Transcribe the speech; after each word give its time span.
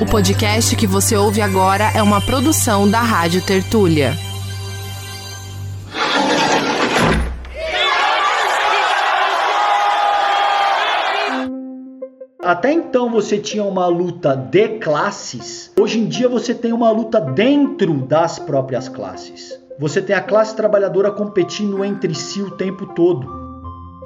O 0.00 0.06
podcast 0.06 0.76
que 0.76 0.86
você 0.86 1.16
ouve 1.16 1.40
agora 1.40 1.90
é 1.92 2.00
uma 2.00 2.20
produção 2.20 2.88
da 2.88 3.00
Rádio 3.00 3.42
Tertúlia. 3.42 4.12
Até 12.40 12.72
então 12.72 13.10
você 13.10 13.38
tinha 13.38 13.64
uma 13.64 13.88
luta 13.88 14.36
de 14.36 14.78
classes, 14.78 15.72
hoje 15.76 15.98
em 15.98 16.06
dia 16.06 16.28
você 16.28 16.54
tem 16.54 16.72
uma 16.72 16.92
luta 16.92 17.20
dentro 17.20 17.92
das 17.94 18.38
próprias 18.38 18.88
classes. 18.88 19.58
Você 19.80 20.00
tem 20.00 20.14
a 20.14 20.20
classe 20.20 20.54
trabalhadora 20.54 21.10
competindo 21.10 21.84
entre 21.84 22.14
si 22.14 22.40
o 22.40 22.52
tempo 22.52 22.86
todo. 22.86 23.28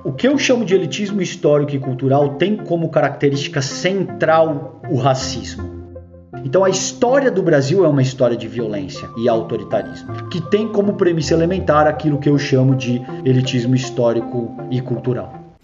O 0.02 0.10
que 0.10 0.26
eu 0.26 0.38
chamo 0.38 0.64
de 0.64 0.74
elitismo 0.74 1.20
histórico 1.20 1.76
e 1.76 1.78
cultural 1.78 2.36
tem 2.36 2.56
como 2.56 2.88
característica 2.88 3.60
central 3.60 4.80
o 4.90 4.96
racismo. 4.96 5.81
Então 6.44 6.64
a 6.64 6.70
história 6.70 7.30
do 7.30 7.42
Brasil 7.42 7.84
é 7.84 7.88
uma 7.88 8.00
história 8.00 8.36
de 8.36 8.48
violência 8.48 9.08
e 9.18 9.28
autoritarismo, 9.28 10.28
que 10.28 10.40
tem 10.40 10.66
como 10.66 10.94
premissa 10.94 11.34
elementar 11.34 11.86
aquilo 11.86 12.18
que 12.18 12.28
eu 12.28 12.38
chamo 12.38 12.74
de 12.74 13.02
elitismo 13.24 13.74
histórico 13.74 14.56
e 14.70 14.80
cultural. 14.80 15.54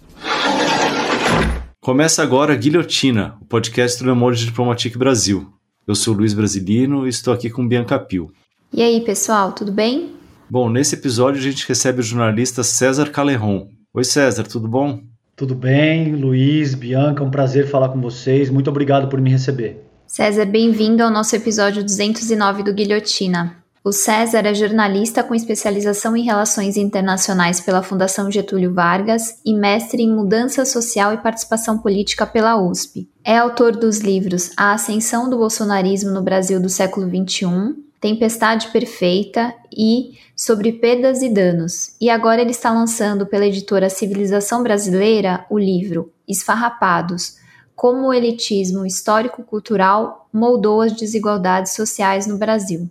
Começa 1.81 2.23
agora 2.23 2.55
Guilhotina, 2.55 3.37
o 3.41 3.47
podcast 3.47 4.05
do 4.05 4.15
Monde 4.15 4.45
Diplomatique 4.45 4.99
Brasil. 4.99 5.47
Eu 5.87 5.95
sou 5.95 6.13
Luiz 6.13 6.35
Brasilino 6.35 7.07
e 7.07 7.09
estou 7.09 7.33
aqui 7.33 7.49
com 7.49 7.67
Bianca 7.67 7.99
Pio. 7.99 8.31
E 8.71 8.83
aí, 8.83 9.01
pessoal, 9.01 9.53
tudo 9.53 9.73
bem? 9.73 10.13
Bom, 10.51 10.69
nesse 10.69 10.95
episódio 10.95 11.41
a 11.41 11.43
gente 11.43 11.67
recebe 11.67 12.01
o 12.01 12.03
jornalista 12.03 12.63
César 12.63 13.11
Calerron. 13.11 13.69
Oi, 13.95 14.05
César, 14.05 14.45
tudo 14.45 14.69
bom? 14.69 15.01
Tudo 15.35 15.55
bem, 15.55 16.15
Luiz, 16.15 16.75
Bianca, 16.75 17.25
um 17.25 17.31
prazer 17.31 17.67
falar 17.69 17.89
com 17.89 18.01
vocês. 18.03 18.51
Muito 18.51 18.69
obrigado 18.69 19.09
por 19.09 19.19
me 19.19 19.31
receber. 19.31 19.88
César, 20.09 20.47
bem-vindo 20.47 21.03
ao 21.03 21.11
nosso 21.11 21.37
episódio 21.37 21.83
209 21.85 22.63
do 22.63 22.73
Guilhotina. 22.73 23.55
O 23.85 23.93
César 23.93 24.47
é 24.47 24.55
jornalista 24.55 25.23
com 25.23 25.35
especialização 25.35 26.17
em 26.17 26.25
relações 26.25 26.79
internacionais 26.79 27.61
pela 27.61 27.83
Fundação 27.83 28.31
Getúlio 28.31 28.73
Vargas 28.73 29.39
e 29.45 29.53
mestre 29.53 30.03
em 30.03 30.11
mudança 30.11 30.65
social 30.65 31.13
e 31.13 31.19
participação 31.19 31.77
política 31.77 32.27
pela 32.27 32.59
USP. 32.59 33.07
É 33.23 33.37
autor 33.37 33.77
dos 33.77 33.99
livros 33.99 34.51
A 34.57 34.73
Ascensão 34.73 35.29
do 35.29 35.37
Bolsonarismo 35.37 36.11
no 36.11 36.23
Brasil 36.23 36.59
do 36.59 36.71
século 36.71 37.07
XXI, 37.07 37.77
Tempestade 38.01 38.69
Perfeita 38.69 39.55
e 39.71 40.15
Sobre 40.35 40.73
Perdas 40.73 41.21
e 41.21 41.29
Danos. 41.29 41.95
E 42.01 42.09
agora 42.09 42.41
ele 42.41 42.53
está 42.53 42.73
lançando 42.73 43.27
pela 43.27 43.47
editora 43.47 43.91
Civilização 43.91 44.63
Brasileira 44.63 45.45
o 45.51 45.59
livro 45.59 46.11
Esfarrapados: 46.27 47.37
Como 47.79 48.09
o 48.09 48.13
elitismo 48.13 48.85
histórico-cultural 48.85 50.29
moldou 50.33 50.81
as 50.81 50.91
desigualdades 50.91 51.75
sociais 51.75 52.27
no 52.27 52.37
Brasil. 52.37 52.91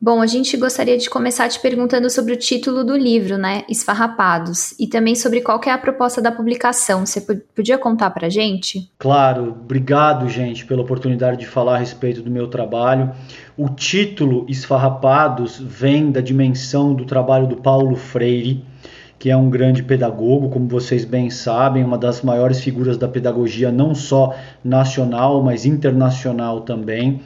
Bom, 0.00 0.20
a 0.20 0.26
gente 0.26 0.56
gostaria 0.56 0.98
de 0.98 1.08
começar 1.08 1.48
te 1.48 1.60
perguntando 1.60 2.10
sobre 2.10 2.32
o 2.32 2.36
título 2.36 2.82
do 2.82 2.96
livro, 2.96 3.38
né? 3.38 3.62
Esfarrapados, 3.68 4.74
e 4.80 4.88
também 4.88 5.14
sobre 5.14 5.40
qual 5.40 5.60
é 5.64 5.70
a 5.70 5.78
proposta 5.78 6.20
da 6.20 6.32
publicação. 6.32 7.06
Você 7.06 7.20
podia 7.54 7.78
contar 7.78 8.10
pra 8.10 8.28
gente? 8.28 8.90
Claro, 8.98 9.50
obrigado, 9.50 10.28
gente, 10.28 10.66
pela 10.66 10.82
oportunidade 10.82 11.38
de 11.38 11.46
falar 11.46 11.76
a 11.76 11.78
respeito 11.78 12.20
do 12.20 12.32
meu 12.32 12.48
trabalho. 12.48 13.12
O 13.56 13.68
título 13.68 14.44
Esfarrapados 14.48 15.56
vem 15.60 16.10
da 16.10 16.20
dimensão 16.20 16.94
do 16.94 17.04
trabalho 17.04 17.46
do 17.46 17.58
Paulo 17.58 17.94
Freire, 17.94 18.64
que 19.18 19.30
é 19.30 19.36
um 19.36 19.50
grande 19.50 19.82
pedagogo, 19.82 20.48
como 20.48 20.68
vocês 20.68 21.04
bem 21.04 21.28
sabem, 21.28 21.82
uma 21.82 21.98
das 21.98 22.22
maiores 22.22 22.60
figuras 22.60 22.96
da 22.96 23.08
pedagogia, 23.08 23.72
não 23.72 23.94
só 23.94 24.34
nacional, 24.62 25.42
mas 25.42 25.66
internacional 25.66 26.60
também. 26.60 27.20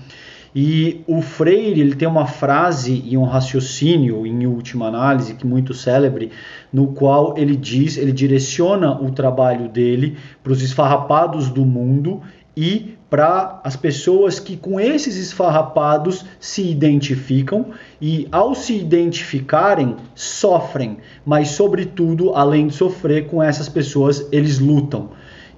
E 0.54 1.02
o 1.06 1.22
Freire 1.22 1.80
ele 1.80 1.94
tem 1.94 2.06
uma 2.06 2.26
frase 2.26 3.02
e 3.06 3.16
um 3.16 3.24
raciocínio, 3.24 4.26
em 4.26 4.46
última 4.46 4.86
análise, 4.86 5.34
que 5.34 5.46
muito 5.46 5.72
célebre, 5.72 6.30
no 6.70 6.88
qual 6.88 7.34
ele 7.38 7.56
diz, 7.56 7.96
ele 7.96 8.12
direciona 8.12 9.00
o 9.00 9.10
trabalho 9.10 9.68
dele 9.68 10.16
para 10.42 10.52
os 10.52 10.62
esfarrapados 10.62 11.48
do 11.48 11.64
mundo 11.64 12.20
e 12.54 12.96
para 13.08 13.60
as 13.64 13.76
pessoas 13.76 14.38
que 14.38 14.56
com 14.56 14.78
esses 14.80 15.16
esfarrapados 15.16 16.24
se 16.40 16.62
identificam 16.70 17.66
e 18.02 18.26
ao 18.32 18.52
se 18.52 18.76
identificarem 18.76 19.94
sofrem, 20.12 20.98
mas 21.24 21.50
sobretudo, 21.50 22.34
além 22.34 22.66
de 22.66 22.74
sofrer 22.74 23.28
com 23.28 23.40
essas 23.40 23.68
pessoas, 23.68 24.26
eles 24.32 24.58
lutam. 24.58 25.10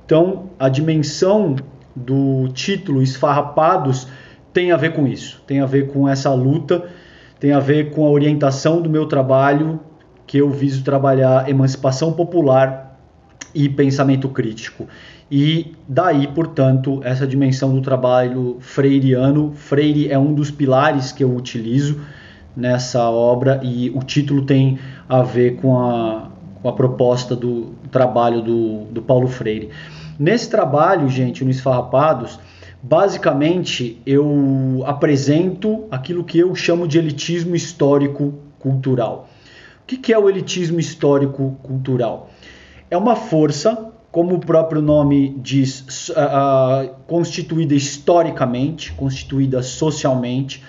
Então, 0.05 0.51
a 0.59 0.69
dimensão 0.69 1.57
do 1.97 2.49
título 2.49 3.03
Esfarrapados 3.03 4.07
tem 4.53 4.73
a 4.73 4.77
ver 4.77 4.93
com 4.93 5.07
isso, 5.07 5.43
tem 5.47 5.61
a 5.61 5.67
ver 5.67 5.89
com 5.89 6.07
essa 6.07 6.35
luta, 6.35 6.85
tem 7.41 7.53
a 7.53 7.61
ver 7.61 7.93
com 7.93 8.05
a 8.05 8.11
orientação 8.11 8.83
do 8.83 8.91
meu 8.91 9.07
trabalho, 9.07 9.81
que 10.27 10.37
eu 10.37 10.51
viso 10.51 10.85
trabalhar 10.85 11.49
emancipação 11.49 12.13
popular 12.13 13.01
e 13.55 13.71
pensamento 13.71 14.29
crítico. 14.29 14.87
E 15.31 15.73
daí, 15.89 16.29
portanto, 16.29 17.01
essa 17.05 17.27
dimensão 17.27 17.75
do 17.75 17.81
trabalho 17.81 18.59
freiriano. 18.61 19.53
Freire 19.55 20.11
é 20.11 20.19
um 20.19 20.35
dos 20.35 20.51
pilares 20.51 21.11
que 21.11 21.25
eu 21.25 21.35
utilizo 21.35 22.03
nessa 22.57 23.09
obra 23.11 23.61
e 23.63 23.91
o 23.91 24.01
título 24.01 24.45
tem 24.45 24.79
a 25.09 25.23
ver 25.23 25.57
com 25.57 25.79
a, 25.79 26.29
com 26.63 26.69
a 26.69 26.73
proposta 26.73 27.35
do 27.35 27.75
trabalho 27.91 28.43
do, 28.43 28.85
do 28.85 29.03
Paulo 29.03 29.29
Freire. 29.29 29.71
Nesse 30.19 30.49
trabalho, 30.49 31.09
gente, 31.09 31.45
no 31.45 31.51
Esfarrapados, 31.51 32.39
Basicamente, 32.87 33.99
eu 34.05 34.83
apresento 34.85 35.87
aquilo 35.91 36.23
que 36.23 36.39
eu 36.39 36.55
chamo 36.55 36.87
de 36.87 36.99
elitismo 36.99 37.57
histórico-cultural. 37.57 39.27
O 39.83 39.87
que 39.87 40.13
é 40.13 40.19
o 40.19 40.29
elitismo 40.29 40.79
histórico-cultural? 40.79 42.29
É 42.91 42.97
uma 42.99 43.17
força, 43.17 43.91
como 44.13 44.35
o 44.35 44.39
próprio 44.39 44.83
nome 44.83 45.35
diz, 45.39 46.11
constituída 47.07 47.75
historicamente, 47.75 48.93
constituída 48.93 49.63
socialmente, 49.63 50.63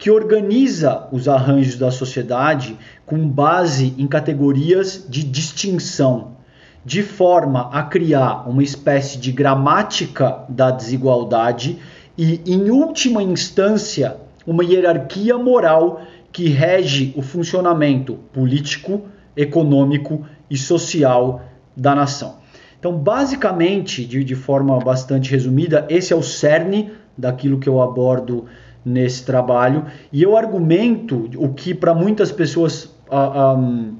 que 0.00 0.10
organiza 0.10 1.06
os 1.12 1.28
arranjos 1.28 1.76
da 1.76 1.90
sociedade 1.90 2.74
com 3.04 3.28
base 3.28 3.94
em 3.98 4.06
categorias 4.06 5.04
de 5.06 5.22
distinção, 5.22 6.38
de 6.82 7.02
forma 7.02 7.68
a 7.70 7.82
criar 7.82 8.48
uma 8.48 8.62
espécie 8.62 9.18
de 9.18 9.30
gramática 9.30 10.42
da 10.48 10.70
desigualdade 10.70 11.78
e, 12.16 12.40
em 12.46 12.70
última 12.70 13.22
instância, 13.22 14.16
uma 14.46 14.64
hierarquia 14.64 15.36
moral 15.36 16.00
que 16.32 16.48
rege 16.48 17.12
o 17.14 17.20
funcionamento 17.20 18.14
político, 18.32 19.02
econômico 19.36 20.24
e 20.48 20.56
social 20.56 21.42
da 21.76 21.94
nação. 21.94 22.36
Então, 22.78 22.96
basicamente, 22.96 24.06
de, 24.06 24.24
de 24.24 24.34
forma 24.34 24.78
bastante 24.78 25.30
resumida, 25.30 25.86
esse 25.90 26.14
é 26.14 26.16
o 26.16 26.22
cerne 26.22 26.90
daquilo 27.18 27.60
que 27.60 27.68
eu 27.68 27.82
abordo 27.82 28.46
nesse 28.84 29.24
trabalho 29.24 29.86
e 30.12 30.22
eu 30.22 30.36
argumento 30.36 31.28
o 31.36 31.50
que 31.50 31.74
para 31.74 31.94
muitas 31.94 32.32
pessoas 32.32 32.84
uh, 33.10 33.56
um, 33.56 33.96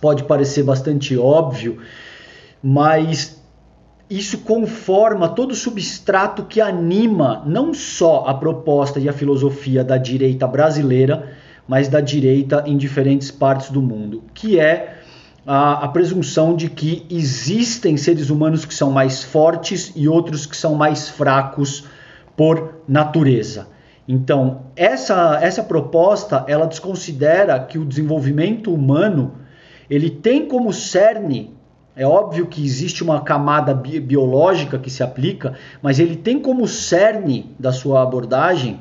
pode 0.00 0.24
parecer 0.24 0.62
bastante 0.62 1.16
óbvio, 1.16 1.78
mas 2.62 3.42
isso 4.08 4.38
conforma 4.38 5.28
todo 5.28 5.52
o 5.52 5.54
substrato 5.54 6.44
que 6.44 6.60
anima 6.60 7.42
não 7.46 7.74
só 7.74 8.24
a 8.26 8.34
proposta 8.34 8.98
e 8.98 9.08
a 9.08 9.12
filosofia 9.12 9.84
da 9.84 9.98
direita 9.98 10.46
brasileira, 10.46 11.30
mas 11.66 11.88
da 11.88 12.00
direita 12.00 12.64
em 12.66 12.76
diferentes 12.78 13.30
partes 13.30 13.70
do 13.70 13.82
mundo, 13.82 14.24
que 14.32 14.58
é 14.58 14.98
a, 15.46 15.84
a, 15.84 15.88
presunção 15.88 16.56
de 16.56 16.70
que 16.70 17.06
existem 17.10 17.98
seres 17.98 18.30
humanos 18.30 18.64
que 18.64 18.72
são 18.72 18.90
mais 18.90 19.22
fortes 19.22 19.92
e 19.94 20.08
outros 20.08 20.46
que 20.46 20.56
são 20.56 20.74
mais 20.74 21.10
fracos 21.10 21.84
por 22.34 22.82
natureza. 22.88 23.66
Então, 24.08 24.62
essa, 24.74 25.38
essa 25.42 25.62
proposta, 25.62 26.42
ela 26.48 26.66
desconsidera 26.66 27.60
que 27.60 27.78
o 27.78 27.84
desenvolvimento 27.84 28.72
humano 28.72 29.34
ele 29.90 30.08
tem 30.08 30.48
como 30.48 30.72
cerne, 30.72 31.54
é 31.94 32.06
óbvio 32.06 32.46
que 32.46 32.64
existe 32.64 33.04
uma 33.04 33.20
camada 33.20 33.74
bi 33.74 34.00
biológica 34.00 34.78
que 34.78 34.88
se 34.88 35.02
aplica, 35.02 35.54
mas 35.82 35.98
ele 35.98 36.16
tem 36.16 36.40
como 36.40 36.66
cerne 36.66 37.54
da 37.58 37.70
sua 37.70 38.02
abordagem 38.02 38.80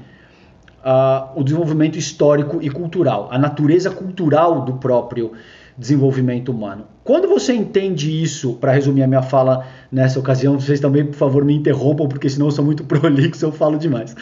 uh, 0.80 1.38
o 1.38 1.44
desenvolvimento 1.44 1.98
histórico 1.98 2.60
e 2.62 2.70
cultural, 2.70 3.28
a 3.30 3.38
natureza 3.38 3.92
cultural 3.92 4.62
do 4.62 4.74
próprio 4.76 5.34
desenvolvimento 5.78 6.50
humano. 6.50 6.86
Quando 7.04 7.28
você 7.28 7.54
entende 7.54 8.22
isso, 8.22 8.54
para 8.54 8.72
resumir 8.72 9.04
a 9.04 9.08
minha 9.08 9.22
fala 9.22 9.66
nessa 9.92 10.20
ocasião, 10.20 10.60
vocês 10.60 10.80
também, 10.80 11.06
por 11.06 11.16
favor, 11.16 11.44
me 11.44 11.56
interrompam, 11.56 12.08
porque 12.08 12.30
senão 12.30 12.48
eu 12.48 12.52
sou 12.52 12.64
muito 12.64 12.84
prolixo, 12.86 13.46
eu 13.46 13.52
falo 13.52 13.78
demais. 13.78 14.16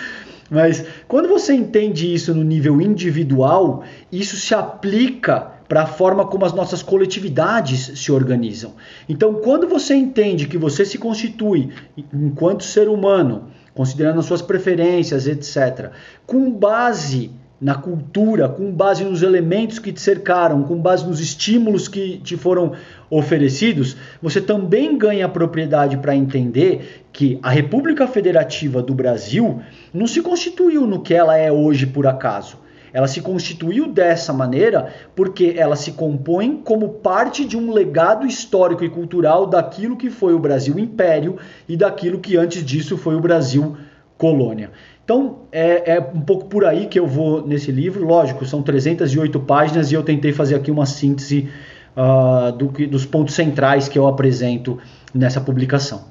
Mas 0.50 0.86
quando 1.08 1.28
você 1.28 1.54
entende 1.54 2.14
isso 2.14 2.34
no 2.34 2.44
nível 2.44 2.80
individual, 2.80 3.84
isso 4.12 4.36
se 4.38 4.54
aplica 4.54 5.56
para 5.68 5.84
a 5.84 5.88
forma 5.88 6.26
como 6.26 6.46
as 6.46 6.54
nossas 6.54 6.84
coletividades 6.84 8.00
se 8.00 8.12
organizam. 8.12 8.74
Então, 9.10 9.36
quando 9.36 9.68
você 9.68 9.96
entende 9.96 10.48
que 10.48 10.58
você 10.58 10.86
se 10.86 10.98
constitui 10.98 11.70
enquanto 12.14 12.64
ser 12.64 12.88
humano 12.88 13.48
considerando 13.74 14.20
as 14.20 14.26
suas 14.26 14.42
preferências, 14.42 15.28
etc., 15.28 15.92
com 16.26 16.50
base 16.50 17.32
na 17.60 17.76
cultura, 17.76 18.50
com 18.50 18.72
base 18.72 19.04
nos 19.04 19.24
elementos 19.24 19.80
que 19.80 19.94
te 19.94 20.02
cercaram, 20.02 20.64
com 20.64 20.78
base 20.78 21.08
nos 21.08 21.20
estímulos 21.20 21.88
que 21.88 22.18
te 22.18 22.36
foram 22.36 22.74
oferecidos, 23.10 23.96
você 24.22 24.42
também 24.42 24.98
ganha 24.98 25.30
propriedade 25.30 25.98
para 25.98 26.16
entender 26.16 27.06
que 27.14 27.40
a 27.42 27.50
República 27.50 28.08
Federativa 28.08 28.82
do 28.82 28.94
Brasil 28.94 29.62
não 29.94 30.06
se 30.06 30.22
constituiu 30.22 30.86
no 30.86 31.02
que 31.02 31.14
ela 31.14 31.38
é 31.38 31.52
hoje 31.52 31.86
por 31.86 32.06
acaso. 32.08 32.58
Ela 32.92 33.08
se 33.08 33.20
constituiu 33.22 33.88
dessa 33.88 34.32
maneira 34.32 34.94
porque 35.14 35.56
ela 35.58 35.76
se 35.76 35.92
compõe 35.92 36.62
como 36.64 36.88
parte 36.90 37.44
de 37.44 37.58
um 37.58 37.74
legado 37.74 38.26
histórico 38.26 38.86
e 38.86 38.90
cultural 38.90 39.46
daquilo 39.46 39.98
que 39.98 40.10
foi 40.10 40.34
o 40.34 40.40
Brasil 40.40 40.80
Império 40.80 41.38
e 41.68 41.76
daquilo 41.76 42.20
que 42.20 42.38
antes 42.38 42.64
disso 42.64 42.98
foi 42.98 43.16
o 43.16 43.20
Brasil 43.20 43.76
Colônia. 44.18 44.72
Então, 45.04 45.44
é, 45.52 45.96
é, 45.96 46.00
um 46.00 46.22
pouco 46.22 46.46
por 46.46 46.66
aí 46.66 46.88
que 46.88 47.00
eu 47.00 47.06
vou 47.06 47.46
nesse 47.46 47.72
livro. 47.72 48.06
Lógico, 48.06 48.46
são 48.46 48.64
308 48.64 49.40
páginas 49.42 49.92
e 49.92 49.96
eu 49.96 50.04
tentei 50.04 50.32
fazer 50.32 50.56
aqui 50.56 50.72
uma 50.72 50.86
síntese 50.86 51.50
uh, 51.96 52.52
do, 52.52 52.68
dos 52.88 53.06
pontos 53.06 53.36
centrais 53.36 53.88
que 53.88 54.00
eu 54.00 54.08
apresento 54.08 54.80
nessa 55.14 55.40
publicação. 55.40 56.06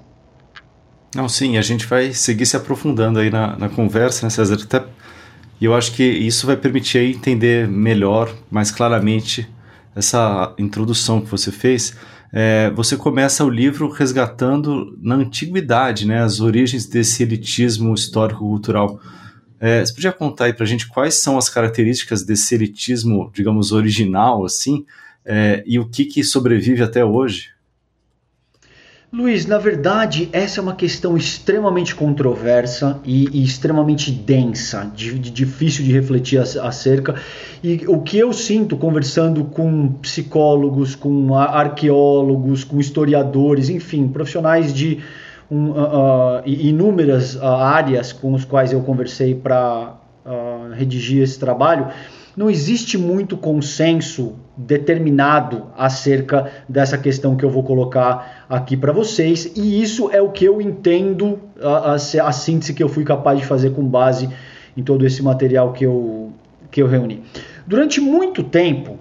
Não, 1.15 1.29
sim, 1.29 1.57
a 1.57 1.63
gente 1.63 1.87
vai 1.87 2.13
seguir 2.13 2.47
se 2.47 2.57
aprofundando 2.57 3.19
aí 3.19 3.31
na, 3.31 3.57
na 3.57 3.69
conversa, 3.69 4.27
né, 4.27 4.31
César? 4.31 4.57
E 5.61 5.65
eu 5.65 5.75
acho 5.75 5.93
que 5.93 6.03
isso 6.03 6.47
vai 6.47 6.57
permitir 6.57 6.99
entender 6.99 7.69
melhor, 7.69 8.35
mais 8.51 8.71
claramente, 8.71 9.49
essa 9.95 10.53
introdução 10.59 11.21
que 11.21 11.31
você 11.31 11.53
fez. 11.53 11.97
É, 12.37 12.69
você 12.71 12.97
começa 12.97 13.45
o 13.45 13.49
livro 13.49 13.89
resgatando 13.89 14.99
na 15.01 15.15
antiguidade 15.15 16.05
né, 16.05 16.21
as 16.21 16.41
origens 16.41 16.85
desse 16.85 17.23
elitismo 17.23 17.95
histórico-cultural. 17.95 19.01
É, 19.61 19.87
você 19.87 19.95
podia 19.95 20.11
contar 20.11 20.47
aí 20.47 20.53
para 20.53 20.65
a 20.65 20.67
gente 20.67 20.89
quais 20.89 21.15
são 21.15 21.39
as 21.39 21.49
características 21.49 22.25
desse 22.25 22.53
elitismo, 22.53 23.31
digamos, 23.33 23.71
original, 23.71 24.45
assim, 24.45 24.85
é, 25.25 25.63
e 25.65 25.79
o 25.79 25.89
que, 25.89 26.07
que 26.07 26.25
sobrevive 26.25 26.83
até 26.83 27.05
hoje? 27.05 27.54
Luiz, 29.17 29.47
na 29.47 29.59
verdade, 29.59 30.29
essa 30.33 30.59
é 30.59 30.61
uma 30.61 30.75
questão 30.75 31.17
extremamente 31.17 31.95
controversa 31.95 32.99
e, 33.05 33.29
e 33.33 33.45
extremamente 33.45 34.11
densa, 34.11 34.91
de, 34.93 35.17
de, 35.17 35.31
difícil 35.31 35.85
de 35.85 35.93
refletir 35.93 36.41
acerca. 36.41 37.15
E 37.63 37.85
o 37.87 38.01
que 38.01 38.19
eu 38.19 38.33
sinto 38.33 38.77
conversando 38.77 39.45
com 39.45 39.93
psicólogos, 40.03 40.97
com 40.97 41.33
arqueólogos, 41.33 42.65
com 42.65 42.81
historiadores, 42.81 43.71
enfim, 43.71 44.09
profissionais 44.09 44.75
de 44.75 44.99
um, 45.49 45.71
uh, 45.71 46.41
uh, 46.41 46.43
inúmeras 46.45 47.37
uh, 47.37 47.45
áreas 47.45 48.13
com 48.13 48.35
os 48.35 48.45
quais 48.45 48.73
eu 48.73 48.81
conversei 48.81 49.33
para 49.33 49.95
redigir 50.75 51.23
esse 51.23 51.39
trabalho, 51.39 51.89
não 52.37 52.51
existe 52.51 52.99
muito 52.99 53.37
consenso 53.37 54.35
determinado 54.57 55.67
acerca 55.77 56.51
dessa 56.69 56.99
questão 56.99 57.37
que 57.37 57.45
eu 57.45 57.51
vou 57.51 57.63
colocar 57.63 58.47
aqui 58.49 58.77
para 58.77 58.93
vocês, 58.93 59.53
e 59.57 59.83
isso 59.83 60.11
é 60.11 60.21
o 60.21 60.31
que 60.31 60.45
eu 60.45 60.61
entendo, 60.61 61.41
a, 61.61 61.93
a, 61.93 61.95
a, 61.95 62.33
síntese 62.33 62.75
que 62.75 62.83
eu 62.83 62.89
fui 62.89 63.05
capaz 63.05 63.39
de 63.39 63.47
fazer 63.47 63.71
com 63.71 63.85
base 63.85 64.29
em 64.77 64.83
todo 64.83 65.07
esse 65.07 65.23
material 65.23 65.73
que 65.73 65.85
eu, 65.85 66.33
que 66.71 66.83
eu 66.83 66.87
reuni. 66.87 67.23
Durante 67.67 68.01
muito 68.01 68.43
tempo, 68.43 68.99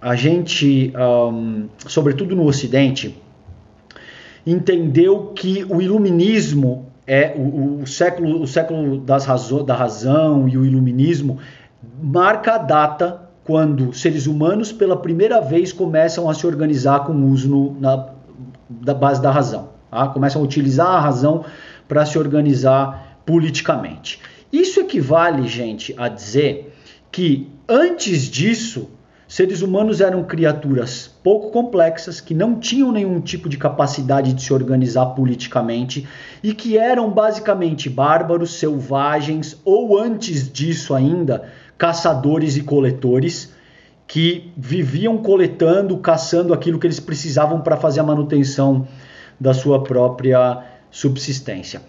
a 0.00 0.14
gente, 0.16 0.92
um, 0.96 1.68
sobretudo 1.86 2.34
no 2.34 2.46
Ocidente, 2.46 3.20
entendeu 4.46 5.32
que 5.34 5.64
o 5.68 5.82
iluminismo 5.82 6.86
é 7.06 7.34
o, 7.36 7.80
o 7.82 7.86
século, 7.86 8.40
o 8.40 8.46
século 8.46 8.98
das 8.98 9.24
razo, 9.24 9.62
da 9.62 9.74
razão 9.74 10.48
e 10.48 10.56
o 10.56 10.64
iluminismo 10.64 11.38
marca 12.02 12.54
a 12.54 12.58
data 12.58 13.28
quando 13.44 13.92
seres 13.92 14.26
humanos 14.26 14.72
pela 14.72 14.96
primeira 14.96 15.40
vez 15.40 15.72
começam 15.72 16.28
a 16.28 16.34
se 16.34 16.46
organizar 16.46 17.04
com 17.04 17.12
o 17.12 17.26
uso 17.26 17.48
no, 17.48 17.80
na 17.80 18.08
da 18.68 18.94
base 18.94 19.20
da 19.20 19.30
razão, 19.30 19.70
tá? 19.90 20.06
começam 20.08 20.40
a 20.40 20.44
utilizar 20.44 20.86
a 20.86 21.00
razão 21.00 21.44
para 21.88 22.06
se 22.06 22.16
organizar 22.16 23.20
politicamente. 23.26 24.20
Isso 24.52 24.78
equivale, 24.78 25.48
gente, 25.48 25.92
a 25.98 26.08
dizer 26.08 26.76
que 27.10 27.50
antes 27.68 28.22
disso 28.30 28.88
seres 29.30 29.62
humanos 29.62 30.00
eram 30.00 30.24
criaturas 30.24 31.08
pouco 31.22 31.50
complexas, 31.52 32.20
que 32.20 32.34
não 32.34 32.58
tinham 32.58 32.90
nenhum 32.90 33.20
tipo 33.20 33.48
de 33.48 33.56
capacidade 33.56 34.32
de 34.32 34.42
se 34.42 34.52
organizar 34.52 35.06
politicamente 35.06 36.06
e 36.42 36.52
que 36.52 36.76
eram 36.76 37.08
basicamente 37.10 37.88
bárbaros, 37.88 38.54
selvagens 38.54 39.56
ou 39.64 39.96
antes 39.96 40.50
disso 40.50 40.94
ainda, 40.94 41.44
caçadores 41.80 42.58
e 42.58 42.60
coletores 42.60 43.54
que 44.06 44.52
viviam 44.54 45.16
coletando, 45.16 45.96
caçando 45.96 46.52
aquilo 46.52 46.78
que 46.78 46.86
eles 46.86 47.00
precisavam 47.00 47.62
para 47.62 47.74
fazer 47.74 48.00
a 48.00 48.02
manutenção 48.02 48.86
da 49.40 49.54
sua 49.54 49.82
própria 49.82 50.62
subsistência. 50.90 51.80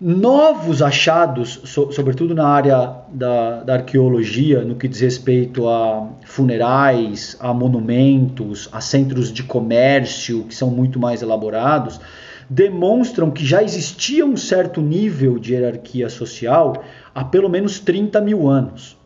Novos 0.00 0.82
achados, 0.82 1.60
so, 1.64 1.90
sobretudo 1.90 2.32
na 2.32 2.46
área 2.46 2.92
da, 3.08 3.64
da, 3.64 3.74
arqueologia, 3.74 4.62
no 4.62 4.76
que 4.76 4.86
diz 4.86 5.00
respeito 5.00 5.68
a 5.68 6.08
funerais, 6.24 7.36
a 7.40 7.52
monumentos, 7.52 8.68
a 8.70 8.80
centros 8.80 9.32
de 9.32 9.42
comércio, 9.42 10.44
que 10.44 10.54
são 10.54 10.70
muito 10.70 11.00
mais 11.00 11.22
elaborados, 11.22 12.00
demonstram 12.48 13.32
que 13.32 13.44
já 13.44 13.64
existia 13.64 14.24
um 14.24 14.36
certo 14.36 14.80
nível 14.80 15.40
de 15.40 15.54
hierarquia 15.54 16.08
social 16.08 16.84
há 17.12 17.24
pelo 17.24 17.48
menos 17.48 17.80
30 17.80 18.20
mil 18.20 18.48
anos. 18.48 18.97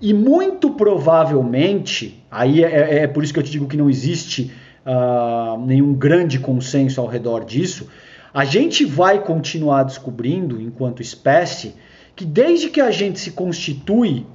E 0.00 0.12
muito 0.12 0.70
provavelmente, 0.72 2.22
aí 2.30 2.62
é, 2.62 2.68
é, 2.68 2.98
é 3.00 3.06
por 3.06 3.24
isso 3.24 3.32
que 3.32 3.38
eu 3.38 3.44
te 3.44 3.50
digo 3.50 3.66
que 3.66 3.76
não 3.76 3.88
existe 3.88 4.52
uh, 4.84 5.58
nenhum 5.64 5.94
grande 5.94 6.38
consenso 6.38 7.00
ao 7.00 7.06
redor 7.06 7.44
disso, 7.44 7.88
a 8.32 8.44
gente 8.44 8.84
vai 8.84 9.22
continuar 9.22 9.84
descobrindo, 9.84 10.60
enquanto 10.60 11.00
espécie, 11.00 11.74
que 12.14 12.24
desde 12.24 12.68
que 12.68 12.80
a 12.80 12.90
gente 12.90 13.18
se 13.18 13.30
constitui 13.30 14.26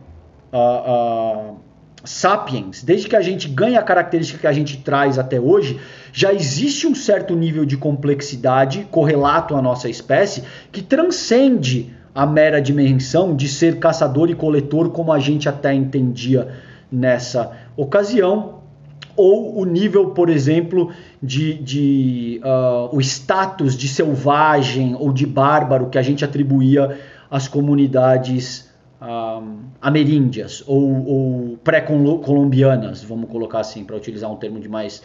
uh, 0.52 1.52
uh, 1.52 1.60
sapiens, 2.04 2.84
desde 2.84 3.08
que 3.08 3.16
a 3.16 3.22
gente 3.22 3.48
ganha 3.48 3.80
a 3.80 3.84
característica 3.84 4.40
que 4.40 4.48
a 4.48 4.54
gente 4.54 4.78
traz 4.78 5.20
até 5.20 5.40
hoje, 5.40 5.80
já 6.12 6.34
existe 6.34 6.88
um 6.88 6.96
certo 6.96 7.36
nível 7.36 7.64
de 7.64 7.78
complexidade 7.78 8.88
correlato 8.90 9.56
à 9.56 9.62
nossa 9.62 9.88
espécie 9.88 10.44
que 10.72 10.82
transcende 10.82 11.94
a 12.14 12.26
mera 12.26 12.62
dimensão 12.62 13.36
de 13.36 13.48
ser 13.48 13.80
caçador 13.80 14.30
e 14.30 14.36
coletor, 14.36 14.90
como 14.90 15.12
a 15.12 15.20
gente 15.20 15.48
até 15.48 15.74
entendia 15.74 16.50
nessa 16.92 17.52
ocasião, 17.76 18.62
ou 19.16 19.60
o 19.60 19.66
nível, 19.66 20.10
por 20.12 20.30
exemplo, 20.30 20.92
de, 21.22 21.54
de 21.56 22.42
uh, 22.44 22.96
o 22.96 23.00
status 23.02 23.76
de 23.76 23.88
selvagem 23.88 24.96
ou 24.98 25.12
de 25.12 25.26
bárbaro 25.26 25.90
que 25.90 25.98
a 25.98 26.02
gente 26.02 26.24
atribuía 26.24 26.98
às 27.30 27.48
comunidades 27.48 28.70
uh, 29.02 29.46
ameríndias 29.82 30.64
ou, 30.66 31.08
ou 31.08 31.58
pré-colombianas, 31.64 33.04
vamos 33.04 33.30
colocar 33.30 33.60
assim, 33.60 33.84
para 33.84 33.96
utilizar 33.96 34.32
um 34.32 34.36
termo 34.36 34.60
de 34.60 34.70
mais 34.70 35.02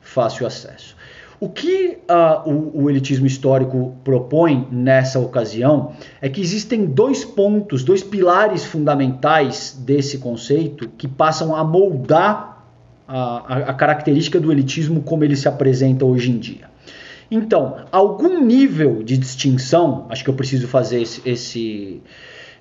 fácil 0.00 0.46
acesso. 0.46 0.96
O 1.40 1.48
que 1.48 1.96
uh, 2.06 2.50
o, 2.50 2.82
o, 2.82 2.90
elitismo 2.90 3.26
histórico 3.26 3.96
propõe 4.04 4.68
nessa 4.70 5.18
ocasião 5.18 5.92
é 6.20 6.28
que 6.28 6.38
existem 6.38 6.84
dois 6.84 7.24
pontos, 7.24 7.82
dois 7.82 8.02
pilares 8.02 8.62
fundamentais 8.62 9.74
desse 9.80 10.18
conceito 10.18 10.86
que 10.98 11.08
passam 11.08 11.56
a 11.56 11.64
moldar 11.64 12.66
a, 13.08 13.70
a 13.70 13.74
característica 13.74 14.38
do 14.38 14.52
elitismo 14.52 15.02
como 15.02 15.24
ele 15.24 15.34
se 15.34 15.48
apresenta 15.48 16.04
hoje 16.04 16.30
em 16.30 16.38
dia. 16.38 16.68
Então, 17.30 17.86
algum 17.90 18.44
nível 18.44 19.02
de 19.02 19.16
distinção, 19.16 20.06
acho 20.10 20.22
que 20.22 20.28
eu 20.28 20.34
preciso 20.34 20.68
fazer 20.68 21.00
esse, 21.00 21.22
esse, 21.24 22.02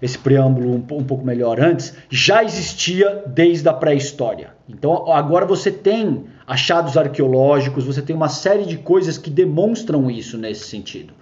esse 0.02 0.18
preâmbulo 0.18 0.70
um, 0.70 0.98
um 0.98 1.04
pouco 1.04 1.26
melhor 1.26 1.60
antes, 1.60 1.94
já 2.10 2.46
existia 2.46 3.24
desde 3.28 3.68
a 3.68 3.74
pré-história. 3.74 4.52
Então, 4.70 5.12
agora 5.12 5.46
você 5.46 5.70
tem 5.70 6.24
achados 6.50 6.98
arqueológicos, 6.98 7.86
você 7.86 8.02
tem 8.02 8.16
uma 8.16 8.28
série 8.28 8.66
de 8.66 8.76
coisas 8.76 9.20
que 9.20 9.30
demonstram 9.30 10.10
isso 10.10 10.36
nesse 10.36 10.66
sentido. 10.66 11.14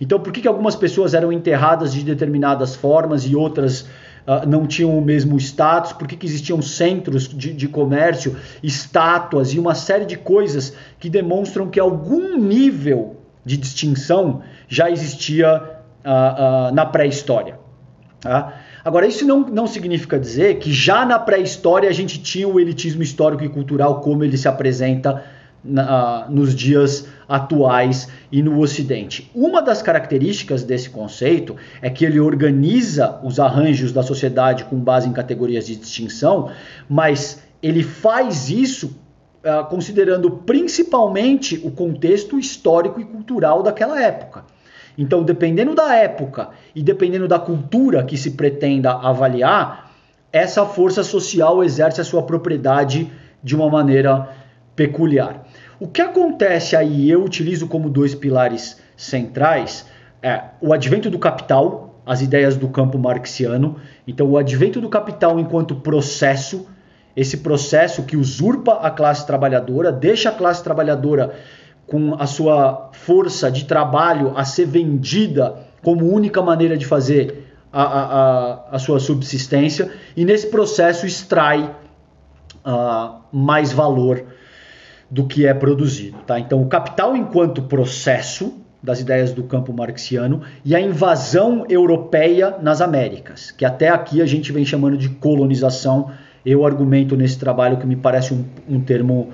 Então, 0.00 0.18
por 0.18 0.32
que, 0.32 0.40
que 0.40 0.48
algumas 0.48 0.74
pessoas 0.74 1.12
eram 1.12 1.30
enterradas 1.30 1.92
de 1.92 2.02
determinadas 2.02 2.74
formas 2.74 3.26
e 3.26 3.36
outras 3.36 3.82
uh, 3.82 4.48
não 4.48 4.66
tinham 4.66 4.96
o 4.96 5.02
mesmo 5.02 5.36
status? 5.36 5.92
Por 5.92 6.08
que, 6.08 6.16
que 6.16 6.24
existiam 6.24 6.62
centros 6.62 7.28
de, 7.28 7.52
de 7.52 7.68
comércio, 7.68 8.34
estátuas 8.62 9.52
e 9.52 9.58
uma 9.58 9.74
série 9.74 10.06
de 10.06 10.16
coisas 10.16 10.74
que 10.98 11.10
demonstram 11.10 11.68
que 11.68 11.78
algum 11.78 12.38
nível 12.38 13.18
de 13.44 13.58
distinção 13.58 14.40
já 14.66 14.90
existia 14.90 15.62
uh, 16.02 16.70
uh, 16.70 16.74
na 16.74 16.86
pré-história? 16.86 17.58
Tá? 18.18 18.59
Agora, 18.84 19.06
isso 19.06 19.26
não, 19.26 19.40
não 19.40 19.66
significa 19.66 20.18
dizer 20.18 20.58
que 20.58 20.72
já 20.72 21.04
na 21.04 21.18
pré-história 21.18 21.88
a 21.88 21.92
gente 21.92 22.20
tinha 22.22 22.48
o 22.48 22.58
elitismo 22.58 23.02
histórico 23.02 23.44
e 23.44 23.48
cultural 23.48 24.00
como 24.00 24.24
ele 24.24 24.36
se 24.36 24.48
apresenta 24.48 25.22
na, 25.62 26.26
nos 26.28 26.54
dias 26.54 27.06
atuais 27.28 28.08
e 28.32 28.42
no 28.42 28.58
Ocidente. 28.58 29.30
Uma 29.34 29.62
das 29.62 29.82
características 29.82 30.64
desse 30.64 30.90
conceito 30.90 31.56
é 31.80 31.90
que 31.90 32.04
ele 32.04 32.18
organiza 32.18 33.20
os 33.22 33.38
arranjos 33.38 33.92
da 33.92 34.02
sociedade 34.02 34.64
com 34.64 34.76
base 34.78 35.08
em 35.08 35.12
categorias 35.12 35.66
de 35.66 35.76
distinção, 35.76 36.50
mas 36.88 37.42
ele 37.62 37.82
faz 37.82 38.48
isso 38.48 38.98
uh, 39.44 39.64
considerando 39.68 40.30
principalmente 40.30 41.60
o 41.62 41.70
contexto 41.70 42.38
histórico 42.38 43.00
e 43.00 43.04
cultural 43.04 43.62
daquela 43.62 44.02
época. 44.02 44.44
Então, 45.00 45.22
dependendo 45.22 45.74
da 45.74 45.94
época 45.96 46.50
e 46.74 46.82
dependendo 46.82 47.26
da 47.26 47.38
cultura 47.38 48.04
que 48.04 48.18
se 48.18 48.32
pretenda 48.32 48.92
avaliar, 48.92 49.92
essa 50.30 50.66
força 50.66 51.02
social 51.02 51.64
exerce 51.64 52.02
a 52.02 52.04
sua 52.04 52.22
propriedade 52.22 53.10
de 53.42 53.56
uma 53.56 53.70
maneira 53.70 54.28
peculiar. 54.76 55.46
O 55.80 55.88
que 55.88 56.02
acontece 56.02 56.76
aí, 56.76 57.10
eu 57.10 57.24
utilizo 57.24 57.66
como 57.66 57.88
dois 57.88 58.14
pilares 58.14 58.78
centrais, 58.94 59.86
é 60.22 60.42
o 60.60 60.70
advento 60.70 61.08
do 61.08 61.18
capital, 61.18 61.98
as 62.04 62.20
ideias 62.20 62.54
do 62.54 62.68
campo 62.68 62.98
marxiano. 62.98 63.76
Então, 64.06 64.28
o 64.28 64.36
advento 64.36 64.82
do 64.82 64.88
capital 64.90 65.40
enquanto 65.40 65.76
processo, 65.76 66.68
esse 67.16 67.38
processo 67.38 68.02
que 68.02 68.18
usurpa 68.18 68.74
a 68.82 68.90
classe 68.90 69.26
trabalhadora, 69.26 69.90
deixa 69.90 70.28
a 70.28 70.32
classe 70.32 70.62
trabalhadora 70.62 71.34
com 71.90 72.14
a 72.14 72.26
sua 72.26 72.90
força 72.92 73.50
de 73.50 73.64
trabalho 73.64 74.32
a 74.36 74.44
ser 74.44 74.64
vendida 74.64 75.56
como 75.82 76.06
única 76.06 76.40
maneira 76.40 76.78
de 76.78 76.86
fazer 76.86 77.52
a, 77.72 77.82
a, 77.82 78.60
a 78.72 78.78
sua 78.78 79.00
subsistência, 79.00 79.90
e 80.16 80.24
nesse 80.24 80.48
processo 80.48 81.04
extrai 81.04 81.74
uh, 82.64 83.16
mais 83.32 83.72
valor 83.72 84.24
do 85.10 85.26
que 85.26 85.46
é 85.46 85.52
produzido. 85.52 86.18
Tá? 86.26 86.38
Então, 86.38 86.62
o 86.62 86.66
capital 86.66 87.16
enquanto 87.16 87.62
processo 87.62 88.54
das 88.82 89.00
ideias 89.00 89.32
do 89.32 89.42
campo 89.42 89.72
marxiano 89.72 90.42
e 90.64 90.74
a 90.74 90.80
invasão 90.80 91.66
europeia 91.68 92.56
nas 92.62 92.80
Américas, 92.80 93.50
que 93.50 93.64
até 93.64 93.88
aqui 93.88 94.22
a 94.22 94.26
gente 94.26 94.52
vem 94.52 94.64
chamando 94.64 94.96
de 94.96 95.08
colonização. 95.08 96.10
Eu 96.46 96.64
argumento 96.64 97.16
nesse 97.16 97.38
trabalho 97.38 97.76
que 97.76 97.86
me 97.86 97.96
parece 97.96 98.32
um, 98.32 98.44
um 98.66 98.80
termo 98.80 99.30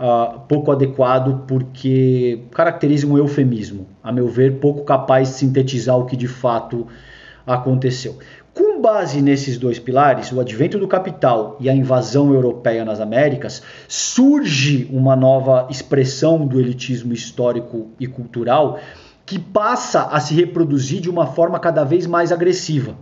uh, 0.00 0.40
pouco 0.48 0.72
adequado 0.72 1.44
porque 1.46 2.42
caracteriza 2.52 3.06
um 3.06 3.18
eufemismo, 3.18 3.86
a 4.02 4.10
meu 4.10 4.28
ver, 4.28 4.58
pouco 4.58 4.82
capaz 4.84 5.28
de 5.28 5.34
sintetizar 5.34 5.98
o 5.98 6.06
que 6.06 6.16
de 6.16 6.26
fato 6.26 6.86
aconteceu. 7.46 8.18
Com 8.54 8.80
base 8.80 9.22
nesses 9.22 9.56
dois 9.58 9.78
pilares, 9.78 10.32
o 10.32 10.40
advento 10.40 10.78
do 10.78 10.88
capital 10.88 11.56
e 11.60 11.70
a 11.70 11.74
invasão 11.74 12.32
europeia 12.34 12.84
nas 12.84 12.98
Américas, 12.98 13.62
surge 13.86 14.88
uma 14.90 15.14
nova 15.14 15.68
expressão 15.70 16.46
do 16.46 16.58
elitismo 16.58 17.12
histórico 17.12 17.90
e 18.00 18.06
cultural 18.06 18.80
que 19.24 19.38
passa 19.38 20.04
a 20.06 20.18
se 20.18 20.34
reproduzir 20.34 21.00
de 21.00 21.08
uma 21.08 21.26
forma 21.26 21.60
cada 21.60 21.84
vez 21.84 22.06
mais 22.06 22.32
agressiva. 22.32 22.96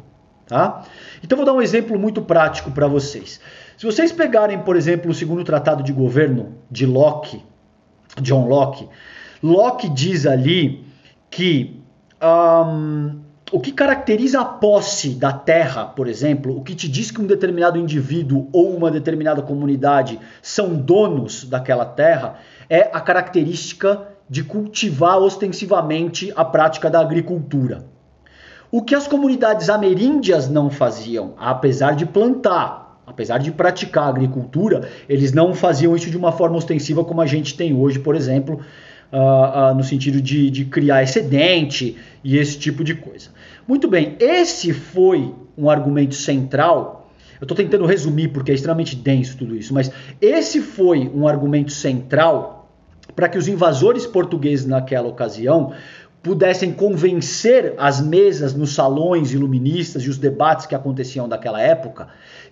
Tá? 0.47 0.85
Então 1.23 1.37
vou 1.37 1.47
dar 1.47 1.55
um 1.55 1.62
exemplo 1.62 1.99
muito 1.99 2.21
prático 2.21 2.71
para 2.71 2.87
vocês. 2.87 3.40
Se 3.78 3.87
vocês 3.87 4.11
pegarem, 4.11 4.58
por 4.58 4.75
exemplo, 4.75 5.08
o 5.08 5.14
segundo 5.14 5.44
tratado 5.44 5.85
de 5.85 5.92
governo 5.92 6.56
de 6.68 6.85
Locke, 6.85 7.44
John 8.20 8.49
Locke, 8.49 8.88
Locke 9.40 9.88
diz 9.88 10.26
ali 10.26 10.85
que 11.30 11.80
um, 12.20 13.20
o 13.52 13.61
que 13.61 13.70
caracteriza 13.70 14.40
a 14.40 14.44
posse 14.44 15.11
da 15.11 15.32
terra, 15.32 15.85
por 15.85 16.08
exemplo, 16.08 16.58
o 16.58 16.64
que 16.64 16.75
te 16.75 16.88
diz 16.88 17.12
que 17.12 17.20
um 17.20 17.26
determinado 17.28 17.78
indivíduo 17.78 18.49
ou 18.52 18.76
uma 18.76 18.90
determinada 18.90 19.42
comunidade 19.42 20.18
são 20.42 20.75
donos 20.75 21.44
daquela 21.44 21.85
terra, 21.85 22.40
é 22.68 22.90
a 22.92 23.00
característica 23.00 24.08
de 24.28 24.42
cultivar 24.42 25.18
ostensivamente 25.18 26.32
a 26.35 26.44
prática 26.44 26.90
da 26.90 26.99
agricultura. 26.99 27.85
O 28.73 28.82
que 28.82 28.97
as 28.97 29.06
comunidades 29.06 29.70
ameríndias 29.70 30.49
não 30.49 30.68
faziam, 30.68 31.35
apesar 31.38 31.94
de 31.94 32.04
plantar, 32.04 32.88
apesar 33.08 33.38
de 33.38 33.50
praticar 33.50 34.08
agricultura, 34.08 34.88
eles 35.08 35.32
não 35.32 35.54
faziam 35.54 35.96
isso 35.96 36.10
de 36.10 36.16
uma 36.16 36.32
forma 36.32 36.56
ostensiva 36.56 37.04
como 37.04 37.20
a 37.20 37.26
gente 37.26 37.56
tem 37.56 37.74
hoje, 37.74 37.98
por 37.98 38.14
exemplo, 38.14 38.60
uh, 39.12 39.72
uh, 39.72 39.74
no 39.74 39.82
sentido 39.82 40.20
de, 40.20 40.50
de 40.50 40.64
criar 40.64 41.02
excedente 41.02 41.96
e 42.22 42.36
esse 42.36 42.58
tipo 42.58 42.84
de 42.84 42.94
coisa. 42.94 43.30
Muito 43.66 43.88
bem, 43.88 44.16
esse 44.20 44.72
foi 44.72 45.34
um 45.56 45.68
argumento 45.68 46.14
central. 46.14 47.10
Eu 47.40 47.44
estou 47.44 47.56
tentando 47.56 47.86
resumir 47.86 48.28
porque 48.28 48.50
é 48.50 48.54
extremamente 48.54 48.96
denso 48.96 49.36
tudo 49.36 49.56
isso, 49.56 49.72
mas 49.72 49.90
esse 50.20 50.60
foi 50.60 51.10
um 51.14 51.26
argumento 51.26 51.72
central 51.72 52.58
para 53.14 53.28
que 53.28 53.38
os 53.38 53.48
invasores 53.48 54.06
portugueses 54.06 54.66
naquela 54.66 55.08
ocasião 55.08 55.72
pudessem 56.22 56.72
convencer 56.72 57.75
as 57.78 58.00
mesas 58.00 58.54
nos 58.54 58.75
salões 58.75 59.32
iluministas 59.32 60.02
e 60.02 60.08
os 60.08 60.18
debates 60.18 60.66
que 60.66 60.75
aconteciam 60.75 61.28
daquela 61.28 61.60
época 61.60 62.08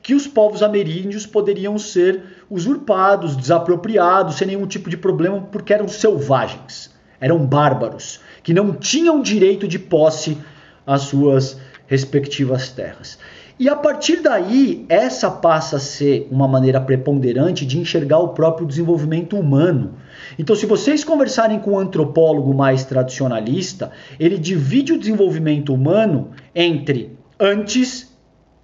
que 0.07 0.15
os 0.15 0.25
povos 0.25 0.63
ameríndios 0.63 1.27
poderiam 1.27 1.77
ser 1.79 2.23
usurpados, 2.49 3.35
desapropriados, 3.35 4.37
sem 4.37 4.47
nenhum 4.47 4.65
tipo 4.65 4.89
de 4.89 4.97
problema, 4.97 5.41
porque 5.51 5.73
eram 5.73 5.89
selvagens, 5.89 6.93
eram 7.21 7.45
bárbaros, 7.45 8.21
que 8.43 8.55
não 8.55 8.73
tinham 8.73 9.21
direito 9.21 9.67
de 9.67 9.81
posse 9.81 10.39
às 10.87 11.03
suas 11.03 11.59
respectivas 11.89 12.69
terras. 12.69 13.19
E 13.59 13.71
a 13.71 13.75
partir 13.75 14.21
daí, 14.21 14.85
essa 14.87 15.31
passa 15.31 15.77
a 15.77 15.81
ser 15.81 16.29
uma 16.31 16.47
maneira 16.47 16.79
preponderante 16.79 17.65
de 17.65 17.79
enxergar 17.79 18.19
o 18.19 18.29
próprio 18.29 18.67
desenvolvimento 18.67 19.35
humano. 19.35 19.95
Então, 20.39 20.55
se 20.55 20.67
vocês 20.67 21.03
conversarem 21.03 21.59
com 21.59 21.73
um 21.73 21.79
antropólogo 21.79 22.53
mais 22.53 22.85
tradicionalista, 22.85 23.91
ele 24.21 24.37
divide 24.37 24.93
o 24.93 24.99
desenvolvimento 24.99 25.73
humano 25.73 26.33
entre 26.55 27.17
antes 27.41 28.15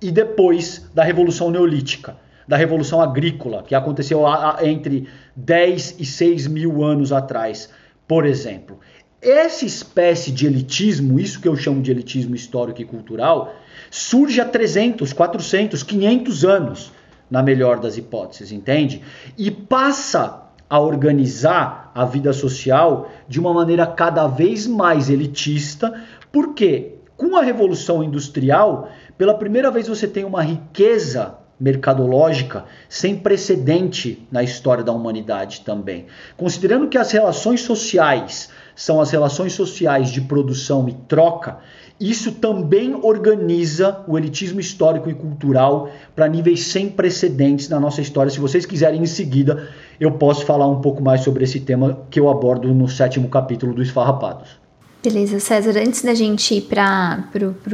e 0.00 0.10
depois 0.10 0.90
da 0.94 1.02
Revolução 1.02 1.50
Neolítica, 1.50 2.14
da 2.46 2.58
Revolução 2.58 3.00
Agrícola, 3.00 3.62
que 3.62 3.74
aconteceu 3.74 4.24
entre 4.60 5.08
10 5.34 6.00
e 6.00 6.04
6 6.04 6.48
mil 6.48 6.84
anos 6.84 7.14
atrás, 7.14 7.70
por 8.06 8.26
exemplo. 8.26 8.78
Essa 9.22 9.64
espécie 9.64 10.32
de 10.32 10.48
elitismo, 10.48 11.20
isso 11.20 11.40
que 11.40 11.46
eu 11.46 11.54
chamo 11.54 11.80
de 11.80 11.92
elitismo 11.92 12.34
histórico 12.34 12.82
e 12.82 12.84
cultural, 12.84 13.54
surge 13.88 14.40
há 14.40 14.44
300, 14.44 15.12
400, 15.12 15.80
500 15.84 16.44
anos, 16.44 16.92
na 17.30 17.40
melhor 17.40 17.78
das 17.78 17.96
hipóteses, 17.96 18.50
entende? 18.50 19.00
E 19.38 19.48
passa 19.48 20.42
a 20.68 20.80
organizar 20.80 21.92
a 21.94 22.04
vida 22.04 22.32
social 22.32 23.12
de 23.28 23.38
uma 23.38 23.54
maneira 23.54 23.86
cada 23.86 24.26
vez 24.26 24.66
mais 24.66 25.08
elitista, 25.08 26.02
porque 26.32 26.96
com 27.16 27.36
a 27.36 27.42
Revolução 27.42 28.02
Industrial, 28.02 28.90
pela 29.16 29.34
primeira 29.34 29.70
vez 29.70 29.86
você 29.86 30.08
tem 30.08 30.24
uma 30.24 30.42
riqueza 30.42 31.38
mercadológica 31.60 32.64
sem 32.88 33.16
precedente 33.16 34.26
na 34.32 34.42
história 34.42 34.82
da 34.82 34.90
humanidade 34.90 35.60
também. 35.60 36.06
Considerando 36.36 36.88
que 36.88 36.98
as 36.98 37.12
relações 37.12 37.60
sociais 37.60 38.50
são 38.74 39.00
as 39.00 39.10
relações 39.10 39.52
sociais 39.52 40.10
de 40.10 40.20
produção 40.20 40.88
e 40.88 40.92
troca, 40.92 41.58
isso 42.00 42.32
também 42.32 42.94
organiza 43.00 44.00
o 44.08 44.18
elitismo 44.18 44.58
histórico 44.58 45.08
e 45.08 45.14
cultural 45.14 45.88
para 46.16 46.26
níveis 46.26 46.64
sem 46.64 46.88
precedentes 46.88 47.68
na 47.68 47.78
nossa 47.78 48.00
história. 48.00 48.30
Se 48.30 48.40
vocês 48.40 48.66
quiserem, 48.66 49.00
em 49.00 49.06
seguida, 49.06 49.68
eu 50.00 50.10
posso 50.12 50.44
falar 50.44 50.66
um 50.66 50.80
pouco 50.80 51.02
mais 51.02 51.20
sobre 51.20 51.44
esse 51.44 51.60
tema 51.60 52.00
que 52.10 52.18
eu 52.18 52.28
abordo 52.28 52.74
no 52.74 52.88
sétimo 52.88 53.28
capítulo 53.28 53.72
do 53.72 53.82
Esfarrapados. 53.82 54.62
Beleza, 55.02 55.40
César. 55.40 55.78
Antes 55.78 56.02
da 56.02 56.14
gente 56.14 56.54
ir 56.54 56.62
para 56.62 57.24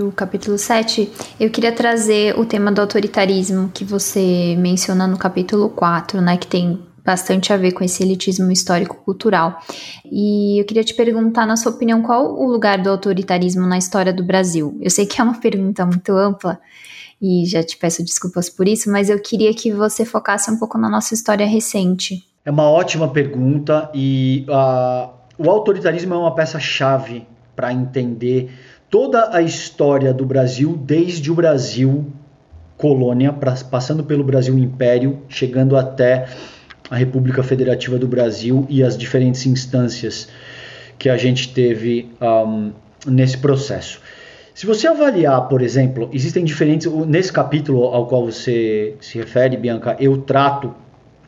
o 0.03 0.13
capítulo 0.13 0.57
7, 0.57 1.11
eu 1.39 1.51
queria 1.51 1.73
trazer 1.73 2.39
o 2.39 2.45
tema 2.47 2.73
do 2.73 2.81
autoritarismo 2.81 3.71
que 3.73 3.85
você 3.85 4.57
menciona 4.59 5.07
no 5.07 5.19
capítulo 5.19 5.69
4, 5.69 6.23
né? 6.23 6.39
Que 6.39 6.47
tem 6.47 6.79
bastante 7.09 7.55
a 7.55 7.57
ver 7.57 7.73
com 7.73 7.83
esse 7.83 8.03
elitismo 8.03 8.53
histórico-cultural. 8.53 9.59
E 10.05 10.61
eu 10.61 10.65
queria 10.67 10.85
te 10.85 10.93
perguntar, 10.93 11.47
na 11.47 11.57
sua 11.57 11.73
opinião, 11.73 12.03
qual 12.03 12.39
o 12.39 12.47
lugar 12.47 12.83
do 12.83 12.91
autoritarismo 12.91 13.67
na 13.67 13.79
história 13.79 14.13
do 14.13 14.23
Brasil? 14.23 14.77
Eu 14.79 14.91
sei 14.91 15.07
que 15.07 15.19
é 15.19 15.25
uma 15.25 15.33
pergunta 15.41 15.87
muito 15.87 16.13
ampla 16.13 16.61
e 17.21 17.47
já 17.47 17.63
te 17.63 17.79
peço 17.79 18.05
desculpas 18.05 18.51
por 18.51 18.69
isso, 18.69 18.93
mas 18.93 19.09
eu 19.09 19.19
queria 19.19 19.55
que 19.55 19.73
você 19.73 20.05
focasse 20.05 20.51
um 20.51 20.59
pouco 20.59 20.77
na 20.77 20.91
nossa 20.91 21.15
história 21.15 21.47
recente. 21.47 22.23
É 22.45 22.51
uma 22.51 22.71
ótima 22.71 23.09
pergunta 23.09 23.91
e 23.95 24.45
uh, 24.47 25.09
o 25.39 25.49
autoritarismo 25.49 26.13
é 26.13 26.19
uma 26.19 26.35
peça-chave 26.35 27.27
para 27.57 27.73
entender 27.73 28.51
toda 28.91 29.35
a 29.35 29.41
história 29.41 30.13
do 30.13 30.27
Brasil, 30.27 30.77
desde 30.77 31.31
o 31.33 31.35
Brasil 31.35 32.13
colônia, 32.77 33.33
pra, 33.33 33.55
passando 33.71 34.05
pelo 34.05 34.23
Brasil 34.23 34.57
Império, 34.57 35.23
chegando 35.29 35.77
até 35.77 36.29
a 36.91 36.97
República 36.97 37.43
Federativa 37.43 37.99
do 37.99 38.07
Brasil 38.07 38.67
e 38.69 38.83
as 38.83 38.97
diferentes 38.97 39.47
instâncias 39.47 40.29
que 40.99 41.09
a 41.09 41.17
gente 41.17 41.53
teve 41.53 42.11
um, 42.21 42.73
nesse 43.07 43.39
processo. 43.39 44.01
Se 44.55 44.67
você 44.67 44.89
avaliar, 44.89 45.49
por 45.49 45.63
exemplo, 45.63 46.11
existem 46.13 46.45
diferentes. 46.45 46.91
Nesse 47.07 47.33
capítulo 47.33 47.85
ao 47.85 48.07
qual 48.07 48.25
você 48.25 48.97
se 49.01 49.17
refere, 49.17 49.57
Bianca, 49.57 49.97
eu 50.01 50.19
trato 50.19 50.75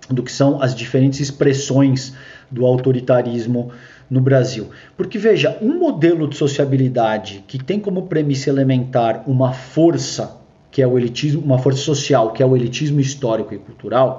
do 0.08 0.22
que 0.22 0.32
são 0.32 0.60
as 0.60 0.74
diferentes 0.74 1.20
expressões 1.20 2.12
do 2.50 2.66
autoritarismo 2.66 3.70
no 4.10 4.20
Brasil. 4.20 4.70
Porque 4.96 5.16
veja, 5.16 5.56
um 5.62 5.78
modelo 5.78 6.26
de 6.26 6.36
sociabilidade 6.36 7.44
que 7.46 7.62
tem 7.62 7.78
como 7.78 8.08
premissa 8.08 8.50
elementar 8.50 9.22
uma 9.28 9.52
força, 9.52 10.36
que 10.68 10.82
é 10.82 10.86
o 10.86 10.98
elitismo, 10.98 11.40
uma 11.40 11.60
força 11.60 11.80
social, 11.82 12.32
que 12.32 12.42
é 12.42 12.46
o 12.46 12.56
elitismo 12.56 12.98
histórico 12.98 13.54
e 13.54 13.58
cultural, 13.58 14.18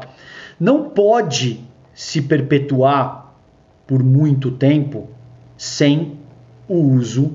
não 0.61 0.91
pode 0.91 1.59
se 1.91 2.21
perpetuar 2.21 3.33
por 3.87 4.03
muito 4.03 4.51
tempo 4.51 5.09
sem 5.57 6.19
o 6.67 6.75
uso 6.75 7.33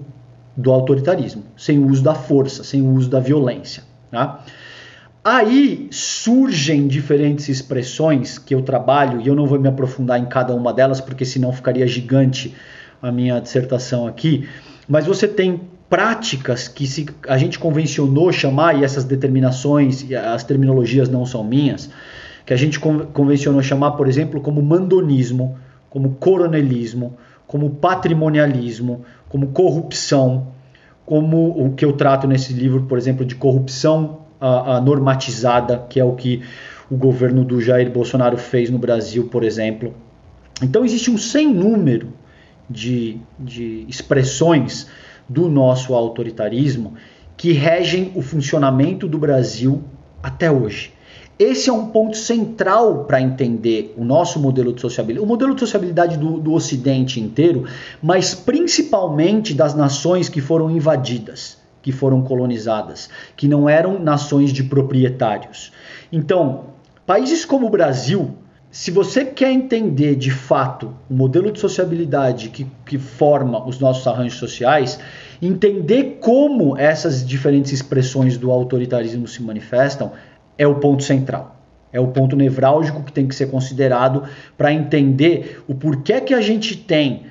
do 0.56 0.71
autoritarismo, 0.71 1.42
sem 1.56 1.76
o 1.80 1.88
uso 1.88 2.04
da 2.04 2.14
força, 2.14 2.62
sem 2.62 2.80
o 2.80 2.92
uso 2.92 3.11
da 3.11 3.18
violência. 3.18 3.83
Tá? 4.12 4.45
Aí 5.25 5.88
surgem 5.90 6.87
diferentes 6.87 7.49
expressões 7.49 8.38
que 8.38 8.54
eu 8.54 8.62
trabalho, 8.62 9.21
e 9.21 9.26
eu 9.26 9.35
não 9.35 9.45
vou 9.45 9.59
me 9.59 9.66
aprofundar 9.66 10.21
em 10.21 10.26
cada 10.26 10.54
uma 10.54 10.73
delas, 10.73 11.00
porque 11.00 11.25
senão 11.25 11.52
ficaria 11.52 11.85
gigante 11.85 12.54
a 13.02 13.11
minha 13.11 13.40
dissertação 13.40 14.06
aqui. 14.06 14.49
Mas 14.87 15.04
você 15.04 15.26
tem 15.26 15.62
práticas 15.90 16.68
que 16.68 16.87
se 16.87 17.06
a 17.26 17.37
gente 17.37 17.59
convencionou 17.59 18.33
chamar, 18.33 18.78
e 18.78 18.85
essas 18.85 19.04
determinações, 19.04 20.06
as 20.12 20.45
terminologias 20.45 21.09
não 21.09 21.26
são 21.26 21.42
minhas, 21.42 21.90
que 22.46 22.54
a 22.54 22.56
gente 22.56 22.78
convencionou 22.78 23.60
chamar, 23.60 23.92
por 23.92 24.06
exemplo, 24.06 24.40
como 24.40 24.62
mandonismo, 24.62 25.58
como 25.90 26.10
coronelismo, 26.14 27.16
como 27.44 27.70
patrimonialismo, 27.70 29.04
como 29.28 29.48
corrupção, 29.48 30.48
como 31.04 31.48
o 31.48 31.74
que 31.74 31.84
eu 31.84 31.92
trato 31.92 32.28
nesse 32.28 32.52
livro, 32.52 32.84
por 32.84 32.96
exemplo, 32.96 33.24
de 33.24 33.34
corrupção 33.34 34.20
a, 34.40 34.76
a 34.76 34.80
normatizada, 34.80 35.84
que 35.88 35.98
é 35.98 36.04
o 36.04 36.12
que 36.12 36.42
o 36.88 36.96
governo 36.96 37.44
do 37.44 37.60
Jair 37.60 37.90
Bolsonaro 37.90 38.38
fez 38.38 38.70
no 38.70 38.78
Brasil, 38.78 39.26
por 39.26 39.42
exemplo. 39.42 39.92
Então 40.62 40.84
existe 40.84 41.10
um 41.10 41.18
sem 41.18 41.52
número 41.52 42.12
de, 42.70 43.18
de 43.38 43.84
expressões 43.88 44.86
do 45.28 45.48
nosso 45.48 45.94
autoritarismo 45.94 46.94
que 47.36 47.52
regem 47.52 48.12
o 48.14 48.22
funcionamento 48.22 49.08
do 49.08 49.18
Brasil 49.18 49.82
até 50.22 50.50
hoje. 50.50 50.95
Esse 51.38 51.68
é 51.68 51.72
um 51.72 51.88
ponto 51.88 52.16
central 52.16 53.04
para 53.04 53.20
entender 53.20 53.94
o 53.96 54.04
nosso 54.04 54.40
modelo 54.40 54.72
de 54.72 54.80
sociabilidade, 54.80 55.24
o 55.24 55.28
modelo 55.28 55.54
de 55.54 55.60
sociabilidade 55.60 56.16
do, 56.16 56.38
do 56.38 56.54
Ocidente 56.54 57.20
inteiro, 57.20 57.64
mas 58.02 58.34
principalmente 58.34 59.52
das 59.52 59.74
nações 59.74 60.28
que 60.28 60.40
foram 60.40 60.70
invadidas 60.70 61.58
que 61.86 61.92
foram 61.92 62.20
colonizadas, 62.20 63.08
que 63.36 63.46
não 63.46 63.68
eram 63.68 63.96
nações 64.00 64.52
de 64.52 64.64
proprietários. 64.64 65.70
Então, 66.10 66.64
países 67.06 67.44
como 67.44 67.68
o 67.68 67.70
Brasil, 67.70 68.34
se 68.72 68.90
você 68.90 69.24
quer 69.24 69.52
entender 69.52 70.16
de 70.16 70.32
fato 70.32 70.92
o 71.08 71.14
modelo 71.14 71.52
de 71.52 71.60
sociabilidade 71.60 72.48
que, 72.48 72.66
que 72.84 72.98
forma 72.98 73.64
os 73.64 73.78
nossos 73.78 74.04
arranjos 74.04 74.36
sociais, 74.36 74.98
entender 75.40 76.18
como 76.20 76.76
essas 76.76 77.24
diferentes 77.24 77.70
expressões 77.70 78.36
do 78.36 78.50
autoritarismo 78.50 79.28
se 79.28 79.40
manifestam 79.40 80.10
é 80.58 80.66
o 80.66 80.76
ponto 80.76 81.02
central. 81.02 81.56
É 81.92 82.00
o 82.00 82.08
ponto 82.08 82.36
nevrálgico 82.36 83.02
que 83.02 83.12
tem 83.12 83.26
que 83.26 83.34
ser 83.34 83.50
considerado 83.50 84.25
para 84.56 84.72
entender 84.72 85.62
o 85.66 85.75
porquê 85.75 86.20
que 86.20 86.34
a 86.34 86.40
gente 86.40 86.76
tem 86.76 87.22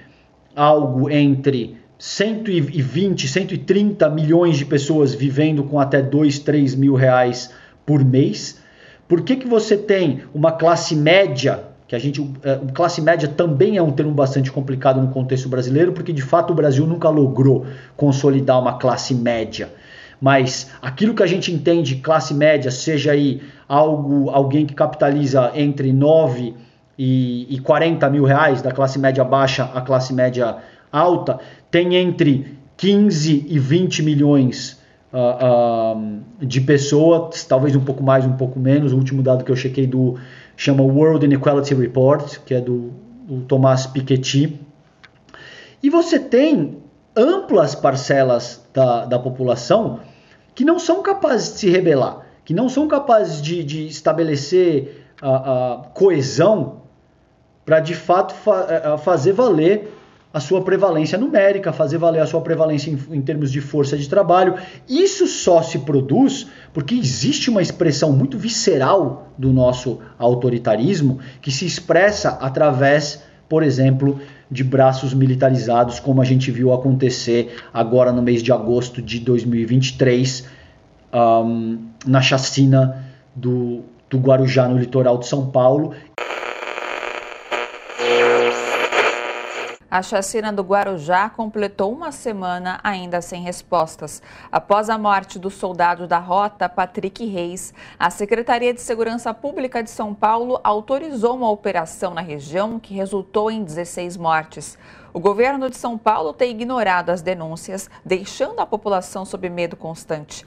algo 0.56 1.10
entre 1.10 1.78
120, 1.98 3.28
130 3.28 4.10
milhões 4.10 4.58
de 4.58 4.66
pessoas 4.66 5.14
vivendo 5.14 5.64
com 5.64 5.80
até 5.80 6.02
2, 6.02 6.40
3 6.40 6.76
mil 6.76 6.96
reais 6.96 7.52
por 7.86 8.04
mês? 8.04 8.60
Por 9.08 9.22
que, 9.22 9.36
que 9.36 9.48
você 9.48 9.78
tem 9.78 10.22
uma 10.34 10.52
classe 10.52 10.96
média, 10.96 11.64
que 11.88 11.96
a 11.96 12.00
gente. 12.00 12.28
É, 12.44 12.60
classe 12.74 13.02
média 13.02 13.28
também 13.28 13.78
é 13.78 13.82
um 13.82 13.92
termo 13.92 14.12
bastante 14.12 14.52
complicado 14.52 15.00
no 15.00 15.10
contexto 15.10 15.48
brasileiro, 15.48 15.94
porque 15.94 16.12
de 16.12 16.24
fato 16.24 16.52
o 16.52 16.56
Brasil 16.56 16.88
nunca 16.88 17.10
logrou 17.10 17.66
consolidar 17.96 18.60
uma 18.60 18.78
classe 18.78 19.14
média. 19.14 19.70
Mas 20.20 20.72
aquilo 20.82 21.14
que 21.14 21.24
a 21.24 21.28
gente 21.28 21.52
entende 21.52 21.96
classe 21.98 22.34
média, 22.34 22.72
seja 22.72 23.12
aí 23.12 23.42
algo, 23.68 24.30
alguém 24.30 24.66
que 24.66 24.74
capitaliza 24.74 25.52
entre 25.56 25.92
9 25.92 26.54
e, 26.98 27.56
e 27.56 27.60
40 27.60 28.10
mil 28.10 28.24
reais, 28.24 28.62
da 28.62 28.72
classe 28.72 28.98
média 28.98 29.24
baixa 29.24 29.64
à 29.74 29.82
classe 29.82 30.14
média 30.14 30.58
alta, 30.92 31.40
tem 31.70 31.96
entre 31.96 32.58
15 32.78 33.46
e 33.50 33.60
20 33.60 34.04
milhões 34.04 34.80
uh, 35.14 35.98
uh, 35.98 36.46
de 36.46 36.62
pessoas, 36.62 37.44
talvez 37.44 37.76
um 37.76 37.82
pouco 37.82 38.04
mais, 38.04 38.26
um 38.26 38.34
pouco 38.34 38.60
menos. 38.60 38.94
O 38.94 38.98
último 38.98 39.22
dado 39.22 39.44
que 39.44 39.52
eu 39.52 39.56
chequei 39.56 39.88
do 39.88 40.18
chama 40.58 40.84
World 40.84 41.26
Inequality 41.26 41.74
Report, 41.74 42.40
que 42.46 42.54
é 42.54 42.62
do, 42.62 42.92
do 43.28 43.42
Thomas 43.42 43.88
Piketty. 43.88 44.60
E 45.84 45.90
você 45.90 46.20
tem 46.20 46.78
amplas 47.16 47.76
parcelas 47.76 48.66
da, 48.74 49.06
da 49.06 49.20
população 49.20 50.00
que 50.54 50.64
não 50.66 50.80
são 50.80 51.02
capazes 51.02 51.54
de 51.54 51.60
se 51.60 51.70
rebelar, 51.70 52.26
que 52.44 52.54
não 52.54 52.70
são 52.70 52.88
capazes 52.88 53.42
de, 53.42 53.64
de 53.64 53.88
estabelecer 53.88 55.06
a, 55.22 55.74
a 55.74 55.78
coesão 55.94 56.82
para 57.66 57.80
de 57.80 57.96
fato 57.96 58.34
fa 58.34 58.98
fazer 58.98 59.34
valer 59.34 59.92
a 60.36 60.40
sua 60.42 60.62
prevalência 60.62 61.18
numérica, 61.18 61.72
fazer 61.72 61.98
valer 61.98 62.20
a 62.20 62.26
sua 62.26 62.42
prevalência 62.42 62.92
em, 62.92 63.00
em, 63.10 63.22
termos 63.22 63.50
de 63.50 63.62
força 63.62 63.98
de 63.98 64.10
trabalho. 64.10 64.56
Isso 64.88 65.28
só 65.28 65.62
se 65.62 65.80
produz 65.80 66.48
porque 66.74 66.94
existe 66.94 67.50
uma 67.50 67.62
expressão 67.62 68.12
muito 68.12 68.38
visceral 68.38 69.30
do 69.38 69.54
nosso 69.54 70.02
autoritarismo 70.20 71.20
que 71.42 71.50
se 71.50 71.66
expressa 71.66 72.32
através, 72.42 73.24
por 73.48 73.64
exemplo, 73.64 74.20
de 74.50 74.64
braços 74.64 75.14
militarizados, 75.14 76.00
como 76.00 76.22
a 76.22 76.26
gente 76.26 76.52
viu 76.52 76.74
acontecer 76.74 77.56
agora 77.74 78.12
no 78.12 78.22
mês 78.22 78.44
de 78.44 78.52
agosto 78.52 79.02
de 79.02 79.20
2023, 79.20 80.48
um, 81.14 81.80
na 82.06 82.22
chacina 82.22 83.06
do, 83.36 83.84
do 84.10 84.18
Guarujá, 84.18 84.68
no 84.68 84.78
litoral 84.78 85.18
de 85.18 85.28
São 85.28 85.50
Paulo, 85.50 85.94
A 89.96 90.02
chacina 90.02 90.52
do 90.52 90.62
Guarujá 90.62 91.30
completou 91.30 91.90
uma 91.90 92.12
semana 92.12 92.82
ainda 92.84 93.22
sem 93.22 93.42
respostas. 93.42 94.22
Após 94.52 94.90
a 94.90 94.98
morte 94.98 95.40
do 95.40 95.50
soldado 95.50 96.06
da 96.06 96.20
rota, 96.20 96.68
Patrick 96.68 97.26
Reis, 97.26 97.74
a 97.98 98.10
Secretaria 98.10 98.74
de 98.74 98.82
Segurança 98.82 99.34
Pública 99.34 99.82
de 99.82 99.90
São 99.90 100.14
Paulo 100.14 100.60
autorizou 100.66 101.38
uma 101.38 101.50
operação 101.50 102.14
na 102.14 102.20
região 102.20 102.78
que 102.78 102.94
resultou 102.94 103.50
em 103.50 103.64
16 103.64 104.18
mortes. 104.18 104.78
O 105.14 105.20
governo 105.22 105.70
de 105.70 105.78
São 105.78 105.98
Paulo 105.98 106.34
tem 106.34 106.52
ignorado 106.52 107.10
as 107.10 107.22
denúncias, 107.22 107.90
deixando 108.04 108.60
a 108.60 108.66
população 108.66 109.24
sob 109.24 109.50
medo 109.50 109.78
constante. 109.78 110.46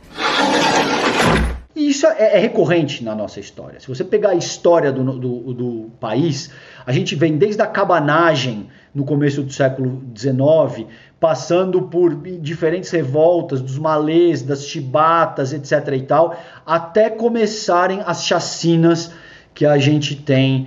E 1.75 1.89
isso 1.89 2.07
é, 2.07 2.35
é, 2.35 2.39
recorrente 2.39 3.03
na 3.03 3.15
nossa 3.15 3.41
história. 3.41 3.81
Se 3.81 3.89
você 3.89 4.05
pegar 4.05 4.31
a 4.31 4.35
história 4.35 4.93
do, 4.93 5.05
do, 5.19 5.55
do 5.55 5.91
país, 5.99 6.51
a 6.85 6.93
gente 6.93 7.15
vem 7.15 7.39
desde 7.39 7.63
a 7.63 7.67
cabanagem 7.67 8.69
no 8.99 9.05
começo 9.05 9.45
do 9.45 9.53
século 9.53 10.03
XIX, 10.13 10.89
passando 11.21 11.83
por 11.83 12.17
diferentes 12.41 12.91
revoltas 12.91 13.61
dos 13.61 13.79
malês, 13.79 14.43
das 14.43 14.67
chibatas, 14.67 15.53
etc. 15.53 15.95
e 15.95 16.03
tal, 16.03 16.37
até 16.67 17.09
começarem 17.09 18.03
as 18.05 18.25
chacinas 18.25 19.13
que 19.55 19.65
a 19.65 19.79
gente 19.79 20.17
tem 20.17 20.67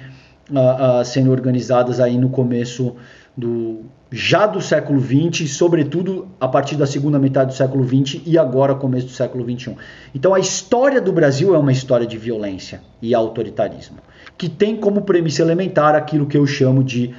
uh, 0.49 1.01
uh, 1.01 1.05
sendo 1.05 1.29
organizadas 1.29 1.99
aí 1.99 2.17
no 2.17 2.29
começo 2.29 2.95
do 3.35 3.83
já 4.13 4.45
do 4.45 4.61
século 4.61 4.99
XX, 5.01 5.49
sobretudo 5.49 6.27
a 6.39 6.47
partir 6.47 6.75
da 6.75 6.85
segunda 6.85 7.17
metade 7.17 7.51
do 7.51 7.55
século 7.55 7.85
XX 7.85 8.21
e 8.25 8.37
agora 8.37 8.75
começo 8.75 9.07
do 9.07 9.13
século 9.13 9.43
XXI. 9.43 9.75
Então 10.13 10.33
a 10.33 10.39
história 10.39 10.99
do 10.99 11.13
Brasil 11.13 11.55
é 11.55 11.57
uma 11.57 11.71
história 11.71 12.05
de 12.05 12.17
violência 12.17 12.81
e 13.01 13.15
autoritarismo, 13.15 13.97
que 14.37 14.49
tem 14.49 14.75
como 14.75 15.01
premissa 15.01 15.41
elementar 15.41 15.95
aquilo 15.95 16.25
que 16.25 16.37
eu 16.37 16.45
chamo 16.45 16.83
de 16.83 17.13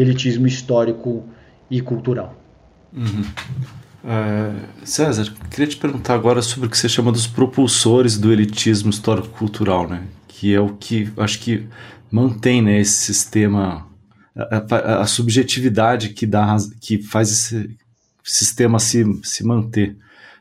elitismo 0.00 0.46
histórico 0.46 1.24
e 1.70 1.80
cultural. 1.80 2.34
Uhum. 2.92 3.24
É, 4.04 4.52
César, 4.84 5.32
queria 5.50 5.66
te 5.66 5.76
perguntar 5.76 6.14
agora 6.14 6.40
sobre 6.40 6.68
o 6.68 6.70
que 6.70 6.78
você 6.78 6.88
chama 6.88 7.10
dos 7.10 7.26
propulsores 7.26 8.16
do 8.16 8.32
elitismo 8.32 8.90
histórico-cultural, 8.90 9.88
né? 9.88 10.04
Que 10.28 10.54
é 10.54 10.60
o 10.60 10.74
que 10.74 11.12
acho 11.16 11.40
que 11.40 11.66
mantém 12.10 12.62
né, 12.62 12.80
esse 12.80 13.12
sistema, 13.12 13.86
a, 14.34 14.74
a, 14.74 15.00
a 15.02 15.06
subjetividade 15.06 16.10
que, 16.10 16.24
dá, 16.24 16.56
que 16.80 17.02
faz 17.02 17.30
esse 17.30 17.76
sistema 18.22 18.78
se, 18.78 19.04
se 19.22 19.44
manter. 19.44 19.96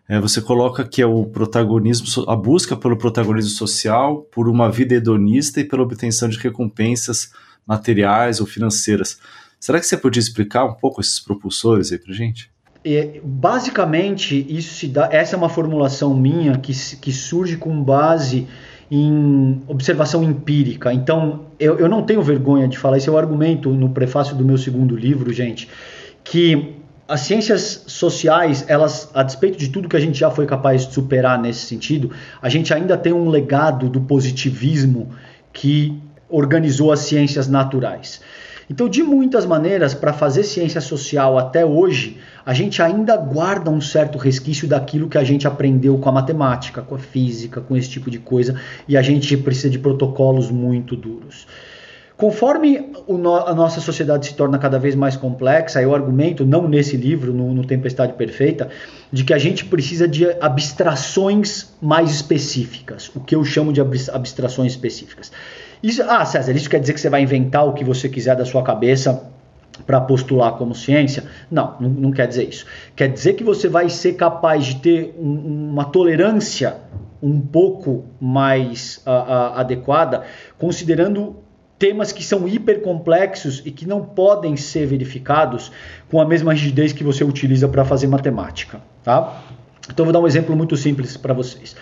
É, 0.07 0.21
você 0.21 0.39
coloca 0.39 0.85
que 0.85 1.01
é 1.01 1.05
o 1.05 1.25
protagonismo, 1.25 2.07
a 2.29 2.35
busca 2.35 2.77
pelo 2.77 2.95
protagonismo 2.95 3.49
social, 3.49 4.21
por 4.31 4.47
uma 4.47 4.71
vida 4.71 4.95
hedonista 4.95 5.59
e 5.59 5.65
pela 5.65 5.83
obtenção 5.83 6.29
de 6.29 6.37
recompensas 6.37 7.31
materiais 7.67 8.39
ou 8.39 8.47
financeiras. 8.47 9.19
Será 9.67 9.82
que 9.82 9.86
você 9.86 9.97
podia 9.97 10.21
explicar 10.21 10.63
um 10.63 10.75
pouco 10.75 11.01
esses 11.01 11.19
propulsores 11.19 11.91
aí 11.91 11.97
para 11.97 12.13
gente? 12.13 12.49
É, 12.86 13.19
basicamente, 13.21 14.45
isso 14.47 14.75
se 14.75 14.88
dá, 14.88 15.10
essa 15.12 15.36
é 15.36 15.38
uma 15.38 15.49
formulação 15.49 16.15
minha 16.15 16.58
que, 16.58 16.71
que 16.95 17.12
surge 17.12 17.58
com 17.58 17.84
base 17.84 18.47
em 18.89 19.62
observação 19.67 20.23
empírica. 20.23 20.93
Então, 20.93 21.47
eu, 21.60 21.77
eu 21.80 21.89
não 21.89 22.01
tenho 22.01 22.21
vergonha 22.21 22.65
de 22.65 22.77
falar, 22.77 22.95
esse 22.95 23.10
é 23.10 23.12
o 23.12 23.17
argumento 23.17 23.69
no 23.69 23.89
prefácio 23.89 24.38
do 24.38 24.45
meu 24.45 24.58
segundo 24.58 24.95
livro, 24.95 25.34
gente, 25.34 25.67
que 26.23 26.75
as 27.06 27.19
ciências 27.19 27.84
sociais, 27.88 28.63
elas, 28.69 29.12
a 29.13 29.21
despeito 29.21 29.58
de 29.58 29.67
tudo 29.67 29.89
que 29.89 29.97
a 29.97 29.99
gente 29.99 30.17
já 30.17 30.32
foi 30.32 30.45
capaz 30.45 30.88
de 30.88 30.93
superar 30.93 31.38
nesse 31.38 31.65
sentido, 31.65 32.10
a 32.41 32.47
gente 32.47 32.73
ainda 32.73 32.95
tem 32.95 33.12
um 33.12 33.27
legado 33.27 33.89
do 33.89 33.99
positivismo 33.99 35.10
que 35.51 36.01
organizou 36.30 36.89
as 36.89 36.99
ciências 37.01 37.49
naturais. 37.49 38.21
Então, 38.69 38.89
de 38.89 39.01
muitas 39.01 39.45
maneiras, 39.45 39.93
para 39.93 40.12
fazer 40.12 40.43
ciência 40.43 40.82
social 40.82 41.38
até 41.38 41.65
hoje, 41.65 42.17
a 42.45 42.53
gente 42.53 42.82
ainda 42.82 43.15
guarda 43.15 43.71
um 43.71 43.80
certo 43.80 44.17
resquício 44.17 44.67
daquilo 44.67 45.08
que 45.08 45.17
a 45.17 45.23
gente 45.23 45.47
aprendeu 45.47 45.97
com 45.97 46.10
a 46.10 46.12
matemática, 46.12 46.82
com 46.82 46.95
a 46.95 46.99
física, 46.99 47.62
com 47.62 47.77
esse 47.77 47.89
tipo 47.89 48.12
de 48.12 48.19
coisa, 48.19 48.60
e 48.88 48.97
a 48.97 49.01
gente 49.01 49.38
precisa 49.38 49.69
de 49.69 49.80
protocolos 49.80 50.51
muito 50.51 50.95
duros. 50.95 51.47
Conforme 52.17 52.91
a 53.45 53.53
nossa 53.53 53.80
sociedade 53.80 54.25
se 54.25 54.34
torna 54.34 54.58
cada 54.58 54.80
vez 54.80 54.95
mais 54.95 55.15
complexa, 55.15 55.80
eu 55.84 55.93
argumento, 55.93 56.43
não 56.43 56.67
nesse 56.67 56.97
livro, 56.97 57.32
no, 57.32 57.53
no, 57.53 57.63
Tempestade 57.63 58.13
Perfeita, 58.13 58.69
de 59.12 59.23
que 59.23 59.36
a 59.36 59.38
gente 59.38 59.63
precisa 59.63 60.08
de 60.08 60.25
abstrações 60.41 61.75
mais 61.80 62.10
específicas, 62.10 63.12
o 63.15 63.19
que 63.19 63.36
eu 63.36 63.45
chamo 63.45 63.71
de 63.71 63.80
abstrações 64.12 64.71
específicas. 64.71 65.32
Isso, 65.81 66.01
ah, 66.03 66.25
César, 66.25 66.51
isso 66.53 66.69
quer 66.69 66.79
dizer 66.79 66.93
que 66.93 66.99
você 66.99 67.09
vai 67.09 67.21
inventar 67.21 67.65
o 67.67 67.73
que 67.73 67.83
você 67.83 68.09
quiser 68.09 68.35
da 68.35 68.45
sua 68.45 68.63
cabeça 68.63 69.29
para 69.85 70.01
postular 70.01 70.53
como 70.53 70.73
ciência? 70.73 71.23
Não, 71.51 71.75
não, 71.79 71.89
não, 71.89 72.11
quer 72.11 72.27
dizer 72.27 72.49
isso. 72.49 72.65
Quer 72.95 73.09
dizer 73.09 73.33
que 73.33 73.43
você 73.43 73.67
vai 73.67 73.89
ser 73.89 74.13
capaz 74.13 74.65
de 74.65 74.75
ter 74.77 75.15
um, 75.19 75.69
uma 75.71 75.85
tolerância 75.85 76.75
um 77.21 77.39
pouco 77.39 78.05
mais 78.19 79.01
adequada, 79.05 80.23
considerando 80.57 81.37
temas 81.79 82.11
que 82.11 82.23
são 82.23 82.47
hipercomplexos 82.47 83.61
e 83.65 83.71
que 83.71 83.87
não 83.87 84.03
podem 84.03 84.57
ser 84.57 84.85
verificados 84.85 85.71
com 86.09 86.19
a 86.19 86.25
mesma 86.25 86.53
rigidez 86.53 86.91
que 86.91 87.03
você 87.03 87.23
utiliza 87.23 87.67
para 87.67 87.85
fazer 87.85 88.07
matemática, 88.07 88.81
tá? 89.03 89.43
Então 89.89 90.05
vou 90.05 90.13
dar 90.13 90.19
um 90.19 90.27
exemplo 90.27 90.55
muito 90.55 90.75
simples 90.75 91.15
para 91.17 91.33
vocês. 91.33 91.75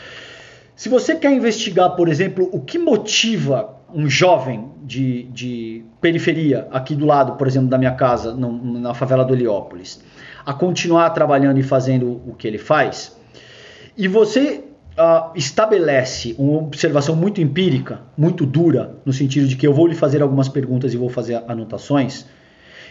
Se 0.75 0.89
você 0.89 1.15
quer 1.15 1.31
investigar, 1.31 1.95
por 1.95 2.09
exemplo, 2.09 2.49
o 2.51 2.59
que 2.59 2.77
motiva 2.77 3.74
um 3.95 4.09
jovem 4.09 4.71
de, 4.83 5.23
de 5.23 5.85
periferia, 6.01 6.67
aqui 6.69 6.93
do 6.93 7.05
lado, 7.05 7.37
por 7.37 7.47
exemplo, 7.47 7.69
da 7.69 7.77
minha 7.77 7.93
casa, 7.93 8.33
no, 8.33 8.51
na 8.77 8.93
favela 8.93 9.23
do 9.23 9.33
Heliópolis, 9.33 10.03
a 10.45 10.53
continuar 10.53 11.09
trabalhando 11.11 11.57
e 11.57 11.63
fazendo 11.63 12.21
o 12.27 12.35
que 12.37 12.45
ele 12.45 12.57
faz, 12.57 13.15
e 13.97 14.09
você 14.09 14.65
uh, 14.97 15.31
estabelece 15.33 16.35
uma 16.37 16.57
observação 16.57 17.15
muito 17.15 17.39
empírica, 17.39 18.01
muito 18.17 18.45
dura, 18.45 18.97
no 19.05 19.13
sentido 19.13 19.47
de 19.47 19.55
que 19.55 19.65
eu 19.65 19.73
vou 19.73 19.87
lhe 19.87 19.95
fazer 19.95 20.21
algumas 20.21 20.49
perguntas 20.49 20.93
e 20.93 20.97
vou 20.97 21.09
fazer 21.09 21.41
anotações, 21.47 22.25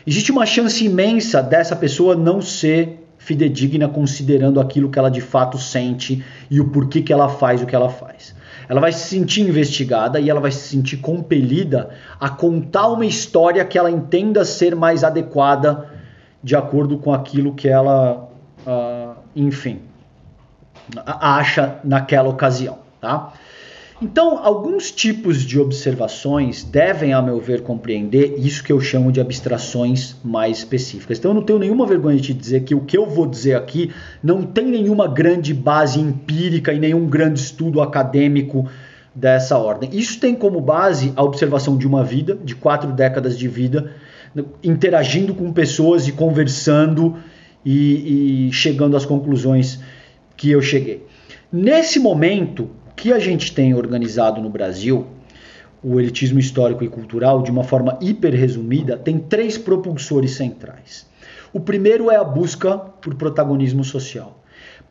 existe 0.06 0.32
uma 0.32 0.46
chance 0.46 0.82
imensa 0.86 1.42
dessa 1.42 1.76
pessoa 1.76 2.16
não 2.16 2.40
ser 2.40 3.06
fidedigna 3.18 3.88
considerando 3.88 4.58
aquilo 4.58 4.90
que 4.90 4.98
ela 4.98 5.10
de 5.10 5.20
fato 5.20 5.58
sente 5.58 6.24
e 6.50 6.60
o 6.60 6.70
porquê 6.70 7.02
que 7.02 7.12
ela 7.12 7.28
faz 7.28 7.62
o 7.62 7.66
que 7.66 7.74
ela 7.74 7.90
faz. 7.90 8.34
Ela 8.68 8.80
vai 8.80 8.92
se 8.92 9.08
sentir 9.08 9.42
investigada 9.42 10.18
e 10.18 10.30
ela 10.30 10.40
vai 10.40 10.50
se 10.50 10.68
sentir 10.68 10.98
compelida 10.98 11.90
a 12.18 12.28
contar 12.28 12.88
uma 12.88 13.06
história 13.06 13.64
que 13.64 13.78
ela 13.78 13.90
entenda 13.90 14.44
ser 14.44 14.74
mais 14.74 15.04
adequada 15.04 15.88
de 16.42 16.56
acordo 16.56 16.98
com 16.98 17.12
aquilo 17.12 17.54
que 17.54 17.68
ela, 17.68 18.28
uh, 18.66 19.14
enfim, 19.34 19.80
acha 21.06 21.78
naquela 21.82 22.28
ocasião, 22.28 22.78
tá? 23.00 23.32
Então, 24.02 24.44
alguns 24.44 24.90
tipos 24.90 25.42
de 25.42 25.58
observações 25.58 26.64
devem, 26.64 27.12
a 27.12 27.22
meu 27.22 27.40
ver, 27.40 27.62
compreender 27.62 28.34
isso 28.38 28.62
que 28.64 28.72
eu 28.72 28.80
chamo 28.80 29.12
de 29.12 29.20
abstrações 29.20 30.16
mais 30.22 30.58
específicas. 30.58 31.18
Então, 31.18 31.30
eu 31.30 31.34
não 31.34 31.42
tenho 31.42 31.60
nenhuma 31.60 31.86
vergonha 31.86 32.16
de 32.16 32.22
te 32.22 32.34
dizer 32.34 32.64
que 32.64 32.74
o 32.74 32.80
que 32.80 32.98
eu 32.98 33.06
vou 33.06 33.26
dizer 33.26 33.54
aqui 33.54 33.92
não 34.22 34.42
tem 34.42 34.66
nenhuma 34.66 35.06
grande 35.06 35.54
base 35.54 36.00
empírica 36.00 36.72
e 36.72 36.80
nenhum 36.80 37.06
grande 37.06 37.38
estudo 37.38 37.80
acadêmico 37.80 38.68
dessa 39.14 39.56
ordem. 39.56 39.88
Isso 39.92 40.18
tem 40.18 40.34
como 40.34 40.60
base 40.60 41.12
a 41.14 41.22
observação 41.22 41.78
de 41.78 41.86
uma 41.86 42.02
vida, 42.02 42.36
de 42.42 42.56
quatro 42.56 42.92
décadas 42.92 43.38
de 43.38 43.46
vida, 43.46 43.92
interagindo 44.62 45.34
com 45.34 45.52
pessoas 45.52 46.08
e 46.08 46.12
conversando 46.12 47.16
e, 47.64 48.48
e 48.48 48.52
chegando 48.52 48.96
às 48.96 49.06
conclusões 49.06 49.78
que 50.36 50.50
eu 50.50 50.60
cheguei. 50.60 51.06
Nesse 51.52 52.00
momento, 52.00 52.68
que 52.96 53.12
a 53.12 53.18
gente 53.18 53.52
tem 53.52 53.74
organizado 53.74 54.40
no 54.40 54.48
Brasil, 54.48 55.06
o 55.82 56.00
elitismo 56.00 56.38
histórico 56.38 56.82
e 56.82 56.88
cultural, 56.88 57.42
de 57.42 57.50
uma 57.50 57.62
forma 57.62 57.98
hiper 58.00 58.34
resumida, 58.34 58.96
tem 58.96 59.18
três 59.18 59.58
propulsores 59.58 60.32
centrais. 60.32 61.06
O 61.52 61.60
primeiro 61.60 62.10
é 62.10 62.16
a 62.16 62.24
busca 62.24 62.78
por 62.78 63.14
protagonismo 63.14 63.84
social. 63.84 64.40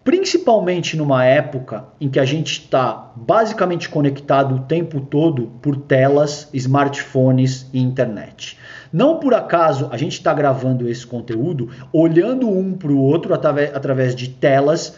Principalmente 0.03 0.97
numa 0.97 1.23
época 1.23 1.85
em 1.99 2.09
que 2.09 2.19
a 2.19 2.25
gente 2.25 2.51
está 2.51 3.11
basicamente 3.15 3.87
conectado 3.87 4.55
o 4.55 4.59
tempo 4.59 4.99
todo 4.99 5.47
por 5.61 5.77
telas, 5.77 6.49
smartphones 6.53 7.69
e 7.73 7.79
internet. 7.79 8.57
Não 8.91 9.17
por 9.17 9.33
acaso 9.33 9.87
a 9.91 9.97
gente 9.97 10.13
está 10.13 10.33
gravando 10.33 10.89
esse 10.89 11.07
conteúdo 11.07 11.69
olhando 11.91 12.49
um 12.49 12.73
para 12.73 12.91
o 12.91 12.99
outro 12.99 13.33
através 13.33 14.13
de 14.13 14.29
telas 14.29 14.97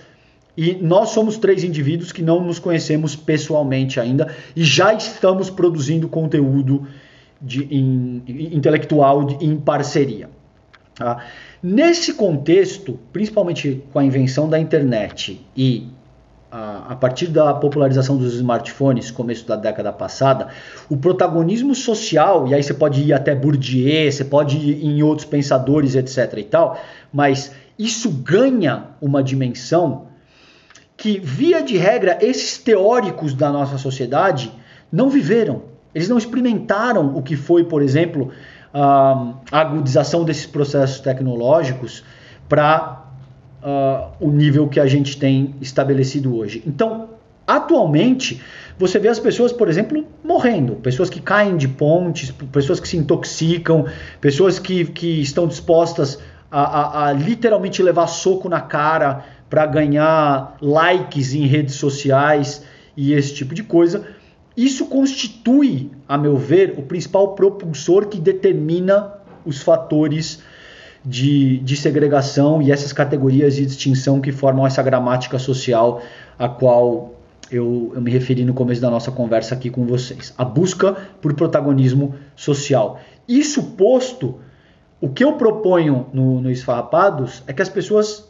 e 0.58 0.76
nós 0.76 1.10
somos 1.10 1.38
três 1.38 1.64
indivíduos 1.64 2.12
que 2.12 2.22
não 2.22 2.44
nos 2.44 2.60
conhecemos 2.60 3.16
pessoalmente 3.16 4.00
ainda 4.00 4.34
e 4.56 4.64
já 4.64 4.94
estamos 4.94 5.50
produzindo 5.50 6.08
conteúdo 6.08 6.88
de, 7.42 7.64
in, 7.66 8.24
intelectual 8.28 9.26
de, 9.26 9.46
em 9.46 9.58
parceria. 9.58 10.30
Tá? 10.96 11.26
Nesse 11.62 12.14
contexto, 12.14 12.98
principalmente 13.12 13.84
com 13.92 14.00
a 14.00 14.06
invenção 14.06 14.48
da 14.48 14.58
internet 14.58 15.46
e 15.56 15.88
a, 16.50 16.94
a 16.94 16.96
partir 16.96 17.28
da 17.28 17.54
popularização 17.54 18.16
dos 18.16 18.34
smartphones, 18.36 19.12
começo 19.12 19.46
da 19.46 19.58
década 19.58 19.92
passada, 19.92 20.48
o 20.90 20.96
protagonismo 20.96 21.76
social, 21.76 22.48
e 22.48 22.54
aí 22.54 22.64
você 22.64 22.74
pode 22.74 23.02
ir 23.02 23.12
até 23.12 23.36
Bourdieu, 23.36 24.10
você 24.10 24.24
pode 24.24 24.58
ir 24.58 24.86
em 24.86 25.04
outros 25.04 25.28
pensadores, 25.28 25.96
etc. 25.96 26.38
e 26.38 26.44
tal, 26.44 26.80
mas 27.12 27.52
isso 27.78 28.10
ganha 28.10 28.92
uma 29.02 29.22
dimensão 29.22 30.15
que, 31.06 31.20
via 31.20 31.62
de 31.62 31.78
regra, 31.78 32.18
esses 32.20 32.58
teóricos 32.58 33.36
da 33.36 33.52
nossa 33.52 33.78
sociedade 33.78 34.52
não 34.92 35.08
viveram. 35.08 35.62
Eles 35.94 36.10
não 36.10 36.18
experimentaram 36.18 37.16
o 37.16 37.22
que 37.22 37.36
foi, 37.36 37.64
por 37.64 37.84
exemplo, 37.84 38.32
a 38.74 39.36
agudização 39.52 40.26
desses 40.26 40.48
processos 40.48 41.00
tecnológicos 41.02 42.04
para 42.50 43.06
uh, 43.62 44.16
o 44.20 44.32
nível 44.32 44.68
que 44.68 44.80
a 44.80 44.88
gente 44.88 45.20
tem 45.20 45.54
estabelecido 45.62 46.36
hoje. 46.36 46.64
Então, 46.66 47.10
atualmente, 47.46 48.42
você 48.76 48.98
vê 48.98 49.08
as 49.08 49.20
pessoas, 49.20 49.54
por 49.54 49.70
exemplo, 49.70 50.04
morrendo, 50.24 50.74
pessoas 50.78 51.08
que 51.08 51.22
caem 51.22 51.56
de 51.56 51.68
pontes, 51.68 52.32
pessoas 52.52 52.80
que 52.80 52.88
se 52.88 52.98
intoxicam, 52.98 53.86
pessoas 54.20 54.58
que, 54.58 54.86
que 54.86 55.22
estão 55.22 55.46
dispostas 55.46 56.18
a, 56.50 56.62
a, 56.62 57.08
a 57.10 57.14
literalmente 57.14 57.84
levar 57.84 58.08
soco 58.08 58.50
na 58.50 58.62
cara 58.62 59.24
para 59.50 59.66
ganhar 59.66 60.58
likes 60.62 61.34
em 61.34 61.46
redes 61.46 61.76
sociais 61.76 62.64
e 62.96 63.14
esse 63.14 63.34
tipo 63.34 63.54
de 63.54 63.64
coisa. 63.64 64.08
Isso 64.56 64.86
constitui, 64.86 65.92
a 66.08 66.18
meu 66.18 66.38
ver, 66.38 66.76
o 66.78 66.82
principal 66.82 67.36
propulsor 67.36 68.08
que 68.08 68.20
determina 68.20 69.14
os 69.46 69.62
fatores 69.62 70.42
de, 71.04 71.60
de 71.60 71.78
segregação 71.78 72.62
e 72.62 72.72
essas 72.72 72.92
categorias 72.92 73.56
de 73.56 73.66
distinção 73.66 74.20
que 74.20 74.32
formam 74.32 74.66
essa 74.66 74.82
gramática 74.82 75.38
social 75.38 76.02
a 76.40 76.50
qual 76.50 77.14
eu, 77.52 77.92
eu, 77.94 78.02
me 78.02 78.10
referi 78.10 78.44
no 78.44 78.54
começo 78.54 78.82
da 78.82 78.90
nossa 78.90 79.12
conversa 79.12 79.54
aqui 79.54 79.70
com 79.70 79.86
vocês. 79.86 80.34
A 80.38 80.44
busca 80.44 80.94
por 81.22 81.34
protagonismo 81.34 82.16
social. 82.36 83.00
Isso 83.28 83.62
posto, 83.74 84.40
o 85.00 85.10
que 85.10 85.24
eu 85.24 85.34
proponho 85.34 86.08
no, 86.12 86.42
no 86.42 86.50
Esfarrapados 86.50 87.44
é 87.46 87.54
que 87.54 87.62
as 87.62 87.70
pessoas 87.70 88.28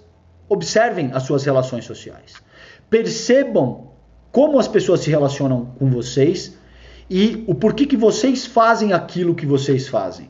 Observem 0.47 1.11
as 1.13 1.23
suas 1.23 1.43
relações 1.43 1.85
sociais. 1.85 2.35
Percebam 2.89 3.87
como 4.31 4.59
as 4.59 4.67
pessoas 4.67 4.99
se 4.99 5.09
relacionam 5.09 5.65
com 5.79 5.89
vocês 5.89 6.57
e 7.09 7.43
o 7.47 7.55
porquê 7.55 7.85
que 7.85 7.97
vocês 7.97 8.45
fazem 8.45 8.93
aquilo 8.93 9.35
que 9.35 9.45
vocês 9.45 9.87
fazem. 9.87 10.29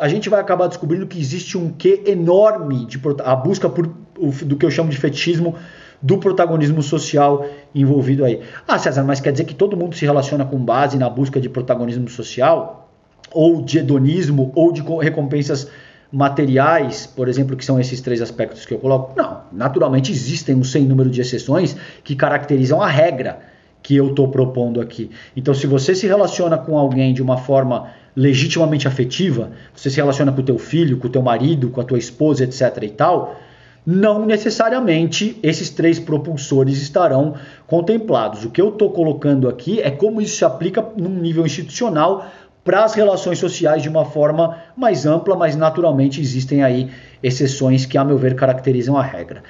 A 0.00 0.08
gente 0.08 0.28
vai 0.28 0.40
acabar 0.40 0.66
descobrindo 0.66 1.06
que 1.06 1.18
existe 1.18 1.56
um 1.56 1.70
quê 1.70 2.02
enorme 2.06 2.84
de 2.84 3.00
a 3.24 3.34
busca 3.34 3.68
por 3.68 3.86
do 3.86 4.56
que 4.56 4.64
eu 4.64 4.70
chamo 4.70 4.90
de 4.90 4.96
fetichismo 4.96 5.56
do 6.00 6.18
protagonismo 6.18 6.82
social 6.82 7.46
envolvido 7.74 8.24
aí. 8.24 8.42
Ah, 8.68 8.78
César, 8.78 9.02
mas 9.02 9.20
quer 9.20 9.32
dizer 9.32 9.44
que 9.44 9.54
todo 9.54 9.76
mundo 9.76 9.96
se 9.96 10.04
relaciona 10.04 10.44
com 10.44 10.58
base 10.58 10.98
na 10.98 11.08
busca 11.08 11.40
de 11.40 11.48
protagonismo 11.48 12.08
social? 12.08 12.90
Ou 13.32 13.62
de 13.62 13.78
hedonismo, 13.78 14.52
ou 14.54 14.70
de 14.70 14.82
recompensas 15.00 15.68
materiais, 16.14 17.06
por 17.06 17.28
exemplo, 17.28 17.56
que 17.56 17.64
são 17.64 17.80
esses 17.80 18.00
três 18.00 18.22
aspectos 18.22 18.64
que 18.64 18.72
eu 18.72 18.78
coloco? 18.78 19.12
Não, 19.16 19.42
naturalmente 19.52 20.12
existem 20.12 20.54
um 20.54 20.62
sem 20.62 20.84
número 20.84 21.10
de 21.10 21.20
exceções 21.20 21.76
que 22.04 22.14
caracterizam 22.14 22.80
a 22.80 22.86
regra, 22.86 23.40
que 23.82 23.96
eu 23.96 24.10
estou 24.10 24.28
propondo 24.28 24.80
aqui. 24.80 25.10
Então, 25.36 25.52
se 25.52 25.66
você 25.66 25.92
se 25.94 26.06
relaciona 26.06 26.56
com 26.56 26.78
alguém 26.78 27.12
de 27.12 27.20
uma 27.20 27.36
forma 27.36 27.88
legitimamente 28.14 28.86
afetiva, 28.86 29.50
você 29.74 29.90
se 29.90 29.96
relaciona 29.96 30.32
com 30.32 30.40
o 30.40 30.44
teu 30.44 30.56
filho, 30.56 30.98
com 30.98 31.08
o 31.08 31.10
teu 31.10 31.20
marido, 31.20 31.68
com 31.68 31.80
a 31.80 31.84
tua 31.84 31.98
esposa, 31.98 32.44
etc. 32.44 32.82
e 32.82 32.90
tal, 32.90 33.36
não 33.84 34.24
necessariamente 34.24 35.38
esses 35.42 35.68
três 35.68 35.98
propulsores 35.98 36.80
estarão 36.80 37.34
contemplados. 37.66 38.44
O 38.44 38.50
que 38.50 38.60
eu 38.60 38.68
estou 38.68 38.90
colocando 38.90 39.48
aqui 39.48 39.80
é 39.80 39.90
como 39.90 40.22
isso 40.22 40.36
se 40.36 40.44
aplica 40.44 40.82
num 40.96 41.20
nível 41.20 41.44
institucional 41.44 42.24
para 42.64 42.82
as 42.82 42.94
relações 42.94 43.38
sociais 43.38 43.82
de 43.82 43.88
uma 43.88 44.06
forma 44.06 44.58
mais 44.74 45.04
ampla, 45.04 45.36
mas 45.36 45.54
naturalmente 45.54 46.20
existem 46.20 46.64
aí 46.64 46.90
exceções 47.22 47.84
que, 47.84 47.98
a 47.98 48.04
meu 48.04 48.16
ver, 48.16 48.34
caracterizam 48.34 48.96
a 48.96 49.02
regra. 49.02 49.42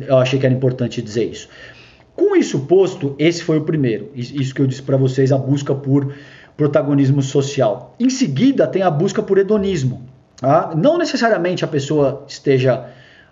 Eu 0.00 0.18
achei 0.18 0.38
que 0.38 0.44
era 0.44 0.54
importante 0.54 1.00
dizer 1.00 1.24
isso. 1.24 1.48
Com 2.14 2.34
isso 2.34 2.60
posto, 2.60 3.14
esse 3.18 3.42
foi 3.44 3.58
o 3.58 3.62
primeiro. 3.62 4.10
Isso 4.14 4.54
que 4.54 4.60
eu 4.60 4.66
disse 4.66 4.82
para 4.82 4.96
vocês, 4.96 5.30
a 5.30 5.38
busca 5.38 5.74
por 5.74 6.12
protagonismo 6.56 7.22
social. 7.22 7.94
Em 8.00 8.10
seguida, 8.10 8.66
tem 8.66 8.82
a 8.82 8.90
busca 8.90 9.22
por 9.22 9.38
hedonismo. 9.38 10.02
Tá? 10.36 10.72
Não 10.74 10.98
necessariamente 10.98 11.64
a 11.64 11.68
pessoa 11.68 12.24
esteja 12.26 12.86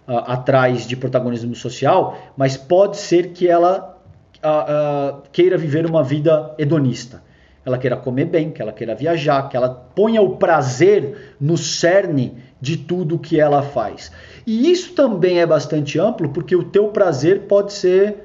uh, 0.07 0.12
atrás 0.27 0.87
de 0.87 0.97
protagonismo 0.97 1.55
social, 1.55 2.16
mas 2.37 2.57
pode 2.57 2.99
ser 2.99 3.29
que 3.29 3.49
ela 3.49 3.99
uh, 4.44 5.18
uh, 5.18 5.23
queira 5.33 5.57
viver 5.57 5.87
uma 5.87 6.05
vida 6.05 6.55
hedonista. 6.59 7.23
Ela 7.64 7.79
queira 7.79 7.96
comer 7.96 8.27
bem, 8.27 8.50
que 8.50 8.61
ela 8.61 8.72
queira 8.72 8.94
viajar, 8.94 9.48
que 9.48 9.57
ela 9.57 9.68
ponha 9.68 10.20
o 10.20 10.37
prazer 10.37 11.35
no 11.40 11.57
cerne 11.57 12.35
de 12.61 12.77
tudo 12.77 13.18
que 13.18 13.40
ela 13.40 13.62
faz. 13.62 14.12
E 14.46 14.70
isso 14.70 14.92
também 14.94 15.40
é 15.40 15.46
bastante 15.46 15.98
amplo, 15.98 16.29
porque 16.29 16.55
o 16.55 16.64
teu 16.64 16.88
prazer 16.88 17.42
pode 17.42 17.72
ser 17.72 18.24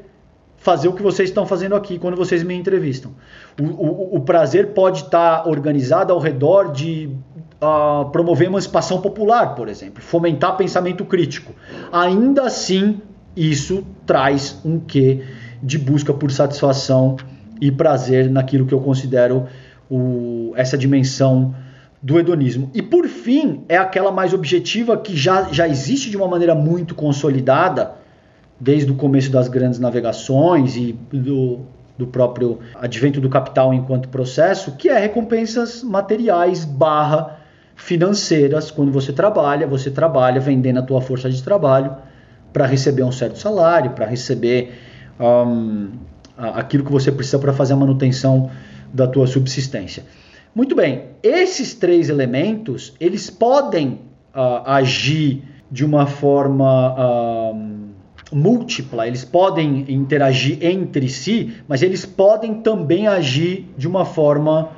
fazer 0.58 0.90
o 0.90 0.94
que 0.94 1.02
vocês 1.02 1.30
estão 1.30 1.46
fazendo 1.46 1.76
aqui 1.76 1.98
quando 1.98 2.18
vocês 2.18 2.44
me 2.44 2.54
entrevistam. 2.54 3.12
O, 3.60 3.64
o, 3.64 4.16
o 4.18 4.20
prazer 4.22 4.74
pode 4.74 5.04
estar 5.04 5.48
organizado 5.48 6.12
ao 6.12 6.20
redor 6.20 6.72
de 6.72 7.10
uh, 7.62 8.10
promover 8.12 8.48
emancipação 8.48 9.02
popular, 9.02 9.56
por 9.56 9.70
exemplo, 9.70 10.02
fomentar 10.02 10.58
pensamento 10.58 11.06
crítico. 11.06 11.54
Ainda 11.92 12.44
assim, 12.44 13.02
isso 13.36 13.86
traz 14.06 14.60
um 14.66 14.80
quê 14.80 15.24
de 15.62 15.78
busca 15.78 16.14
por 16.14 16.32
satisfação 16.32 17.18
e 17.60 17.72
prazer 17.72 18.30
naquilo 18.30 18.66
que 18.66 18.74
eu 18.74 18.80
considero 18.80 19.48
o, 19.90 20.54
essa 20.56 20.78
dimensão 20.78 21.54
do 22.02 22.18
hedonismo. 22.18 22.72
E 22.74 22.82
por 22.82 23.08
fim, 23.08 23.64
é 23.68 23.78
aquela 23.78 24.12
mais 24.12 24.34
objetiva 24.34 24.98
que 24.98 25.16
já, 25.16 25.52
já 25.52 25.68
existe 25.68 26.10
de 26.10 26.18
uma 26.18 26.28
maneira 26.28 26.56
muito 26.56 26.96
consolidada 26.96 27.92
desde 28.60 28.92
o 28.92 28.96
começo 28.96 29.32
das 29.32 29.48
grandes 29.48 29.80
navegações 29.80 30.76
e 30.76 30.94
do, 31.12 31.60
do 31.98 32.08
próprio 32.08 32.60
advento 32.76 33.20
do 33.20 33.30
capital 33.30 33.74
enquanto 33.74 34.10
processo, 34.10 34.74
que 34.78 34.90
é 34.90 34.98
recompensas 34.98 35.84
materiais 35.84 36.64
barra 36.66 37.38
financeiras. 37.76 38.72
Quando 38.72 38.92
você 38.92 39.12
trabalha, 39.12 39.66
você 39.68 39.90
trabalha 39.90 40.40
vendendo 40.40 40.80
a 40.80 40.82
tua 40.82 41.02
força 41.02 41.30
de 41.30 41.42
trabalho 41.42 41.96
para 42.52 42.66
receber 42.66 43.04
um 43.04 43.12
certo 43.12 43.38
salário, 43.38 43.92
para 43.92 44.06
receber 44.06 44.74
um, 45.20 45.92
aquilo 46.40 46.84
que 46.86 46.92
você 46.92 47.12
precisa 47.12 47.38
para 47.38 47.54
fazer 47.54 47.74
a 47.74 47.76
manutenção 47.76 48.50
da 48.94 49.08
tua 49.08 49.28
subsistência. 49.28 50.04
Muito 50.56 50.76
bem, 50.76 51.04
esses 51.22 51.74
três 51.74 52.10
elementos 52.10 52.94
eles 53.00 53.30
podem 53.30 54.00
uh, 54.34 54.64
agir 54.66 55.44
de 55.72 55.86
uma 55.86 56.08
forma 56.08 56.96
uh, 56.96 57.80
múltipla, 58.32 59.08
eles 59.08 59.24
podem 59.24 59.86
interagir 59.88 60.58
entre 60.62 61.08
si, 61.10 61.54
mas 61.68 61.84
eles 61.84 62.06
podem 62.06 62.56
também 62.56 63.08
agir 63.08 63.70
de 63.78 63.88
uma 63.88 64.06
forma 64.06 64.70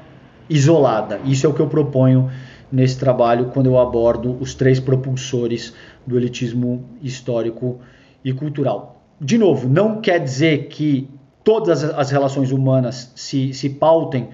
isolada. 0.50 1.20
Isso 1.24 1.46
é 1.46 1.50
o 1.50 1.54
que 1.54 1.62
eu 1.62 1.68
proponho 1.68 2.30
nesse 2.72 2.98
trabalho 2.98 3.46
quando 3.54 3.68
eu 3.68 3.80
abordo 3.80 4.38
os 4.40 4.54
três 4.54 4.80
propulsores 4.80 5.74
do 6.06 6.18
elitismo 6.18 6.84
histórico 7.02 7.80
e 8.24 8.34
cultural. 8.34 9.02
De 9.20 9.38
novo, 9.38 9.70
não 9.70 10.02
quer 10.02 10.20
dizer 10.20 10.68
que 10.68 11.10
todas 11.44 11.84
as 11.84 12.12
relações 12.12 12.52
humanas 12.52 13.12
se, 13.16 13.54
se 13.54 13.70
pautem 13.70 14.30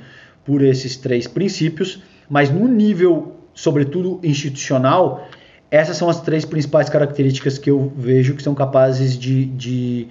por 0.45 0.61
esses 0.61 0.95
três 0.97 1.27
princípios, 1.27 2.01
mas 2.29 2.49
no 2.49 2.67
nível, 2.67 3.35
sobretudo 3.53 4.19
institucional, 4.23 5.27
essas 5.69 5.97
são 5.97 6.09
as 6.09 6.21
três 6.21 6.45
principais 6.45 6.89
características 6.89 7.57
que 7.57 7.69
eu 7.69 7.91
vejo 7.95 8.35
que 8.35 8.43
são 8.43 8.55
capazes 8.55 9.17
de, 9.17 9.45
de 9.45 10.07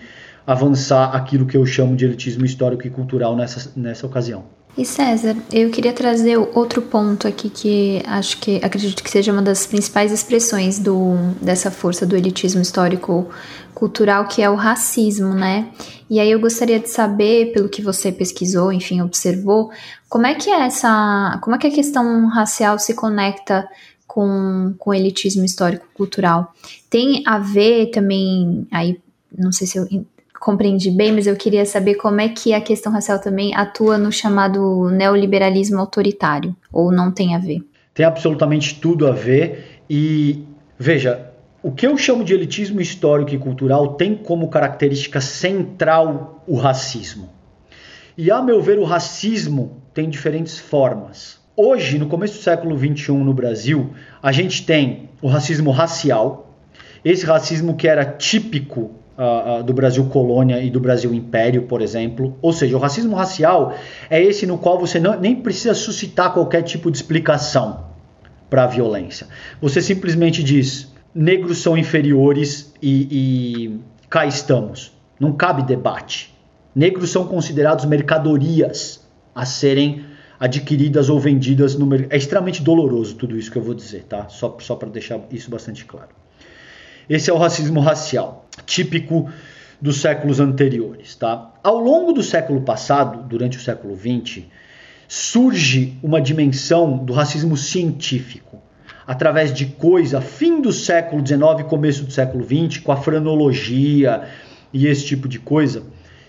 avançar 0.46 1.14
aquilo 1.14 1.46
que 1.46 1.56
eu 1.56 1.64
chamo 1.64 1.96
de 1.96 2.04
elitismo 2.04 2.44
histórico 2.44 2.87
e 2.87 2.90
cultural 2.90 3.35
nessa, 3.35 3.72
nessa 3.74 4.06
ocasião. 4.06 4.56
E 4.76 4.84
César, 4.84 5.34
eu 5.50 5.70
queria 5.70 5.92
trazer 5.94 6.36
outro 6.36 6.82
ponto 6.82 7.26
aqui 7.26 7.48
que 7.48 8.02
acho 8.06 8.38
que 8.38 8.56
acredito 8.62 9.02
que 9.02 9.10
seja 9.10 9.32
uma 9.32 9.40
das 9.40 9.66
principais 9.66 10.12
expressões 10.12 10.78
do, 10.78 11.14
dessa 11.40 11.70
força 11.70 12.04
do 12.04 12.14
elitismo 12.14 12.60
histórico 12.60 13.26
cultural, 13.72 14.28
que 14.28 14.42
é 14.42 14.50
o 14.50 14.54
racismo, 14.54 15.32
né? 15.32 15.70
E 16.10 16.20
aí 16.20 16.30
eu 16.30 16.38
gostaria 16.38 16.78
de 16.78 16.90
saber, 16.90 17.52
pelo 17.54 17.70
que 17.70 17.80
você 17.80 18.12
pesquisou, 18.12 18.70
enfim, 18.70 19.00
observou, 19.00 19.70
como 20.10 20.26
é 20.26 20.34
que 20.34 20.50
é 20.50 20.66
essa, 20.66 21.38
como 21.42 21.56
é 21.56 21.58
que 21.58 21.68
a 21.68 21.74
questão 21.74 22.26
racial 22.26 22.78
se 22.78 22.92
conecta 22.92 23.66
com, 24.06 24.74
com 24.78 24.92
elitismo 24.92 25.44
histórico-cultural. 25.44 26.52
Tem 26.90 27.22
a 27.26 27.38
ver 27.38 27.86
também, 27.92 28.68
aí 28.70 29.00
não 29.36 29.52
sei 29.52 29.66
se 29.66 29.78
eu 29.78 29.88
compreendi 30.46 30.92
bem, 30.92 31.11
mas 31.12 31.26
eu 31.26 31.35
queria 31.35 31.66
saber 31.66 31.96
como 31.96 32.20
é 32.20 32.28
que 32.28 32.54
a 32.54 32.61
questão 32.61 32.92
racial 32.92 33.18
também 33.18 33.52
atua 33.52 33.98
no 33.98 34.12
chamado 34.12 34.88
neoliberalismo 34.90 35.80
autoritário, 35.80 36.54
ou 36.72 36.92
não 36.92 37.11
tem 37.11 37.35
a 37.35 37.38
ver? 37.40 37.66
Tem 37.92 38.06
absolutamente 38.06 38.76
tudo 38.76 39.09
a 39.09 39.11
ver 39.11 39.80
e 39.90 40.44
veja, 40.78 41.32
o 41.64 41.72
que 41.72 41.85
eu 41.85 41.98
chamo 41.98 42.22
de 42.22 42.32
elitismo 42.32 42.80
histórico 42.80 43.35
e 43.35 43.38
cultural 43.38 43.94
tem 43.94 44.14
como 44.14 44.48
característica 44.48 45.20
central 45.20 46.44
o 46.46 46.54
racismo. 46.54 47.28
E 48.16 48.30
a 48.30 48.40
meu 48.40 48.62
ver, 48.62 48.78
o 48.78 48.85
racismo 48.85 49.82
tem 49.92 50.09
diferentes 50.09 50.56
formas. 50.56 51.40
Hoje, 51.56 51.98
no 51.98 52.06
começo 52.06 52.35
do 52.35 52.42
século 52.44 52.78
XXI 52.78 53.12
no 53.14 53.35
Brasil, 53.35 53.90
a 54.22 54.30
gente 54.30 54.64
tem 54.64 55.09
o 55.20 55.26
racismo 55.26 55.72
racial, 55.72 56.54
esse 57.04 57.26
racismo 57.26 57.74
que 57.74 57.88
era 57.88 58.04
típico 58.04 58.94
uh, 59.16 59.62
do 59.62 59.72
Brasil 59.72 60.05
colônia 60.07 60.61
e 60.61 60.70
do 60.70 60.81
Brasil 60.81 61.12
império, 61.14 61.62
por 61.62 61.81
exemplo. 61.83 62.37
Ou 62.42 62.52
seja, 62.52 62.76
o 62.76 62.81
racismo 62.81 63.16
racial 63.16 63.74
é 64.11 64.22
esse 64.22 64.46
no 64.46 64.59
qual 64.59 64.79
você 64.79 65.00
não, 65.00 65.18
nem 65.18 65.37
precisa 65.37 65.74
suscitar 65.74 66.33
qualquer 66.33 66.62
tipo 66.62 66.90
de 66.90 66.96
explicação 66.96 67.87
para 68.48 68.64
a 68.64 68.66
violência. 68.66 69.26
Você 69.61 69.81
simplesmente 69.81 70.42
diz: 70.42 70.92
negros 71.14 71.59
são 71.59 71.76
inferiores 71.76 72.72
e, 72.81 73.09
e 73.11 73.81
cá 74.09 74.26
estamos. 74.26 74.92
Não 75.18 75.33
cabe 75.33 75.62
debate. 75.62 76.35
Negros 76.74 77.11
são 77.11 77.26
considerados 77.26 77.87
mercadorias 77.87 79.07
a 79.35 79.46
serem 79.46 80.05
adquiridas 80.38 81.09
ou 81.09 81.18
vendidas 81.18 81.74
no 81.74 81.87
mercado. 81.87 82.12
É 82.12 82.16
extremamente 82.18 82.62
doloroso 82.62 83.14
tudo 83.14 83.37
isso 83.37 83.50
que 83.50 83.57
eu 83.57 83.62
vou 83.62 83.74
dizer, 83.74 84.05
tá? 84.05 84.29
Só, 84.29 84.57
só 84.61 84.76
para 84.76 84.90
deixar 84.90 85.20
isso 85.31 85.50
bastante 85.50 85.87
claro. 85.87 86.11
Esse 87.09 87.31
é 87.31 87.33
o 87.33 87.38
racismo 87.38 87.81
racial, 87.81 88.49
típico 88.64 89.31
dos 89.81 90.01
séculos 90.01 90.40
anteriores, 90.40 91.14
tá? 91.14 91.53
Ao 91.62 91.79
longo 91.79 92.12
do 92.12 92.23
século 92.23 92.62
passado, 92.62 93.23
durante 93.29 93.59
o 93.59 93.61
século 93.61 93.97
XX, 93.97 94.45
surge 95.07 95.97
uma 96.03 96.21
dimensão 96.21 96.97
do 96.97 97.12
racismo 97.12 97.57
científico, 97.57 98.61
através 99.07 99.53
de 99.53 99.66
coisa, 99.66 100.21
fim 100.21 100.61
do 100.61 100.73
século 100.73 101.25
XIX, 101.25 101.69
começo 101.69 102.05
do 102.05 102.12
século 102.12 102.45
XX, 102.45 102.83
com 102.83 102.90
a 102.90 102.97
franologia 102.97 104.25
e 104.73 104.87
esse 104.87 105.05
tipo 105.05 105.29
de 105.29 105.38
coisa 105.38 105.85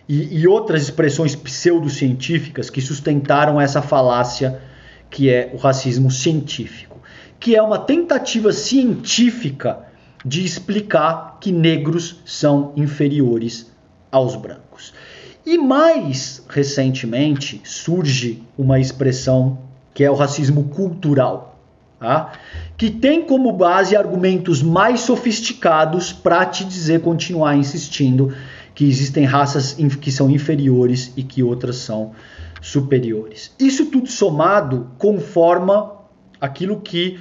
e, 0.07 0.39
e 0.39 0.47
outras 0.47 0.83
expressões 0.83 1.35
pseudocientíficas 1.35 2.69
que 2.69 2.81
sustentaram 2.81 3.59
essa 3.59 3.81
falácia 3.81 4.61
que 5.09 5.29
é 5.29 5.51
o 5.53 5.57
racismo 5.57 6.11
científico, 6.11 7.01
que 7.39 7.55
é 7.55 7.61
uma 7.61 7.79
tentativa 7.79 8.51
científica 8.51 9.86
de 10.25 10.43
explicar 10.45 11.37
que 11.39 11.51
negros 11.51 12.21
são 12.25 12.73
inferiores 12.75 13.71
aos 14.11 14.35
brancos. 14.35 14.93
E 15.45 15.57
mais 15.57 16.43
recentemente 16.49 17.61
surge 17.63 18.43
uma 18.57 18.79
expressão 18.79 19.59
que 19.93 20.03
é 20.03 20.11
o 20.11 20.15
racismo 20.15 20.65
cultural, 20.65 21.57
tá? 21.99 22.33
que 22.75 22.91
tem 22.91 23.25
como 23.25 23.51
base 23.53 23.95
argumentos 23.95 24.61
mais 24.61 24.99
sofisticados 25.01 26.11
para 26.11 26.45
te 26.45 26.65
dizer 26.65 27.01
continuar 27.01 27.55
insistindo 27.55 28.33
que 28.75 28.85
existem 28.85 29.25
raças 29.25 29.77
que 29.99 30.11
são 30.11 30.29
inferiores 30.29 31.11
e 31.17 31.23
que 31.23 31.41
outras 31.41 31.77
são 31.77 32.11
superiores. 32.61 33.51
Isso 33.59 33.87
tudo 33.87 34.07
somado 34.07 34.91
conforma 34.97 35.93
aquilo 36.39 36.79
que 36.81 37.19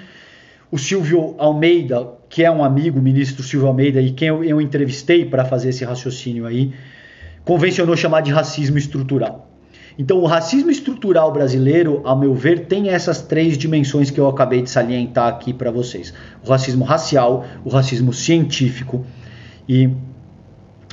o 0.70 0.76
Silvio 0.76 1.34
Almeida, 1.38 2.06
que 2.36 2.44
é 2.44 2.50
um 2.50 2.62
amigo, 2.62 2.98
o 2.98 3.02
ministro 3.02 3.42
Silvio 3.42 3.66
Almeida, 3.66 3.98
e 3.98 4.10
quem 4.10 4.28
eu, 4.28 4.44
eu 4.44 4.60
entrevistei 4.60 5.24
para 5.24 5.42
fazer 5.46 5.70
esse 5.70 5.86
raciocínio 5.86 6.44
aí, 6.44 6.70
convencionou 7.46 7.96
chamar 7.96 8.20
de 8.20 8.30
racismo 8.30 8.76
estrutural. 8.76 9.50
Então, 9.98 10.18
o 10.18 10.26
racismo 10.26 10.70
estrutural 10.70 11.32
brasileiro, 11.32 12.02
ao 12.04 12.14
meu 12.14 12.34
ver, 12.34 12.66
tem 12.66 12.90
essas 12.90 13.22
três 13.22 13.56
dimensões 13.56 14.10
que 14.10 14.20
eu 14.20 14.28
acabei 14.28 14.60
de 14.60 14.68
salientar 14.68 15.28
aqui 15.28 15.54
para 15.54 15.70
vocês: 15.70 16.12
o 16.44 16.50
racismo 16.50 16.84
racial, 16.84 17.46
o 17.64 17.70
racismo 17.70 18.12
científico 18.12 19.06
e 19.66 19.88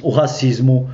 o 0.01 0.11
racismo 0.11 0.89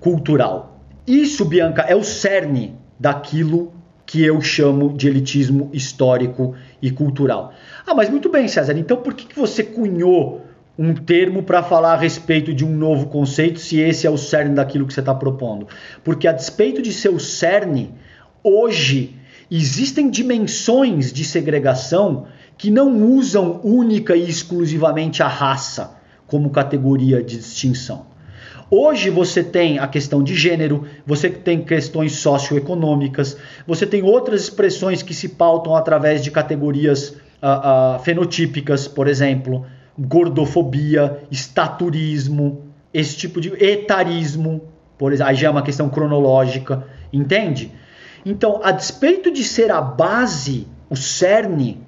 cultural. 0.00 0.82
Isso, 1.06 1.46
Bianca, 1.46 1.80
é 1.80 1.96
o 1.96 2.04
cerne 2.04 2.74
daquilo 3.00 3.72
que 4.04 4.22
eu 4.22 4.38
chamo 4.42 4.92
de 4.94 5.08
elitismo 5.08 5.70
histórico 5.72 6.54
e 6.86 6.90
cultural. 6.90 7.54
Ah, 7.86 7.94
mas 7.94 8.10
muito 8.10 8.28
bem, 8.28 8.46
César, 8.46 8.76
então 8.76 8.98
por 8.98 9.14
que, 9.14 9.26
que 9.26 9.38
você 9.38 9.62
cunhou 9.62 10.42
um 10.78 10.92
termo 10.94 11.42
para 11.42 11.62
falar 11.62 11.94
a 11.94 11.96
respeito 11.96 12.52
de 12.52 12.62
um 12.62 12.76
novo 12.76 13.06
conceito, 13.06 13.58
se 13.58 13.78
esse 13.78 14.06
é 14.06 14.10
o 14.10 14.18
cerne 14.18 14.54
daquilo 14.54 14.86
que 14.86 14.92
você 14.92 15.00
está 15.00 15.14
propondo. 15.14 15.66
Porque 16.02 16.28
a 16.28 16.32
despeito 16.32 16.82
de 16.82 16.92
ser 16.92 17.08
o 17.08 17.18
cerne, 17.18 17.94
hoje 18.42 19.16
existem 19.50 20.10
dimensões 20.10 21.10
de 21.10 21.24
segregação 21.24 22.26
que 22.58 22.70
não 22.70 23.02
usam 23.16 23.60
única 23.64 24.14
e 24.14 24.28
exclusivamente 24.28 25.22
a 25.22 25.28
raça 25.28 25.96
como 26.26 26.50
categoria 26.50 27.22
de 27.22 27.38
distinção. 27.38 28.13
Hoje 28.76 29.08
você 29.08 29.40
tem 29.44 29.78
a 29.78 29.86
questão 29.86 30.20
de 30.20 30.34
gênero, 30.34 30.84
você 31.06 31.30
tem 31.30 31.62
questões 31.62 32.16
socioeconômicas, 32.16 33.36
você 33.64 33.86
tem 33.86 34.02
outras 34.02 34.42
expressões 34.42 35.00
que 35.00 35.14
se 35.14 35.28
pautam 35.28 35.76
através 35.76 36.24
de 36.24 36.32
categorias 36.32 37.10
uh, 37.10 37.94
uh, 37.96 37.98
fenotípicas, 38.00 38.88
por 38.88 39.06
exemplo 39.06 39.64
gordofobia, 39.96 41.20
estaturismo, 41.30 42.64
esse 42.92 43.16
tipo 43.16 43.40
de 43.40 43.50
etarismo, 43.64 44.62
por 44.98 45.12
exemplo, 45.12 45.30
aí 45.30 45.36
já 45.36 45.46
é 45.46 45.50
uma 45.52 45.62
questão 45.62 45.88
cronológica, 45.88 46.84
entende? 47.12 47.70
Então, 48.26 48.60
a 48.64 48.72
despeito 48.72 49.30
de 49.30 49.44
ser 49.44 49.70
a 49.70 49.80
base, 49.80 50.66
o 50.90 50.96
cerne, 50.96 51.80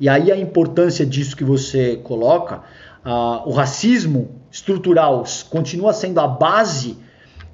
e 0.00 0.08
aí 0.08 0.32
a 0.32 0.36
importância 0.38 1.04
disso 1.04 1.36
que 1.36 1.44
você 1.44 1.96
coloca, 1.96 2.62
uh, 3.04 3.46
o 3.46 3.52
racismo 3.52 4.41
estrutural 4.52 5.24
continua 5.48 5.94
sendo 5.94 6.20
a 6.20 6.28
base 6.28 6.98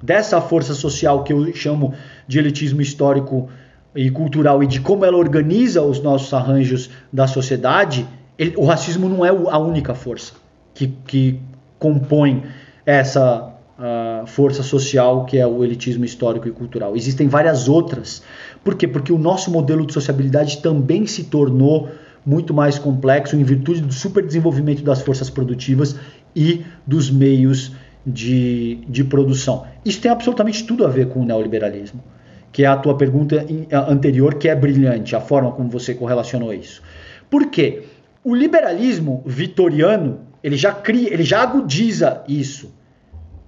dessa 0.03 0.39
força 0.41 0.73
social 0.73 1.23
que 1.23 1.31
eu 1.31 1.53
chamo 1.55 1.93
de 2.27 2.37
elitismo 2.37 2.81
histórico 2.81 3.49
e 3.95 4.11
cultural 4.11 4.61
e 4.61 4.67
de 4.67 4.81
como 4.81 5.05
ela 5.05 5.17
organiza 5.17 5.81
os 5.81 6.01
nossos 6.01 6.33
arranjos 6.33 6.89
da 7.11 7.25
sociedade, 7.25 8.05
ele, 8.37 8.53
o 8.57 8.65
racismo 8.65 9.09
não 9.09 9.25
é 9.25 9.29
a 9.29 9.57
única 9.57 9.95
força 9.95 10.33
que, 10.73 10.87
que 11.07 11.39
compõe 11.79 12.43
essa 12.85 13.53
uh, 13.77 14.27
força 14.27 14.61
social 14.61 15.25
que 15.25 15.37
é 15.37 15.47
o 15.47 15.63
elitismo 15.63 16.05
histórico 16.05 16.47
e 16.47 16.51
cultural. 16.51 16.95
Existem 16.95 17.27
várias 17.27 17.67
outras. 17.67 18.21
Por 18.63 18.75
quê? 18.75 18.87
Porque 18.87 19.11
o 19.11 19.17
nosso 19.17 19.49
modelo 19.49 19.85
de 19.85 19.93
sociabilidade 19.93 20.61
também 20.61 21.05
se 21.07 21.25
tornou 21.25 21.89
muito 22.25 22.53
mais 22.53 22.77
complexo 22.77 23.35
em 23.35 23.43
virtude 23.43 23.81
do 23.81 23.93
superdesenvolvimento 23.93 24.83
das 24.83 25.01
forças 25.01 25.29
produtivas 25.29 25.95
e 26.35 26.63
dos 26.85 27.09
meios 27.09 27.71
de, 28.05 28.79
de 28.87 29.03
produção. 29.03 29.65
Isso 29.83 30.01
tem 30.01 30.11
absolutamente 30.11 30.63
tudo 30.65 30.85
a 30.85 30.89
ver 30.89 31.09
com 31.09 31.21
o 31.21 31.25
neoliberalismo, 31.25 32.03
que 32.51 32.63
é 32.63 32.67
a 32.67 32.77
tua 32.77 32.95
pergunta 32.95 33.45
anterior, 33.87 34.35
que 34.35 34.47
é 34.47 34.55
brilhante, 34.55 35.15
a 35.15 35.21
forma 35.21 35.51
como 35.51 35.69
você 35.69 35.93
correlacionou 35.93 36.53
isso. 36.53 36.81
Por 37.29 37.47
quê? 37.47 37.83
O 38.23 38.35
liberalismo 38.35 39.23
vitoriano, 39.25 40.21
ele 40.43 40.57
já 40.57 40.73
cria, 40.73 41.13
ele 41.13 41.23
já 41.23 41.41
agudiza 41.41 42.23
isso, 42.27 42.73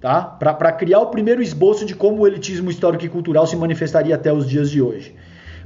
tá? 0.00 0.22
Para 0.22 0.72
criar 0.72 1.00
o 1.00 1.06
primeiro 1.06 1.42
esboço 1.42 1.84
de 1.84 1.94
como 1.94 2.22
o 2.22 2.26
elitismo 2.26 2.70
histórico 2.70 3.04
e 3.04 3.08
cultural 3.08 3.46
se 3.46 3.56
manifestaria 3.56 4.14
até 4.14 4.32
os 4.32 4.48
dias 4.48 4.70
de 4.70 4.80
hoje. 4.80 5.14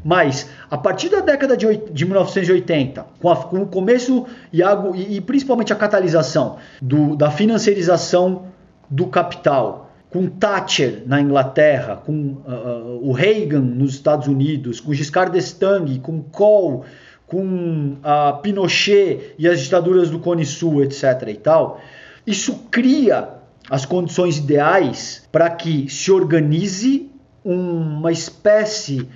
Mas, 0.05 0.49
a 0.71 0.79
partir 0.79 1.09
da 1.09 1.21
década 1.21 1.57
de, 1.57 1.67
de 1.91 2.05
1980, 2.05 3.07
com, 3.21 3.31
a, 3.31 3.37
com, 3.37 3.63
o 3.63 3.67
começo 3.67 4.27
e, 4.53 4.63
a, 4.63 4.77
e, 4.95 5.21
principalmente 5.21 5.73
a 5.73 5.77
catalisação 5.77 6.57
do, 6.81 7.17
da 7.17 7.31
financiarização 7.31 8.47
do 8.89 9.07
capital, 9.07 9.91
com 10.11 10.27
Thatcher 10.29 11.03
na 11.07 11.21
Inglaterra, 11.21 11.97
com 11.97 12.13
uh, 12.13 12.51
uh, 12.51 13.09
o 13.09 13.13
Reagan 13.13 13.61
nos 13.61 13.95
Estados 13.95 14.29
Unidos, 14.29 14.81
com 14.81 14.95
Giscard 14.95 15.33
d'Estaing, 15.33 15.99
com 16.01 16.23
Kohl 16.23 16.85
com 17.27 17.97
a 18.03 18.35
Pinochet 18.35 19.35
e 19.39 19.49
as 19.49 19.61
ditaduras 19.61 20.11
do 20.11 20.21
Cone 20.21 20.45
Sul, 20.45 20.83
etc. 20.83 21.29
e 21.29 21.35
tal, 21.35 21.81
isso 22.27 22.67
cria 22.71 23.31
as 23.69 23.85
condições 23.85 24.39
ideais 24.39 25.27
para 25.33 25.51
que 25.51 25.89
se 25.89 26.11
organize 26.13 27.11
uma 27.45 28.13
espécie 28.13 29.09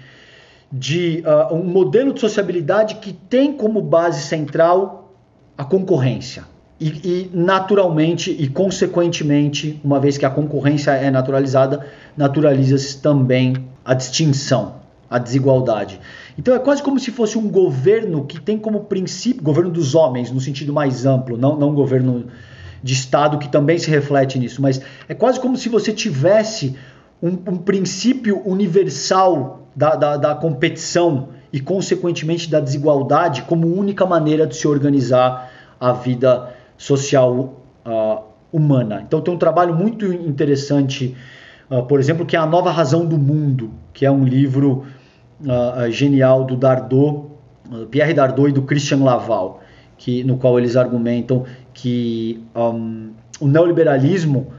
de 0.73 1.25
uh, 1.27 1.55
um 1.55 1.65
modelo 1.65 2.13
de 2.13 2.21
sociabilidade 2.21 2.97
que 2.97 3.13
tem 3.13 3.53
como 3.53 3.83
base 3.83 4.23
central 4.23 5.15
a 5.59 5.65
concorrência. 5.65 6.45
E, 6.81 6.87
e, 6.87 7.31
naturalmente 7.35 8.31
e 8.31 8.49
consequentemente, 8.49 9.79
uma 9.85 10.01
vez 10.01 10.17
que 10.17 10.25
a 10.25 10.31
concorrência 10.31 10.93
é 10.93 11.11
naturalizada, 11.11 11.87
naturaliza-se 12.17 13.03
também 13.03 13.55
a 13.85 13.93
distinção, 13.93 14.77
a 15.11 15.19
desigualdade. 15.19 16.01
Então 16.39 16.55
é 16.55 16.59
quase 16.59 16.83
como 16.83 16.99
se 16.99 17.11
fosse 17.11 17.37
um 17.37 17.51
governo 17.51 18.25
que 18.25 18.41
tem 18.41 18.57
como 18.57 18.85
princípio, 18.85 19.43
governo 19.43 19.71
dos 19.71 19.95
homens, 19.95 20.31
no 20.31 20.41
sentido 20.41 20.73
mais 20.73 21.05
amplo, 21.05 21.37
não, 21.37 21.59
não 21.59 21.75
governo 21.75 22.29
de 22.83 22.95
Estado 22.95 23.37
que 23.39 23.49
também 23.49 23.79
se 23.79 23.91
reflete 23.91 24.39
nisso, 24.39 24.63
mas 24.63 24.81
é 25.07 25.15
quase 25.15 25.39
como 25.39 25.57
se 25.59 25.69
você 25.69 25.93
tivesse 25.93 26.77
um, 27.23 27.29
um 27.29 27.57
princípio 27.57 28.41
universal 28.47 29.67
da, 29.75 29.95
da, 29.95 30.17
da, 30.17 30.35
competição 30.35 31.29
e, 31.53 31.61
consequentemente, 31.61 32.51
da 32.51 32.61
desigualdade 32.61 33.43
como 33.43 33.67
única 33.67 34.07
maneira 34.07 34.47
de 34.47 34.57
se 34.57 34.67
organizar 34.67 35.51
a 35.79 35.93
vida 35.93 36.55
social 36.77 37.63
uh, 37.87 38.23
humana. 38.53 39.03
Então 39.07 39.21
tem 39.21 39.33
um 39.33 39.39
trabalho 39.39 39.75
muito 39.75 40.07
interessante, 40.13 41.17
uh, 41.71 41.83
por 41.83 42.01
exemplo, 42.01 42.25
que 42.25 42.37
é 42.37 42.39
A 42.39 42.47
Nova 42.47 42.71
Razão 42.71 43.05
do 43.05 43.19
Mundo, 43.19 43.71
que 43.93 44.07
é 44.07 44.11
um 44.11 44.25
livro 44.25 44.87
uh, 45.41 45.91
genial 45.91 46.45
do 46.45 46.57
Dardot, 46.57 47.29
Pierre 47.91 48.15
Dardot 48.15 48.49
e 48.49 48.53
do 48.53 48.63
Christian 48.63 49.05
Laval, 49.05 49.61
que, 49.97 50.25
no 50.25 50.39
qual 50.39 50.59
eles 50.59 50.77
argumentam 50.77 51.45
que 51.73 52.43
um, 52.55 53.11
o 53.41 53.47
neoliberalismo 53.47 54.53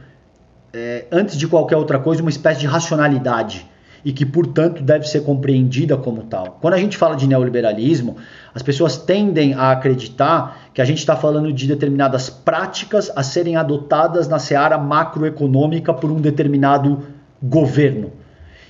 é, 0.73 1.05
antes 1.11 1.37
de 1.37 1.47
qualquer 1.47 1.77
outra 1.77 1.99
coisa, 1.99 2.21
uma 2.21 2.29
espécie 2.29 2.61
de 2.61 2.67
racionalidade 2.67 3.65
e 4.03 4.11
que, 4.11 4.25
portanto, 4.25 4.81
deve 4.81 5.07
ser 5.07 5.21
compreendida 5.21 5.95
como 5.95 6.23
tal. 6.23 6.57
Quando 6.59 6.73
a 6.73 6.77
gente 6.77 6.97
fala 6.97 7.15
de 7.15 7.27
neoliberalismo, 7.27 8.17
as 8.53 8.63
pessoas 8.63 8.97
tendem 8.97 9.53
a 9.53 9.71
acreditar 9.71 10.69
que 10.73 10.81
a 10.81 10.85
gente 10.85 10.97
está 10.97 11.15
falando 11.15 11.53
de 11.53 11.67
determinadas 11.67 12.29
práticas 12.29 13.11
a 13.15 13.21
serem 13.21 13.55
adotadas 13.55 14.27
na 14.27 14.39
seara 14.39 14.77
macroeconômica 14.77 15.93
por 15.93 16.09
um 16.09 16.19
determinado 16.19 17.03
governo 17.41 18.11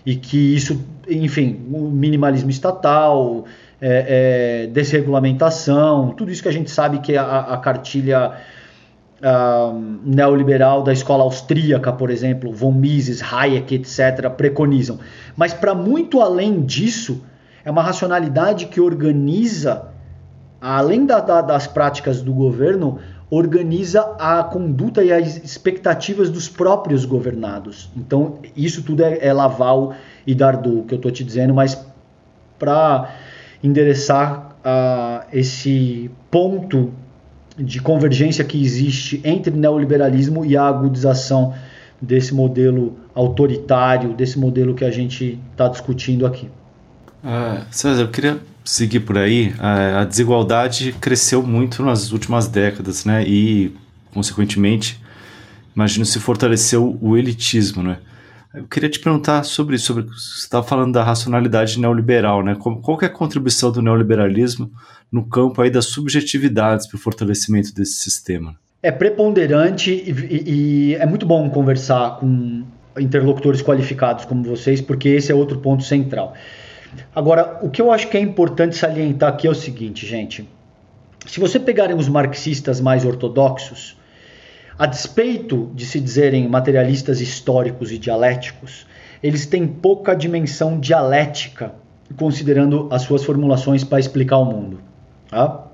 e 0.05 0.15
que 0.15 0.55
isso, 0.55 0.83
enfim, 1.07 1.61
o 1.71 1.89
minimalismo 1.89 2.49
estatal, 2.49 3.45
é, 3.79 4.63
é, 4.63 4.67
desregulamentação, 4.67 6.09
tudo 6.09 6.31
isso 6.31 6.41
que 6.41 6.49
a 6.49 6.53
gente 6.53 6.69
sabe 6.69 6.99
que 6.99 7.15
a, 7.15 7.39
a 7.39 7.57
cartilha 7.57 8.33
neoliberal 10.03 10.81
da 10.83 10.91
escola 10.91 11.23
austríaca, 11.23 11.91
por 11.93 12.09
exemplo, 12.09 12.51
von 12.51 12.71
Mises, 12.71 13.21
Hayek, 13.21 13.75
etc., 13.75 14.29
preconizam. 14.29 14.99
Mas 15.35 15.53
para 15.53 15.75
muito 15.75 16.21
além 16.21 16.61
disso, 16.61 17.23
é 17.63 17.69
uma 17.69 17.83
racionalidade 17.83 18.65
que 18.65 18.81
organiza, 18.81 19.89
além 20.59 21.05
da, 21.05 21.19
da, 21.19 21.41
das 21.41 21.67
práticas 21.67 22.21
do 22.21 22.33
governo, 22.33 22.99
organiza 23.29 24.01
a 24.19 24.43
conduta 24.43 25.03
e 25.03 25.11
as 25.11 25.37
expectativas 25.37 26.29
dos 26.29 26.49
próprios 26.49 27.05
governados. 27.05 27.89
Então, 27.95 28.39
isso 28.57 28.83
tudo 28.83 29.03
é, 29.03 29.19
é 29.21 29.31
Laval 29.31 29.93
e 30.25 30.35
Dardot, 30.35 30.87
que 30.87 30.95
eu 30.95 30.97
estou 30.97 31.11
te 31.11 31.23
dizendo, 31.23 31.53
mas 31.53 31.79
para 32.59 33.09
endereçar 33.63 34.55
uh, 34.65 35.25
esse 35.31 36.11
ponto 36.29 36.91
de 37.57 37.81
convergência 37.81 38.43
que 38.43 38.61
existe 38.61 39.21
entre 39.23 39.51
neoliberalismo 39.51 40.45
e 40.45 40.55
a 40.55 40.65
agudização 40.65 41.53
desse 42.01 42.33
modelo 42.33 42.97
autoritário, 43.13 44.13
desse 44.13 44.39
modelo 44.39 44.73
que 44.73 44.83
a 44.83 44.91
gente 44.91 45.39
está 45.51 45.67
discutindo 45.67 46.25
aqui. 46.25 46.49
Uh, 47.23 47.63
César, 47.69 48.01
eu 48.01 48.07
queria 48.07 48.39
seguir 48.63 49.01
por 49.01 49.17
aí, 49.17 49.53
a, 49.59 50.01
a, 50.01 50.05
desigualdade 50.05 50.93
cresceu 50.99 51.43
muito 51.43 51.83
nas 51.83 52.11
últimas 52.11 52.47
décadas, 52.47 53.05
né? 53.05 53.23
E, 53.27 53.75
consequentemente, 54.13 54.99
imagino 55.75 56.05
se 56.05 56.19
fortaleceu 56.19 56.97
o 57.01 57.15
elitismo, 57.15 57.83
né? 57.83 57.97
Eu 58.53 58.67
queria 58.67 58.89
te 58.89 58.99
perguntar 58.99 59.43
sobre 59.43 59.77
isso, 59.77 59.85
sobre, 59.85 60.03
você 60.03 60.39
estava 60.39 60.65
falando 60.65 60.91
da 60.91 61.03
racionalidade 61.03 61.79
neoliberal, 61.79 62.43
né? 62.43 62.55
Qual, 62.59 62.77
qual 62.81 62.99
é 63.01 63.05
a 63.05 63.09
contribuição 63.09 63.71
do 63.71 63.81
neoliberalismo 63.81 64.69
no 65.09 65.25
campo 65.25 65.61
aí 65.61 65.69
das 65.69 65.85
subjetividades 65.85 66.85
para 66.85 66.97
o 66.97 66.99
fortalecimento 66.99 67.73
desse 67.73 67.93
sistema? 67.93 68.55
É 68.83 68.91
preponderante 68.91 69.91
e, 69.91 70.11
e, 70.11 70.91
e 70.91 70.95
é 70.95 71.05
muito 71.05 71.25
bom 71.25 71.49
conversar 71.49 72.17
com 72.17 72.63
interlocutores 72.99 73.61
qualificados 73.61 74.25
como 74.25 74.43
vocês, 74.43 74.81
porque 74.81 75.07
esse 75.09 75.31
é 75.31 75.35
outro 75.35 75.59
ponto 75.59 75.83
central. 75.83 76.33
Agora, 77.15 77.59
o 77.61 77.69
que 77.69 77.81
eu 77.81 77.89
acho 77.89 78.09
que 78.09 78.17
é 78.17 78.19
importante 78.19 78.75
salientar 78.75 79.29
aqui 79.29 79.47
é 79.47 79.49
o 79.49 79.55
seguinte, 79.55 80.05
gente. 80.05 80.47
Se 81.25 81.39
você 81.39 81.57
pegarem 81.57 81.95
os 81.95 82.09
marxistas 82.09 82.81
mais 82.81 83.05
ortodoxos, 83.05 83.95
a 84.77 84.85
despeito 84.85 85.71
de 85.73 85.85
se 85.85 85.99
dizerem 85.99 86.47
materialistas 86.47 87.21
históricos 87.21 87.91
e 87.91 87.97
dialéticos, 87.97 88.85
eles 89.21 89.45
têm 89.45 89.67
pouca 89.67 90.15
dimensão 90.15 90.79
dialética, 90.79 91.73
considerando 92.17 92.87
as 92.91 93.03
suas 93.03 93.23
formulações 93.23 93.83
para 93.83 93.99
explicar 93.99 94.37
o 94.37 94.45
mundo. 94.45 94.81
Tá? 95.29 95.67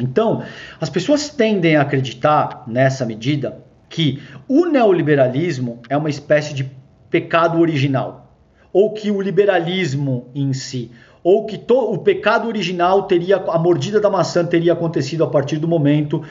Então, 0.00 0.42
as 0.80 0.90
pessoas 0.90 1.28
tendem 1.28 1.76
a 1.76 1.82
acreditar, 1.82 2.64
nessa 2.66 3.06
medida, 3.06 3.58
que 3.88 4.20
o 4.48 4.66
neoliberalismo 4.66 5.80
é 5.88 5.96
uma 5.96 6.10
espécie 6.10 6.52
de 6.52 6.68
pecado 7.08 7.60
original, 7.60 8.32
ou 8.72 8.92
que 8.92 9.10
o 9.10 9.20
liberalismo 9.20 10.28
em 10.34 10.52
si, 10.52 10.90
ou 11.22 11.46
que 11.46 11.62
o 11.70 11.98
pecado 11.98 12.48
original 12.48 13.04
teria, 13.04 13.36
a 13.36 13.58
mordida 13.58 14.00
da 14.00 14.10
maçã 14.10 14.44
teria 14.44 14.72
acontecido 14.72 15.22
a 15.22 15.28
partir 15.28 15.58
do 15.58 15.68
momento 15.68 16.22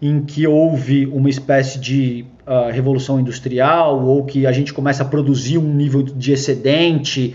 em 0.00 0.22
que 0.22 0.46
houve 0.46 1.06
uma 1.06 1.28
espécie 1.28 1.78
de 1.78 2.24
uh, 2.46 2.70
revolução 2.70 3.20
industrial 3.20 4.02
ou 4.04 4.24
que 4.24 4.46
a 4.46 4.52
gente 4.52 4.72
começa 4.72 5.02
a 5.02 5.06
produzir 5.06 5.58
um 5.58 5.74
nível 5.74 6.02
de 6.02 6.32
excedente, 6.32 7.34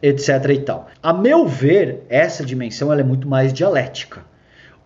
etc. 0.00 0.28
e 0.50 0.58
tal. 0.58 0.86
A 1.02 1.12
meu 1.12 1.46
ver, 1.46 2.04
essa 2.08 2.44
dimensão 2.44 2.92
ela 2.92 3.00
é 3.00 3.04
muito 3.04 3.26
mais 3.26 3.52
dialética. 3.52 4.24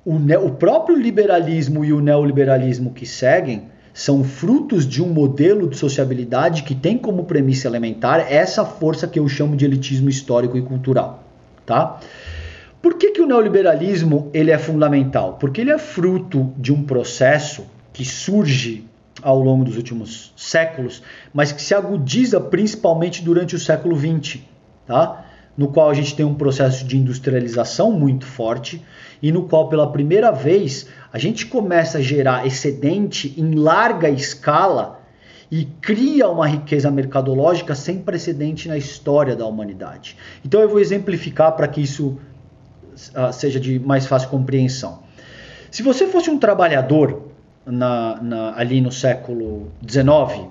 O, 0.05 0.15
o 0.15 0.51
próprio 0.53 0.97
liberalismo 0.97 1.85
e 1.85 1.93
o 1.93 2.01
neoliberalismo 2.01 2.91
que 2.93 3.05
seguem 3.05 3.69
são 3.93 4.25
frutos 4.25 4.87
de 4.87 5.03
um 5.03 5.09
modelo 5.09 5.69
de 5.69 5.77
sociabilidade 5.77 6.63
que 6.63 6.75
tem 6.75 6.97
como 6.97 7.25
premissa 7.25 7.69
elementar 7.69 8.33
essa 8.33 8.65
força 8.65 9.07
que 9.07 9.19
eu 9.19 9.29
chamo 9.29 9.57
de 9.57 9.65
elitismo 9.65 10.09
histórico 10.09 10.57
e 10.57 10.63
cultural, 10.63 11.25
tá? 11.67 12.01
Por 12.91 12.99
que, 12.99 13.13
que 13.13 13.23
o 13.23 13.27
neoliberalismo 13.27 14.29
ele 14.35 14.51
é 14.51 14.59
fundamental? 14.59 15.35
Porque 15.35 15.61
ele 15.61 15.71
é 15.71 15.79
fruto 15.79 16.53
de 16.57 16.73
um 16.73 16.83
processo 16.83 17.65
que 17.93 18.05
surge 18.05 18.85
ao 19.23 19.39
longo 19.39 19.65
dos 19.65 19.77
últimos 19.77 20.33
séculos, 20.37 21.01
mas 21.33 21.53
que 21.53 21.63
se 21.63 21.73
agudiza 21.73 22.41
principalmente 22.41 23.23
durante 23.23 23.55
o 23.55 23.61
século 23.61 23.97
XX, 23.97 24.41
tá? 24.89 25.25
no 25.57 25.69
qual 25.69 25.89
a 25.89 25.95
gente 25.95 26.17
tem 26.17 26.27
um 26.27 26.35
processo 26.35 26.85
de 26.85 26.99
industrialização 26.99 27.93
muito 27.93 28.27
forte 28.27 28.85
e 29.23 29.31
no 29.31 29.45
qual 29.47 29.69
pela 29.69 29.93
primeira 29.93 30.33
vez 30.33 30.89
a 31.13 31.19
gente 31.19 31.47
começa 31.47 31.99
a 31.99 32.03
gerar 32.03 32.45
excedente 32.45 33.33
em 33.39 33.55
larga 33.55 34.11
escala 34.11 35.01
e 35.51 35.65
cria 35.81 36.29
uma 36.29 36.47
riqueza 36.47 36.91
mercadológica 36.91 37.75
sem 37.75 37.99
precedente 37.99 38.69
na 38.69 38.77
história 38.77 39.35
da 39.35 39.45
humanidade. 39.47 40.17
Então 40.45 40.61
eu 40.61 40.69
vou 40.69 40.79
exemplificar 40.79 41.53
para 41.57 41.67
que 41.67 41.81
isso 41.81 42.19
uh, 43.09 43.33
seja 43.33 43.59
de 43.59 43.79
mais 43.79 44.07
fácil 44.07 44.29
compreensão. 44.29 45.01
Se 45.71 45.83
você 45.83 46.07
fosse 46.07 46.31
um 46.31 46.39
trabalhador 46.39 47.31
na, 47.65 48.21
na, 48.21 48.57
ali 48.57 48.81
no 48.81 48.91
século 48.91 49.71
XIX, 49.89 50.49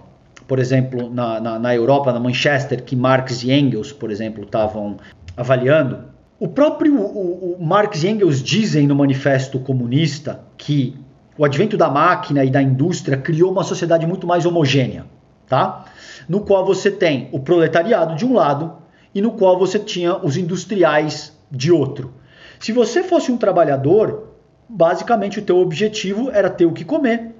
por 0.47 0.59
exemplo, 0.59 1.09
na, 1.13 1.39
na, 1.39 1.59
na, 1.59 1.75
Europa, 1.75 2.11
na 2.11 2.19
Manchester, 2.19 2.83
que 2.83 2.95
Marx 2.95 3.43
e 3.43 3.51
Engels, 3.51 3.91
por 3.91 4.09
exemplo, 4.09 4.43
estavam 4.43 4.97
avaliando, 5.35 6.05
o 6.39 6.47
próprio 6.47 6.95
o, 6.99 7.55
o 7.59 7.63
Marx 7.63 8.03
e 8.03 8.07
Engels 8.07 8.41
dizem 8.41 8.87
no 8.87 8.95
Manifesto 8.95 9.59
Comunista 9.59 10.39
que 10.57 10.95
o 11.37 11.45
advento 11.45 11.77
da 11.77 11.89
máquina 11.89 12.43
e 12.43 12.49
da 12.49 12.61
indústria 12.61 13.17
criou 13.17 13.51
uma 13.51 13.63
sociedade 13.63 14.07
muito 14.07 14.25
mais 14.25 14.45
homogênea, 14.45 15.05
tá? 15.47 15.85
No 16.27 16.41
qual 16.41 16.65
você 16.65 16.89
tem 16.89 17.29
o 17.31 17.39
proletariado 17.39 18.15
de 18.15 18.25
um 18.25 18.33
lado 18.33 18.73
e 19.13 19.21
no 19.21 19.31
qual 19.31 19.57
você 19.57 19.79
tinha 19.79 20.17
os 20.17 20.37
industriais 20.37 21.37
de 21.51 21.71
outro. 21.71 22.13
Se 22.59 22.73
você 22.73 23.01
fosse 23.01 23.31
um 23.31 23.37
trabalhador, 23.37 24.33
basicamente 24.67 25.39
o 25.39 25.41
teu 25.41 25.57
objetivo 25.59 26.29
era 26.29 26.49
ter 26.49 26.65
o 26.65 26.73
que 26.73 26.83
comer, 26.83 27.31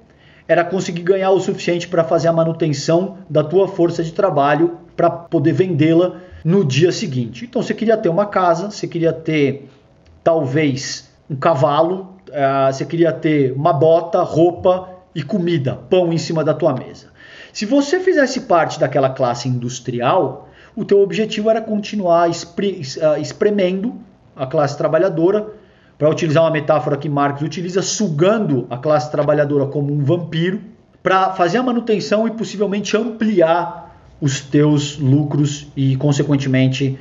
era 0.48 0.64
conseguir 0.64 1.02
ganhar 1.02 1.30
o 1.30 1.38
suficiente 1.38 1.86
para 1.86 2.02
fazer 2.02 2.28
a 2.28 2.32
manutenção 2.32 3.18
da 3.28 3.44
tua 3.44 3.68
força 3.68 4.02
de 4.02 4.12
trabalho 4.12 4.78
para 4.96 5.10
poder 5.10 5.52
vendê-la 5.52 6.16
no 6.44 6.64
dia 6.64 6.90
seguinte. 6.90 7.44
Então 7.44 7.62
você 7.62 7.74
queria 7.74 7.96
ter 7.96 8.08
uma 8.08 8.26
casa, 8.26 8.70
você 8.70 8.88
queria 8.88 9.12
ter 9.12 9.68
talvez 10.24 11.08
um 11.28 11.36
cavalo, 11.36 12.16
uh, 12.28 12.72
você 12.72 12.84
queria 12.84 13.12
ter 13.12 13.52
uma 13.52 13.72
bota, 13.72 14.22
roupa 14.22 14.88
e 15.14 15.22
comida, 15.22 15.76
pão 15.88 16.12
em 16.12 16.18
cima 16.18 16.42
da 16.42 16.54
tua 16.54 16.72
mesa. 16.72 17.08
Se 17.52 17.66
você 17.66 18.00
fizesse 18.00 18.42
parte 18.42 18.80
daquela 18.80 19.10
classe 19.10 19.48
industrial, 19.48 20.48
o 20.74 20.84
teu 20.84 21.00
objetivo 21.00 21.50
era 21.50 21.60
continuar 21.60 22.24
ah, 22.24 23.18
espremendo 23.18 24.00
a 24.40 24.46
classe 24.46 24.74
trabalhadora, 24.78 25.52
para 25.98 26.08
utilizar 26.08 26.42
uma 26.42 26.50
metáfora 26.50 26.96
que 26.96 27.10
Marx 27.10 27.42
utiliza, 27.42 27.82
sugando 27.82 28.66
a 28.70 28.78
classe 28.78 29.10
trabalhadora 29.10 29.66
como 29.66 29.92
um 29.92 30.02
vampiro, 30.02 30.62
para 31.02 31.32
fazer 31.32 31.58
a 31.58 31.62
manutenção 31.62 32.26
e 32.26 32.30
possivelmente 32.30 32.96
ampliar 32.96 33.94
os 34.18 34.40
teus 34.40 34.98
lucros 34.98 35.66
e, 35.76 35.94
consequentemente, 35.96 36.98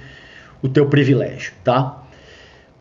o 0.61 0.67
teu 0.67 0.87
privilégio, 0.87 1.53
tá? 1.63 2.03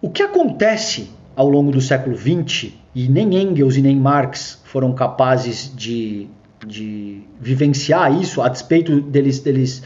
O 0.02 0.10
que 0.10 0.24
acontece 0.24 1.08
ao 1.36 1.48
longo 1.48 1.70
do 1.70 1.80
século 1.80 2.16
XX, 2.16 2.72
e 2.92 3.08
nem 3.08 3.40
Engels 3.40 3.76
e 3.76 3.80
nem 3.80 3.94
Marx 3.94 4.60
foram 4.64 4.92
capazes 4.92 5.72
de, 5.76 6.26
de 6.66 7.22
vivenciar 7.40 8.12
isso, 8.20 8.42
a 8.42 8.48
despeito 8.48 9.00
deles, 9.00 9.38
deles 9.38 9.84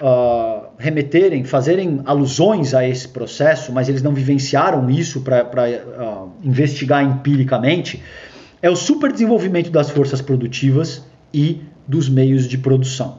uh, 0.00 0.61
remeterem, 0.82 1.44
fazerem 1.44 2.00
alusões 2.04 2.74
a 2.74 2.86
esse 2.86 3.06
processo, 3.06 3.72
mas 3.72 3.88
eles 3.88 4.02
não 4.02 4.12
vivenciaram 4.12 4.90
isso 4.90 5.20
para 5.20 5.44
uh, 5.44 6.00
ah, 6.00 6.26
investigar 6.42 7.04
empiricamente, 7.04 8.02
é 8.60 8.68
o 8.68 8.74
superdesenvolvimento 8.74 9.70
das 9.70 9.90
forças 9.90 10.20
produtivas 10.20 11.04
e 11.32 11.60
dos 11.86 12.08
meios 12.08 12.48
de 12.48 12.58
produção. 12.58 13.18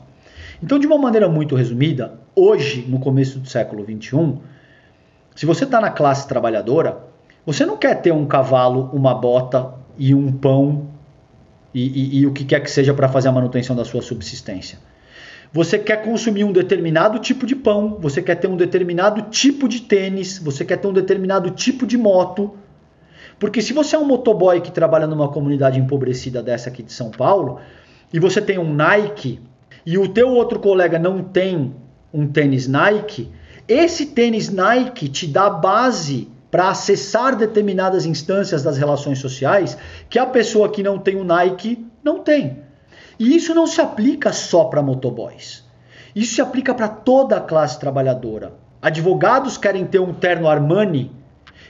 Então, 0.61 0.77
de 0.77 0.85
uma 0.85 0.97
maneira 0.97 1.29
muito 1.29 1.55
resumida, 1.55 2.19
hoje, 2.35 2.85
no 2.85 2.99
começo 2.99 3.39
do 3.39 3.47
século 3.47 3.85
XXI, 3.85 4.39
se 5.33 5.45
você 5.45 5.63
está 5.63 5.79
na 5.79 5.89
classe 5.89 6.27
trabalhadora, 6.27 6.97
você 7.45 7.65
não 7.65 7.77
quer 7.77 8.01
ter 8.01 8.11
um 8.11 8.25
cavalo, 8.25 8.89
uma 8.91 9.15
bota 9.15 9.73
e 9.97 10.13
um 10.13 10.33
pão 10.33 10.89
e, 11.73 11.81
e, 11.81 12.19
e 12.19 12.27
o 12.27 12.33
que 12.33 12.43
quer 12.43 12.59
que 12.59 12.69
seja 12.69 12.93
para 12.93 13.07
fazer 13.07 13.29
a 13.29 13.31
manutenção 13.31 13.73
da 13.73 13.85
sua 13.85 14.01
subsistência. 14.01 14.77
Você 15.53 15.77
quer 15.77 16.01
consumir 16.01 16.43
um 16.43 16.51
determinado 16.51 17.19
tipo 17.19 17.45
de 17.45 17.55
pão, 17.55 17.99
você 18.01 18.23
quer 18.23 18.33
ter 18.33 18.47
um 18.47 18.57
determinado 18.57 19.21
tipo 19.29 19.69
de 19.69 19.81
tênis, 19.81 20.39
você 20.39 20.65
quer 20.65 20.77
ter 20.77 20.87
um 20.87 20.93
determinado 20.93 21.51
tipo 21.51 21.85
de 21.85 21.95
moto. 21.95 22.55
Porque 23.37 23.61
se 23.61 23.71
você 23.71 23.95
é 23.95 23.99
um 23.99 24.05
motoboy 24.05 24.61
que 24.61 24.71
trabalha 24.71 25.05
numa 25.05 25.27
comunidade 25.27 25.79
empobrecida 25.79 26.41
dessa 26.41 26.69
aqui 26.69 26.81
de 26.81 26.91
São 26.91 27.11
Paulo, 27.11 27.59
e 28.11 28.19
você 28.19 28.41
tem 28.41 28.57
um 28.57 28.73
Nike, 28.73 29.39
e 29.85 29.95
o 29.95 30.07
teu 30.07 30.29
outro 30.29 30.59
colega 30.59 30.97
não 30.97 31.21
tem 31.21 31.75
um 32.11 32.25
tênis 32.25 32.67
Nike, 32.67 33.31
esse 33.67 34.07
tênis 34.07 34.49
Nike 34.49 35.07
te 35.07 35.27
dá 35.27 35.51
base 35.51 36.29
para 36.49 36.69
acessar 36.69 37.35
determinadas 37.35 38.07
instâncias 38.07 38.63
das 38.63 38.75
relações 38.75 39.19
sociais 39.19 39.77
que 40.09 40.17
a 40.17 40.25
pessoa 40.25 40.69
que 40.69 40.81
não 40.81 40.97
tem 40.97 41.15
o 41.15 41.23
Nike 41.23 41.85
não 42.03 42.23
tem. 42.23 42.62
E 43.23 43.37
isso 43.37 43.55
não 43.55 43.65
se 43.65 43.79
aplica 43.79 44.33
só 44.33 44.65
para 44.65 44.81
motoboys. 44.81 45.63
Isso 46.13 46.35
se 46.35 46.41
aplica 46.41 46.73
para 46.73 46.89
toda 46.89 47.37
a 47.37 47.39
classe 47.39 47.79
trabalhadora. 47.79 48.51
Advogados 48.81 49.57
querem 49.57 49.85
ter 49.85 49.99
um 49.99 50.13
terno 50.13 50.45
Armani 50.45 51.09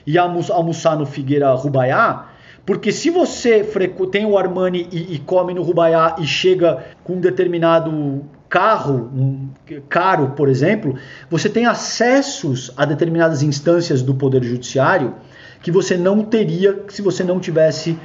e 0.04 0.18
almoçar 0.18 0.96
no 0.98 1.06
Figueira 1.06 1.54
Rubaiá, 1.54 2.26
porque 2.66 2.90
se 2.90 3.08
você 3.08 3.62
tem 4.10 4.26
o 4.26 4.36
Armani 4.36 4.88
e, 4.90 5.14
e, 5.14 5.18
come 5.20 5.54
no 5.54 5.62
Rubaiá 5.62 6.16
e 6.18 6.26
chega 6.26 6.86
com 7.04 7.12
um 7.14 7.20
determinado 7.20 8.24
carro 8.48 9.12
um, 9.14 9.48
caro, 9.88 10.30
por 10.30 10.48
exemplo, 10.48 10.96
você 11.30 11.48
tem 11.48 11.66
acessos 11.66 12.72
a 12.76 12.84
determinadas 12.84 13.44
instâncias 13.44 14.02
do 14.02 14.16
Poder 14.16 14.42
Judiciário 14.42 15.14
que 15.62 15.70
você 15.70 15.96
não 15.96 16.24
teria 16.24 16.82
se 16.88 17.00
você 17.00 17.22
não 17.22 17.38
tivesse 17.38 17.96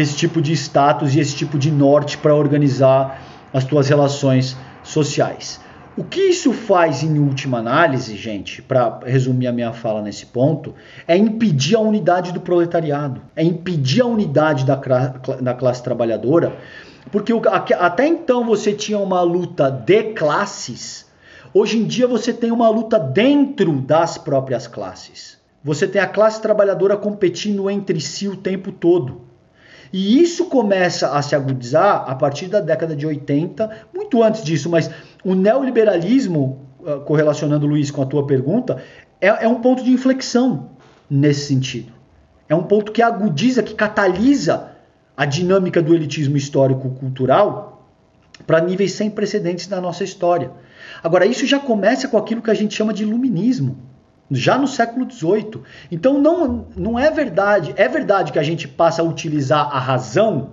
esse 0.00 0.14
tipo 0.14 0.40
de 0.40 0.52
status 0.52 1.14
e 1.14 1.20
esse 1.20 1.34
tipo 1.34 1.58
de 1.58 1.72
norte 1.72 2.16
para 2.18 2.34
organizar 2.34 3.20
as 3.52 3.64
tuas 3.64 3.88
relações 3.88 4.56
sociais. 4.84 5.60
O 5.96 6.04
que 6.04 6.20
isso 6.20 6.52
faz 6.52 7.02
em 7.02 7.18
última 7.18 7.58
análise, 7.58 8.16
gente, 8.16 8.62
para 8.62 9.00
resumir 9.04 9.48
a 9.48 9.52
minha 9.52 9.72
fala 9.72 10.00
nesse 10.00 10.26
ponto, 10.26 10.72
é 11.08 11.16
impedir 11.16 11.74
a 11.74 11.80
unidade 11.80 12.30
do 12.30 12.40
proletariado, 12.40 13.20
é 13.34 13.42
impedir 13.42 14.02
a 14.02 14.06
unidade 14.06 14.64
da, 14.64 14.76
da 14.76 15.54
classe 15.54 15.82
trabalhadora, 15.82 16.56
porque 17.10 17.32
até 17.74 18.06
então 18.06 18.44
você 18.44 18.72
tinha 18.72 19.00
uma 19.00 19.22
luta 19.22 19.68
de 19.68 20.12
classes, 20.12 21.06
hoje 21.52 21.78
em 21.78 21.84
dia 21.84 22.06
você 22.06 22.32
tem 22.32 22.52
uma 22.52 22.68
luta 22.68 23.00
dentro 23.00 23.80
das 23.80 24.16
próprias 24.16 24.68
classes. 24.68 25.36
Você 25.64 25.88
tem 25.88 26.00
a 26.00 26.06
classe 26.06 26.40
trabalhadora 26.40 26.96
competindo 26.96 27.68
entre 27.68 28.00
si 28.00 28.28
o 28.28 28.36
tempo 28.36 28.70
todo. 28.70 29.27
E 29.92 30.20
isso 30.20 30.46
começa 30.46 31.12
a 31.12 31.22
se 31.22 31.34
agudizar 31.34 32.04
a 32.06 32.14
partir 32.14 32.46
da 32.46 32.60
década 32.60 32.94
de 32.94 33.06
80, 33.06 33.70
muito 33.94 34.22
antes 34.22 34.42
disso, 34.42 34.68
mas 34.68 34.90
o 35.24 35.34
neoliberalismo, 35.34 36.66
ah, 36.86 36.96
correlacionando, 37.04 37.66
Luiz, 37.66 37.90
com 37.90 38.02
a 38.02 38.06
tua 38.06 38.26
pergunta, 38.26 38.82
é, 39.20 39.28
é 39.28 39.48
um 39.48 39.60
ponto 39.60 39.82
de 39.82 39.90
inflexão 39.90 40.70
nesse 41.10 41.46
sentido. 41.46 41.92
É 42.48 42.54
um 42.54 42.62
ponto 42.62 42.92
que 42.92 43.02
agudiza, 43.02 43.62
que 43.62 43.74
catalisa 43.74 44.72
a 45.16 45.24
dinâmica 45.24 45.82
do 45.82 45.94
elitismo 45.94 46.36
histórico-cultural 46.36 47.86
para 48.46 48.60
níveis 48.60 48.92
sem 48.92 49.10
precedentes 49.10 49.68
na 49.68 49.80
nossa 49.80 50.04
história. 50.04 50.50
Agora, 51.02 51.26
isso 51.26 51.46
já 51.46 51.58
começa 51.58 52.08
com 52.08 52.16
aquilo 52.16 52.40
que 52.40 52.50
a 52.50 52.54
gente 52.54 52.74
chama 52.74 52.94
de 52.94 53.02
iluminismo, 53.02 53.87
já 54.30 54.58
no 54.58 54.66
século 54.66 55.10
XVIII. 55.10 55.62
Então, 55.90 56.20
não, 56.20 56.66
não 56.76 56.98
é 56.98 57.10
verdade. 57.10 57.72
É 57.76 57.88
verdade 57.88 58.32
que 58.32 58.38
a 58.38 58.42
gente 58.42 58.68
passa 58.68 59.02
a 59.02 59.04
utilizar 59.04 59.68
a 59.74 59.78
razão, 59.78 60.50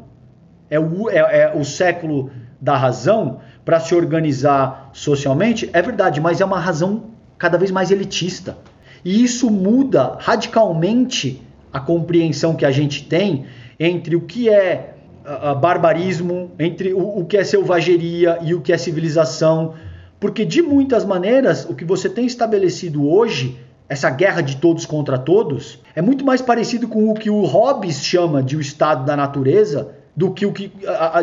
é 0.70 0.80
o, 0.80 1.10
é, 1.10 1.18
é 1.18 1.54
o 1.56 1.64
século 1.64 2.32
da 2.60 2.78
razão, 2.78 3.40
para 3.64 3.80
se 3.80 3.94
organizar 3.94 4.90
socialmente. 4.94 5.70
É 5.74 5.82
verdade, 5.82 6.22
mas 6.22 6.40
é 6.40 6.46
uma 6.46 6.60
razão 6.60 7.06
cada 7.38 7.58
vez 7.58 7.72
mais 7.72 7.92
elitista. 7.92 8.58
E 9.04 9.24
isso 9.24 9.52
muda 9.52 10.18
radicalmente 10.20 11.42
a 11.72 11.80
compreensão 11.80 12.56
que 12.56 12.66
a 12.66 12.72
gente 12.72 13.06
tem 13.06 13.46
entre 13.80 14.16
o 14.16 14.22
que 14.22 14.50
é 14.50 14.96
barbarismo, 15.60 16.52
entre 16.58 16.94
o, 16.94 17.20
o 17.20 17.26
que 17.26 17.38
é 17.38 17.44
selvageria 17.44 18.40
e 18.42 18.54
o 18.54 18.62
que 18.62 18.72
é 18.72 18.78
civilização. 18.78 19.74
Porque, 20.20 20.46
de 20.46 20.62
muitas 20.62 21.04
maneiras, 21.04 21.66
o 21.66 21.76
que 21.76 21.84
você 21.84 22.10
tem 22.10 22.26
estabelecido 22.26 23.08
hoje, 23.08 23.60
essa 23.88 24.10
guerra 24.10 24.42
de 24.42 24.58
todos 24.58 24.86
contra 24.86 25.18
todos, 25.18 25.80
é 25.96 26.02
muito 26.02 26.26
mais 26.26 26.42
parecido 26.42 26.88
com 26.88 27.10
o 27.10 27.14
que 27.14 27.30
o 27.30 27.44
Hobbes 27.44 28.04
chama 28.04 28.42
de 28.42 28.58
o 28.58 28.62
estado 28.62 29.06
da 29.06 29.16
natureza 29.16 29.92
do 30.16 30.32
que 30.32 30.46
o 30.46 30.54
que, 30.54 30.72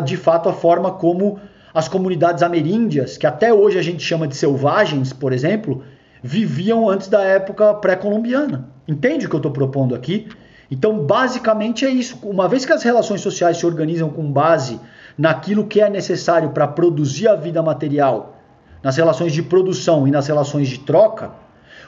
de 0.05 0.17
fato, 0.17 0.47
a 0.47 0.53
forma 0.53 0.91
como 0.91 1.39
as 1.73 1.87
comunidades 1.87 2.43
ameríndias, 2.43 3.17
que 3.17 3.25
até 3.25 3.53
hoje 3.53 3.79
a 3.79 3.81
gente 3.81 4.03
chama 4.03 4.27
de 4.27 4.35
selvagens, 4.35 5.11
por 5.11 5.33
exemplo, 5.33 5.83
viviam 6.21 6.87
antes 6.87 7.07
da 7.07 7.21
época 7.21 7.73
pré-colombiana. 7.73 8.69
Entende 8.87 9.25
o 9.25 9.29
que 9.29 9.35
eu 9.35 9.39
estou 9.39 9.51
propondo 9.51 9.95
aqui? 9.95 10.27
Então, 10.69 10.99
basicamente 10.99 11.85
é 11.85 11.89
isso. 11.89 12.17
Uma 12.23 12.47
vez 12.47 12.65
que 12.65 12.71
as 12.71 12.83
relações 12.83 13.21
sociais 13.21 13.57
se 13.57 13.65
organizam 13.65 14.09
com 14.09 14.31
base 14.31 14.79
naquilo 15.17 15.65
que 15.65 15.81
é 15.81 15.89
necessário 15.89 16.51
para 16.51 16.67
produzir 16.67 17.27
a 17.27 17.35
vida 17.35 17.61
material, 17.61 18.37
nas 18.81 18.95
relações 18.95 19.33
de 19.33 19.41
produção 19.41 20.07
e 20.07 20.11
nas 20.11 20.27
relações 20.27 20.67
de 20.69 20.79
troca, 20.79 21.31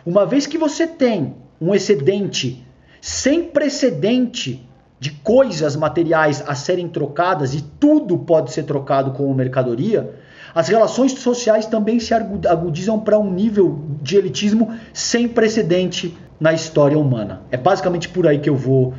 uma 0.05 0.25
vez 0.25 0.45
que 0.45 0.57
você 0.57 0.85
tem 0.85 1.35
um 1.59 1.73
excedente 1.73 2.65
sem 3.01 3.43
precedente 3.43 4.67
de 4.99 5.11
coisas 5.11 5.75
materiais 5.75 6.43
a 6.47 6.55
serem 6.55 6.87
trocadas 6.87 7.53
e 7.53 7.61
tudo 7.61 8.17
pode 8.17 8.51
ser 8.51 8.63
trocado 8.63 9.11
como 9.11 9.33
mercadoria, 9.33 10.15
as 10.53 10.69
relações 10.69 11.11
sociais 11.11 11.65
também 11.65 11.99
se 11.99 12.13
agudizam 12.13 12.99
para 12.99 13.19
um 13.19 13.29
nível 13.29 13.79
de 14.01 14.15
elitismo 14.15 14.73
sem 14.93 15.27
precedente 15.27 16.17
na 16.39 16.53
história 16.53 16.97
humana. 16.97 17.41
É 17.51 17.57
basicamente 17.57 18.07
por 18.07 18.25
aí 18.27 18.39
que 18.39 18.49
eu 18.49 18.55
vou 18.55 18.93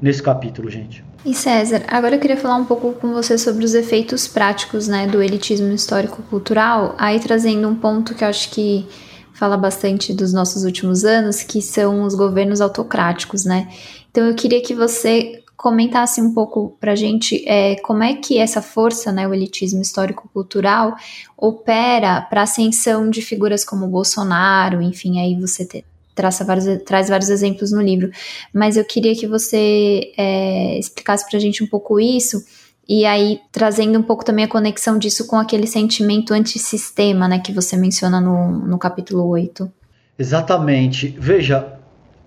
nesse 0.00 0.22
capítulo, 0.22 0.70
gente. 0.70 1.04
E 1.24 1.34
César, 1.34 1.82
agora 1.88 2.16
eu 2.16 2.20
queria 2.20 2.36
falar 2.36 2.56
um 2.56 2.64
pouco 2.64 2.92
com 2.92 3.12
você 3.12 3.38
sobre 3.38 3.64
os 3.64 3.74
efeitos 3.74 4.26
práticos 4.28 4.88
né, 4.88 5.06
do 5.06 5.22
elitismo 5.22 5.72
histórico-cultural, 5.72 6.94
aí 6.98 7.18
trazendo 7.20 7.68
um 7.68 7.74
ponto 7.74 8.14
que 8.14 8.24
eu 8.24 8.28
acho 8.28 8.50
que 8.50 8.86
fala 9.34 9.56
bastante 9.56 10.14
dos 10.14 10.32
nossos 10.32 10.64
últimos 10.64 11.04
anos, 11.04 11.42
que 11.42 11.60
são 11.60 12.04
os 12.04 12.14
governos 12.14 12.60
autocráticos, 12.60 13.44
né? 13.44 13.68
Então 14.10 14.26
eu 14.26 14.34
queria 14.34 14.62
que 14.62 14.74
você 14.74 15.42
comentasse 15.56 16.20
um 16.20 16.32
pouco 16.32 16.76
para 16.80 16.92
a 16.92 16.96
gente 16.96 17.42
é, 17.48 17.76
como 17.76 18.02
é 18.02 18.14
que 18.14 18.38
essa 18.38 18.60
força, 18.60 19.10
né, 19.10 19.26
o 19.26 19.34
elitismo 19.34 19.80
histórico-cultural, 19.80 20.94
opera 21.36 22.20
para 22.20 22.40
a 22.40 22.44
ascensão 22.44 23.08
de 23.08 23.22
figuras 23.22 23.64
como 23.64 23.88
Bolsonaro, 23.88 24.82
enfim, 24.82 25.20
aí 25.20 25.38
você 25.40 25.64
te, 25.64 25.84
traça 26.14 26.44
vários, 26.44 26.82
traz 26.84 27.08
vários 27.08 27.28
exemplos 27.28 27.72
no 27.72 27.80
livro. 27.80 28.10
Mas 28.52 28.76
eu 28.76 28.84
queria 28.84 29.14
que 29.16 29.26
você 29.26 30.12
é, 30.16 30.78
explicasse 30.78 31.26
para 31.28 31.38
a 31.38 31.40
gente 31.40 31.64
um 31.64 31.66
pouco 31.66 31.98
isso, 31.98 32.44
e 32.88 33.04
aí 33.04 33.40
trazendo 33.50 33.98
um 33.98 34.02
pouco 34.02 34.24
também 34.24 34.44
a 34.44 34.48
conexão 34.48 34.98
disso 34.98 35.26
com 35.26 35.36
aquele 35.36 35.66
sentimento 35.66 36.32
antissistema, 36.34 37.26
né, 37.28 37.38
que 37.38 37.52
você 37.52 37.76
menciona 37.76 38.20
no, 38.20 38.50
no 38.50 38.78
capítulo 38.78 39.26
8. 39.26 39.70
Exatamente. 40.18 41.14
Veja, 41.18 41.74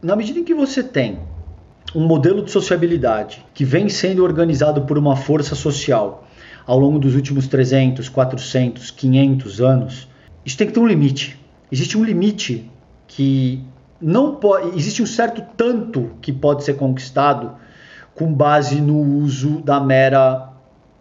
na 0.01 0.15
medida 0.15 0.39
em 0.39 0.43
que 0.43 0.53
você 0.53 0.83
tem 0.83 1.19
um 1.95 2.05
modelo 2.05 2.43
de 2.43 2.51
sociabilidade 2.51 3.45
que 3.53 3.63
vem 3.63 3.87
sendo 3.87 4.23
organizado 4.23 4.81
por 4.81 4.97
uma 4.97 5.15
força 5.15 5.55
social 5.55 6.27
ao 6.65 6.77
longo 6.77 6.99
dos 6.99 7.15
últimos 7.15 7.47
300, 7.47 8.09
400, 8.09 8.91
500 8.91 9.61
anos, 9.61 10.07
isso 10.45 10.57
tem 10.57 10.67
que 10.67 10.73
ter 10.73 10.79
um 10.79 10.87
limite. 10.87 11.39
Existe 11.71 11.97
um 11.97 12.03
limite 12.03 12.69
que 13.07 13.63
não 14.01 14.35
pode, 14.35 14.77
existe 14.77 15.01
um 15.01 15.05
certo 15.05 15.41
tanto 15.55 16.11
que 16.21 16.31
pode 16.31 16.63
ser 16.63 16.75
conquistado 16.75 17.55
com 18.17 18.33
base 18.33 18.81
no 18.81 18.99
uso 18.99 19.61
da 19.61 19.79
mera 19.79 20.49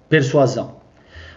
persuasão. 0.09 0.77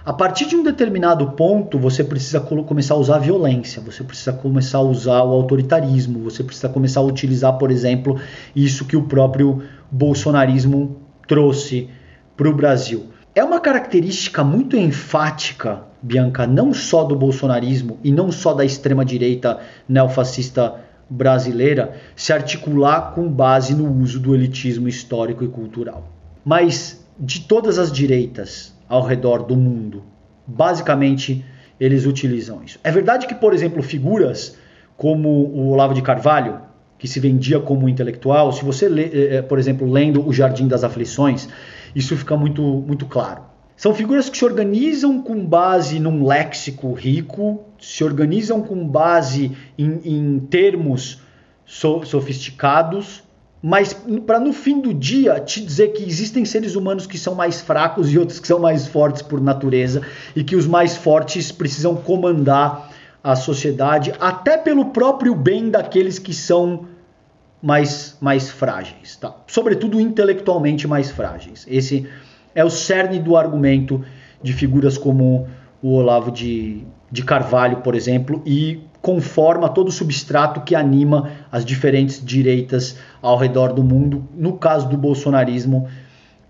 A 0.05 0.13
partir 0.13 0.45
de 0.45 0.55
um 0.55 0.63
determinado 0.63 1.31
ponto, 1.31 1.77
você 1.77 2.03
precisa 2.03 2.39
começar 2.39 2.95
a 2.95 2.97
usar 2.97 3.15
a 3.15 3.19
violência, 3.19 3.81
você 3.81 4.03
precisa 4.03 4.33
começar 4.33 4.79
a 4.79 4.81
usar 4.81 5.23
o 5.23 5.33
autoritarismo, 5.33 6.19
você 6.19 6.43
precisa 6.43 6.69
começar 6.69 6.99
a 6.99 7.03
utilizar, 7.03 7.57
por 7.57 7.69
exemplo, 7.69 8.19
isso 8.55 8.85
que 8.85 8.97
o 8.97 9.03
próprio 9.03 9.61
bolsonarismo 9.91 10.97
trouxe 11.27 11.89
para 12.35 12.49
o 12.49 12.53
Brasil. 12.53 13.07
É 13.35 13.43
uma 13.43 13.59
característica 13.59 14.43
muito 14.43 14.75
enfática, 14.75 15.83
Bianca, 16.01 16.47
não 16.47 16.73
só 16.73 17.03
do 17.03 17.15
bolsonarismo 17.15 17.99
e 18.03 18.11
não 18.11 18.31
só 18.31 18.53
da 18.53 18.65
extrema-direita 18.65 19.59
neofascista 19.87 20.75
brasileira, 21.09 21.95
se 22.15 22.31
articular 22.31 23.13
com 23.13 23.27
base 23.27 23.73
no 23.73 23.91
uso 24.01 24.19
do 24.19 24.35
elitismo 24.35 24.87
histórico 24.87 25.43
e 25.43 25.47
cultural. 25.47 26.07
Mas 26.45 27.03
de 27.19 27.41
todas 27.41 27.77
as 27.77 27.91
direitas, 27.91 28.73
ao 28.89 29.03
redor 29.03 29.43
do 29.43 29.55
mundo. 29.55 30.03
Basicamente, 30.47 31.45
eles 31.79 32.05
utilizam 32.07 32.63
isso. 32.63 32.79
É 32.83 32.91
verdade 32.91 33.27
que, 33.27 33.35
por 33.35 33.53
exemplo, 33.53 33.83
figuras 33.83 34.57
como 34.97 35.29
o 35.29 35.69
Olavo 35.69 35.93
de 35.93 36.01
Carvalho, 36.01 36.59
que 36.97 37.07
se 37.07 37.19
vendia 37.19 37.59
como 37.59 37.87
intelectual, 37.87 38.51
se 38.51 38.65
você, 38.65 38.89
lê, 38.89 39.03
eh, 39.03 39.35
eh, 39.35 39.41
por 39.41 39.59
exemplo, 39.59 39.89
lendo 39.89 40.27
O 40.27 40.33
Jardim 40.33 40.67
das 40.67 40.83
Aflições, 40.83 41.47
isso 41.95 42.17
fica 42.17 42.35
muito, 42.35 42.61
muito 42.61 43.05
claro. 43.05 43.43
São 43.79 43.93
figuras 43.95 44.29
que 44.29 44.37
se 44.37 44.43
organizam 44.43 45.21
com 45.21 45.45
base 45.45 46.01
num 46.01 46.25
léxico 46.25 46.91
rico, 46.91 47.63
se 47.79 48.03
organizam 48.03 48.61
com 48.61 48.85
base 48.85 49.55
em, 49.77 50.01
em 50.03 50.37
termos 50.37 51.21
so, 51.65 52.03
sofisticados, 52.03 53.23
mas 53.63 53.95
para 54.27 54.37
no 54.37 54.51
fim 54.51 54.81
do 54.81 54.93
dia 54.93 55.39
te 55.39 55.61
dizer 55.61 55.93
que 55.93 56.03
existem 56.03 56.43
seres 56.43 56.75
humanos 56.75 57.07
que 57.07 57.17
são 57.17 57.33
mais 57.35 57.61
fracos 57.61 58.11
e 58.11 58.19
outros 58.19 58.37
que 58.37 58.47
são 58.49 58.59
mais 58.59 58.85
fortes 58.85 59.21
por 59.21 59.39
natureza 59.39 60.01
e 60.35 60.43
que 60.43 60.57
os 60.57 60.67
mais 60.67 60.97
fortes 60.97 61.49
precisam 61.49 61.95
comandar 61.95 62.91
a 63.23 63.33
sociedade 63.37 64.13
até 64.19 64.57
pelo 64.57 64.87
próprio 64.87 65.33
bem 65.33 65.69
daqueles 65.69 66.19
que 66.19 66.33
são 66.33 66.85
mais 67.63 68.17
mais 68.19 68.49
frágeis, 68.49 69.15
tá? 69.15 69.33
Sobretudo 69.47 70.01
intelectualmente 70.01 70.85
mais 70.85 71.09
frágeis. 71.09 71.65
Esse 71.69 72.09
é 72.59 72.65
o 72.65 72.69
cerne 72.69 73.19
do 73.19 73.37
argumento 73.37 74.03
de 74.43 74.51
figuras 74.51 74.97
como 74.97 75.47
o 75.81 75.93
Olavo 75.93 76.29
de, 76.29 76.83
de 77.09 77.23
Carvalho, 77.23 77.77
por 77.77 77.95
exemplo, 77.95 78.41
e 78.45 78.83
conforma 79.01 79.69
todo 79.69 79.87
o 79.87 79.91
substrato 79.93 80.59
que 80.61 80.75
anima 80.75 81.31
as 81.49 81.63
diferentes 81.63 82.21
direitas 82.23 82.97
ao 83.21 83.37
redor 83.37 83.71
do 83.71 83.81
mundo. 83.81 84.27
No 84.35 84.57
caso 84.57 84.89
do 84.89 84.97
bolsonarismo, 84.97 85.87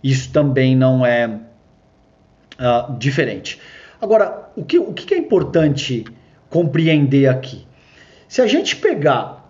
isso 0.04 0.32
também 0.32 0.76
não 0.76 1.06
é 1.06 1.28
uh, 1.28 2.98
diferente. 2.98 3.60
Agora, 4.02 4.50
o 4.56 4.66
que, 4.66 4.80
o 4.80 4.92
que 4.94 5.14
é 5.14 5.18
importante 5.18 6.06
compreender 6.50 7.28
aqui? 7.28 7.68
Se 8.28 8.42
a 8.42 8.48
gente 8.48 8.76
pegar 8.76 9.48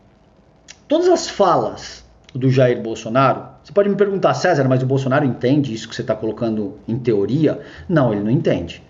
todas 0.90 1.08
as 1.08 1.30
falas 1.30 2.04
do 2.36 2.50
Jair 2.50 2.82
Bolsonaro, 2.82 3.49
você 3.70 3.74
pode 3.74 3.90
me 3.90 3.96
perguntar, 3.96 4.34
César, 4.34 4.68
mas 4.68 4.82
o 4.82 4.86
Bolsonaro 4.88 5.24
entende 5.24 5.72
isso 5.72 5.88
que 5.88 5.94
você 5.94 6.02
está 6.02 6.16
colocando 6.16 6.80
em 6.88 6.98
teoria? 6.98 7.60
Não, 7.88 8.12
ele 8.12 8.24
não 8.24 8.32
entende. 8.32 8.82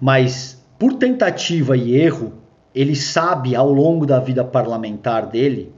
Mas 0.00 0.60
por 0.76 0.94
tentativa 0.94 1.76
e 1.76 1.94
erro, 1.94 2.32
ele 2.74 2.96
sabe 2.96 3.54
ao 3.54 3.72
longo 3.72 4.04
da 4.04 4.18
vida 4.18 4.42
parlamentar 4.42 5.26
dele 5.26 5.72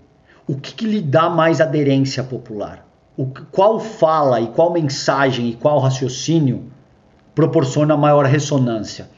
o 0.49 0.55
que, 0.55 0.73
que 0.73 0.87
lhe 0.87 1.03
dá 1.03 1.29
mais 1.29 1.61
aderência 1.61 2.25
popular. 2.25 2.89
O, 3.15 3.27
qual 3.27 3.79
fala 3.79 4.41
e 4.41 4.47
qual 4.47 4.73
mensagem 4.73 5.51
e 5.51 5.55
qual 5.55 5.79
raciocínio 5.79 6.65
proporciona 7.35 7.95
maior 7.95 8.25
ressonância. 8.25 9.11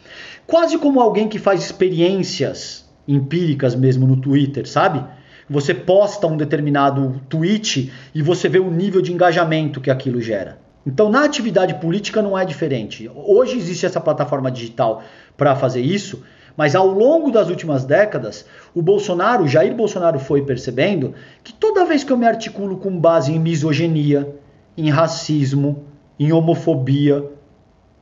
Quase 0.49 0.77
como 0.79 1.01
alguém 1.01 1.29
que 1.29 1.39
faz 1.39 1.63
experiências 1.63 2.91
empíricas 3.07 3.77
mesmo 3.77 4.05
no 4.05 4.17
Twitter, 4.17 4.69
sabe? 4.69 5.05
Você 5.51 5.73
posta 5.73 6.27
um 6.27 6.37
determinado 6.37 7.21
tweet 7.29 7.93
e 8.15 8.23
você 8.23 8.49
vê 8.49 8.59
o 8.59 8.71
nível 8.71 9.01
de 9.01 9.13
engajamento 9.13 9.81
que 9.81 9.91
aquilo 9.91 10.21
gera. 10.21 10.59
Então, 10.87 11.11
na 11.11 11.25
atividade 11.25 11.75
política 11.75 12.23
não 12.23 12.39
é 12.39 12.45
diferente. 12.45 13.11
Hoje 13.15 13.57
existe 13.57 13.87
essa 13.87 14.01
plataforma 14.01 14.51
digital 14.51 15.03
para 15.37 15.57
fazer 15.57 15.81
isso, 15.81 16.23
mas 16.57 16.75
ao 16.75 16.87
longo 16.87 17.31
das 17.31 17.49
últimas 17.49 17.85
décadas, 17.85 18.45
o 18.75 18.83
Bolsonaro, 18.83 19.45
o 19.45 19.49
Jair 19.49 19.75
Bolsonaro 19.75 20.19
foi 20.19 20.43
percebendo 20.43 21.15
que 21.43 21.53
toda 21.53 21.85
vez 21.85 22.05
que 22.05 22.13
eu 22.13 22.17
me 22.17 22.27
articulo 22.27 22.77
com 22.79 22.99
base 22.99 23.33
em 23.33 23.39
misoginia, 23.39 24.35
em 24.77 24.91
racismo, 24.91 25.85
em 26.19 26.33
homofobia, 26.33 27.25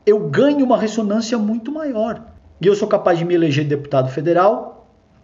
eu 0.04 0.28
ganho 0.28 0.64
uma 0.64 0.78
ressonância 0.78 1.36
muito 1.36 1.70
maior. 1.70 2.22
E 2.60 2.66
eu 2.66 2.74
sou 2.74 2.88
capaz 2.88 3.18
de 3.18 3.24
me 3.24 3.34
eleger 3.34 3.66
deputado 3.66 4.08
federal 4.08 4.76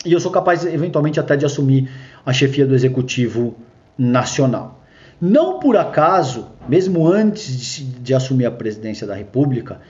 e 0.05 0.13
eu 0.13 0.21
sou 0.21 0.33
capaz, 0.33 0.67
eventualmente, 0.67 1.21
até 1.21 1.37
de 1.37 1.47
assumir 1.47 1.89
a 2.25 2.33
chefia 2.33 2.67
do 2.67 2.75
executivo 2.75 3.57
nacional. 3.99 4.83
Não 5.21 5.61
por 5.61 5.77
acaso, 5.77 6.49
mesmo 6.69 7.07
antes 7.07 7.77
de, 7.77 7.85
de 7.85 8.15
assumir 8.15 8.47
a 8.47 8.51
presidência 8.51 9.07
da 9.07 9.15
República, 9.15 9.81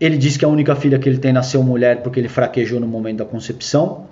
ele 0.00 0.16
disse 0.16 0.38
que 0.38 0.44
a 0.44 0.48
única 0.48 0.74
filha 0.74 0.98
que 0.98 1.08
ele 1.08 1.18
tem 1.18 1.32
nasceu 1.32 1.62
mulher 1.62 2.02
porque 2.02 2.20
ele 2.20 2.28
fraquejou 2.28 2.78
no 2.80 2.86
momento 2.86 3.18
da 3.18 3.24
concepção. 3.24 4.06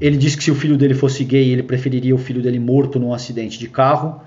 Ele 0.00 0.16
disse 0.16 0.36
que 0.36 0.44
se 0.44 0.50
o 0.50 0.54
filho 0.54 0.76
dele 0.76 0.94
fosse 0.94 1.24
gay, 1.24 1.50
ele 1.50 1.62
preferiria 1.62 2.14
o 2.14 2.18
filho 2.18 2.42
dele 2.42 2.58
morto 2.58 2.98
num 2.98 3.12
acidente 3.12 3.58
de 3.58 3.68
carro. 3.68 4.22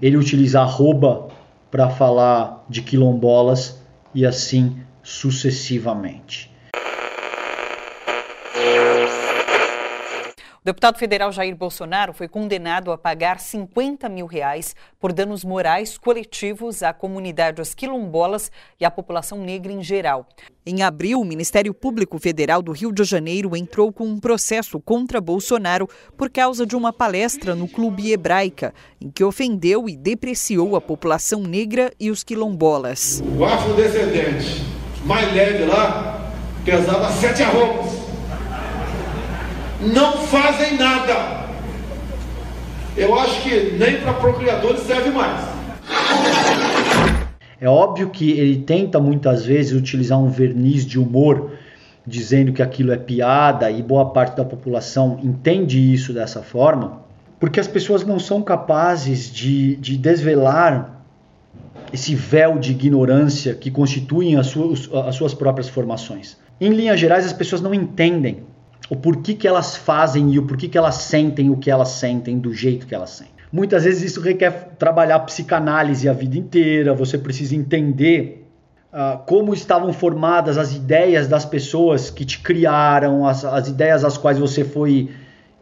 Ele 0.00 0.16
utiliza 0.16 0.60
arroba 0.60 1.28
para 1.70 1.90
falar 1.90 2.64
de 2.68 2.82
quilombolas 2.82 3.82
e 4.14 4.24
assim 4.24 4.76
sucessivamente. 5.02 6.54
Deputado 10.66 10.98
federal 10.98 11.30
Jair 11.30 11.54
Bolsonaro 11.54 12.12
foi 12.12 12.26
condenado 12.26 12.90
a 12.90 12.98
pagar 12.98 13.38
50 13.38 14.08
mil 14.08 14.26
reais 14.26 14.74
por 14.98 15.12
danos 15.12 15.44
morais 15.44 15.96
coletivos 15.96 16.82
à 16.82 16.92
comunidade 16.92 17.62
os 17.62 17.72
quilombolas 17.72 18.50
e 18.80 18.84
à 18.84 18.90
população 18.90 19.38
negra 19.38 19.72
em 19.72 19.80
geral. 19.80 20.26
Em 20.66 20.82
abril, 20.82 21.20
o 21.20 21.24
Ministério 21.24 21.72
Público 21.72 22.18
Federal 22.18 22.60
do 22.62 22.72
Rio 22.72 22.90
de 22.90 23.04
Janeiro 23.04 23.56
entrou 23.56 23.92
com 23.92 24.06
um 24.06 24.18
processo 24.18 24.80
contra 24.80 25.20
Bolsonaro 25.20 25.88
por 26.16 26.28
causa 26.28 26.66
de 26.66 26.74
uma 26.74 26.92
palestra 26.92 27.54
no 27.54 27.68
Clube 27.68 28.10
Hebraica, 28.10 28.74
em 29.00 29.08
que 29.08 29.22
ofendeu 29.22 29.88
e 29.88 29.96
depreciou 29.96 30.74
a 30.74 30.80
população 30.80 31.42
negra 31.42 31.92
e 32.00 32.10
os 32.10 32.24
quilombolas. 32.24 33.22
O 33.38 33.44
afrodescendente 33.44 34.62
mais 35.04 35.32
leve 35.32 35.64
lá 35.64 36.28
pesava 36.64 37.12
sete 37.12 37.44
arrobas 37.44 37.85
não 39.80 40.12
fazem 40.18 40.76
nada. 40.76 41.46
Eu 42.96 43.18
acho 43.18 43.42
que 43.42 43.76
nem 43.78 44.00
para 44.00 44.14
procriadores 44.14 44.80
serve 44.80 45.10
mais. 45.10 45.56
É 47.60 47.68
óbvio 47.68 48.10
que 48.10 48.32
ele 48.32 48.58
tenta 48.58 48.98
muitas 49.00 49.44
vezes 49.44 49.72
utilizar 49.72 50.18
um 50.18 50.28
verniz 50.28 50.84
de 50.84 50.98
humor, 50.98 51.52
dizendo 52.06 52.52
que 52.52 52.62
aquilo 52.62 52.92
é 52.92 52.96
piada, 52.96 53.70
e 53.70 53.82
boa 53.82 54.10
parte 54.10 54.36
da 54.36 54.44
população 54.44 55.18
entende 55.22 55.78
isso 55.92 56.12
dessa 56.12 56.42
forma, 56.42 57.00
porque 57.40 57.60
as 57.60 57.66
pessoas 57.66 58.04
não 58.04 58.18
são 58.18 58.42
capazes 58.42 59.30
de, 59.30 59.76
de 59.76 59.96
desvelar 59.96 61.02
esse 61.92 62.14
véu 62.14 62.58
de 62.58 62.72
ignorância 62.72 63.54
que 63.54 63.70
constituem 63.70 64.36
as 64.36 64.48
suas, 64.48 64.90
as 65.06 65.14
suas 65.14 65.34
próprias 65.34 65.68
formações. 65.68 66.36
Em 66.60 66.70
linhas 66.70 66.98
gerais, 66.98 67.24
as 67.24 67.32
pessoas 67.32 67.60
não 67.60 67.72
entendem 67.72 68.42
o 68.88 68.96
porquê 68.96 69.34
que 69.34 69.46
elas 69.46 69.76
fazem 69.76 70.32
e 70.32 70.38
o 70.38 70.46
porquê 70.46 70.68
que 70.68 70.78
elas 70.78 70.96
sentem 70.96 71.50
o 71.50 71.56
que 71.56 71.70
elas 71.70 71.88
sentem 71.88 72.38
do 72.38 72.54
jeito 72.54 72.86
que 72.86 72.94
elas 72.94 73.10
sentem. 73.10 73.34
Muitas 73.52 73.84
vezes 73.84 74.02
isso 74.02 74.20
requer 74.20 74.76
trabalhar 74.78 75.20
psicanálise 75.20 76.08
a 76.08 76.12
vida 76.12 76.36
inteira, 76.36 76.94
você 76.94 77.16
precisa 77.16 77.54
entender 77.54 78.46
uh, 78.92 79.18
como 79.26 79.54
estavam 79.54 79.92
formadas 79.92 80.58
as 80.58 80.74
ideias 80.74 81.28
das 81.28 81.44
pessoas 81.44 82.10
que 82.10 82.24
te 82.24 82.40
criaram, 82.40 83.26
as, 83.26 83.44
as 83.44 83.68
ideias 83.68 84.04
às 84.04 84.18
quais 84.18 84.38
você 84.38 84.64
foi 84.64 85.10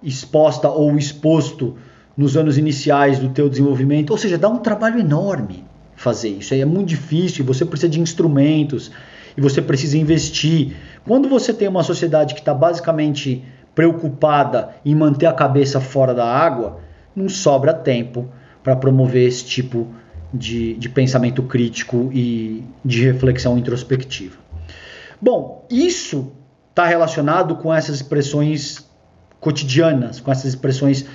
exposta 0.03 0.69
ou 0.69 0.97
exposto 0.97 1.77
nos 2.17 2.37
anos 2.37 2.59
iniciais 2.59 3.19
do 3.19 3.29
teu 3.31 3.49
desenvolvimento. 3.49 4.11
Ou 4.11 4.19
seja, 4.19 4.39
dá 4.39 4.49
um 4.49 4.59
trabalho 4.59 5.01
enorme 5.01 5.65
fazer 5.97 6.29
isso. 6.29 6.55
É 6.55 6.65
muito 6.65 6.89
difícil, 6.89 7.45
você 7.45 7.65
precisa 7.65 7.89
de 7.89 8.01
instrumentos 8.01 8.91
e 9.37 9.41
você 9.41 9.61
precisa 9.61 9.97
investir. 9.99 10.75
Quando 11.07 11.29
você 11.29 11.53
tem 11.53 11.69
uma 11.69 11.83
sociedade 11.83 12.35
que 12.35 12.41
está 12.41 12.55
basicamente 12.55 13.45
preocupada 13.75 14.71
em 14.85 14.95
manter 14.95 15.27
a 15.27 15.33
cabeça 15.33 15.81
fora 15.81 16.15
da 16.15 16.25
água, 16.25 16.81
não 17.15 17.29
sobra 17.29 17.75
tempo 17.75 18.29
para 18.63 18.75
promover 18.75 19.27
esse 19.29 19.45
tipo 19.45 19.89
de, 20.33 20.75
de 20.75 20.89
pensamento 20.89 21.43
crítico 21.43 22.11
e 22.13 22.65
de 22.85 23.05
reflexão 23.05 23.59
introspectiva. 23.59 24.39
Bom, 25.21 25.67
isso 25.71 26.33
está 26.71 26.87
relacionado 26.87 27.57
com 27.57 27.73
essas 27.73 27.97
expressões 27.97 28.89
cotidianas, 29.41 30.21
com 30.21 30.33
essas 30.33 30.47
expressões 30.47 31.07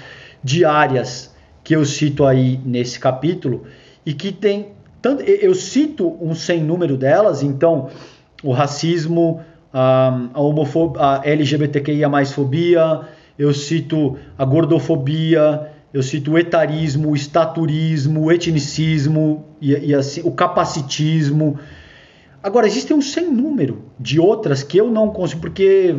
diárias 0.43 1.33
que 1.63 1.75
eu 1.75 1.83
cito 1.83 2.25
aí 2.25 2.59
nesse 2.63 2.99
capítulo 2.99 3.65
e 4.05 4.13
que 4.13 4.31
tem 4.31 4.73
tanto, 5.01 5.23
eu 5.23 5.55
cito 5.55 6.17
um 6.21 6.35
sem 6.35 6.63
número 6.63 6.97
delas, 6.97 7.41
então 7.41 7.89
o 8.43 8.51
racismo, 8.51 9.41
a, 9.73 10.29
a, 10.33 10.41
homofobia, 10.41 11.01
a 11.01 11.21
LGBTQIA 11.23 12.09
mais 12.09 12.31
fobia, 12.31 13.01
eu 13.37 13.53
cito 13.53 14.17
a 14.37 14.45
gordofobia, 14.45 15.71
eu 15.93 16.03
cito 16.03 16.31
o 16.31 16.37
etarismo, 16.37 17.09
o 17.09 17.15
estaturismo, 17.15 18.25
o 18.25 18.31
etnicismo 18.31 19.45
e, 19.61 19.71
e 19.71 19.95
assim, 19.95 20.21
o 20.23 20.31
capacitismo. 20.31 21.57
Agora, 22.41 22.67
existem 22.67 22.95
um 22.95 23.01
sem 23.01 23.31
número 23.31 23.85
de 23.99 24.19
outras 24.19 24.63
que 24.63 24.77
eu 24.77 24.89
não 24.89 25.09
consigo, 25.09 25.41
porque 25.41 25.95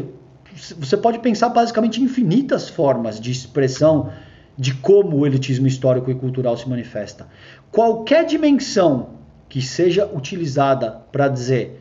você 0.78 0.96
pode 0.96 1.18
pensar 1.18 1.48
basicamente 1.50 2.02
infinitas 2.02 2.68
formas 2.68 3.20
de 3.20 3.30
expressão 3.30 4.10
de 4.56 4.74
como 4.74 5.18
o 5.18 5.26
elitismo 5.26 5.66
histórico 5.66 6.10
e 6.10 6.14
cultural 6.14 6.56
se 6.56 6.68
manifesta. 6.68 7.28
Qualquer 7.70 8.26
dimensão 8.26 9.20
que 9.48 9.62
seja 9.62 10.06
utilizada 10.06 11.02
para 11.10 11.28
dizer 11.28 11.79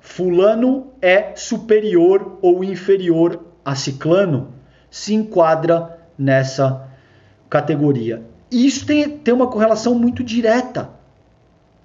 fulano 0.00 0.88
é 1.00 1.34
superior 1.36 2.38
ou 2.40 2.62
inferior 2.64 3.44
a 3.64 3.74
ciclano 3.74 4.54
se 4.90 5.14
enquadra 5.14 5.98
nessa 6.18 6.88
categoria. 7.48 8.22
E 8.50 8.66
isso 8.66 8.86
tem, 8.86 9.08
tem 9.18 9.34
uma 9.34 9.48
correlação 9.48 9.94
muito 9.94 10.24
direta 10.24 10.90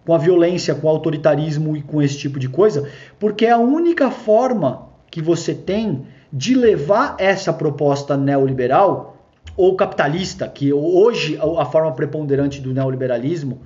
com 0.06 0.14
a 0.14 0.18
violência, 0.18 0.76
com 0.76 0.88
o 0.88 0.90
autoritarismo 0.90 1.76
e 1.78 1.82
com 1.82 2.02
esse 2.02 2.18
tipo 2.18 2.40
de 2.40 2.50
coisa, 2.50 2.90
porque 3.20 3.46
é 3.46 3.52
a 3.52 3.58
única 3.58 4.12
forma 4.12 4.90
que 5.10 5.22
você 5.22 5.54
tem 5.54 6.06
de 6.32 6.56
levar 6.56 7.16
essa 7.20 7.54
proposta 7.54 8.18
neoliberal 8.18 9.18
ou 9.56 9.76
capitalista, 9.76 10.48
que 10.48 10.74
hoje 10.74 11.38
a 11.58 11.66
forma 11.66 11.92
preponderante 11.92 12.60
do 12.60 12.74
neoliberalismo, 12.74 13.62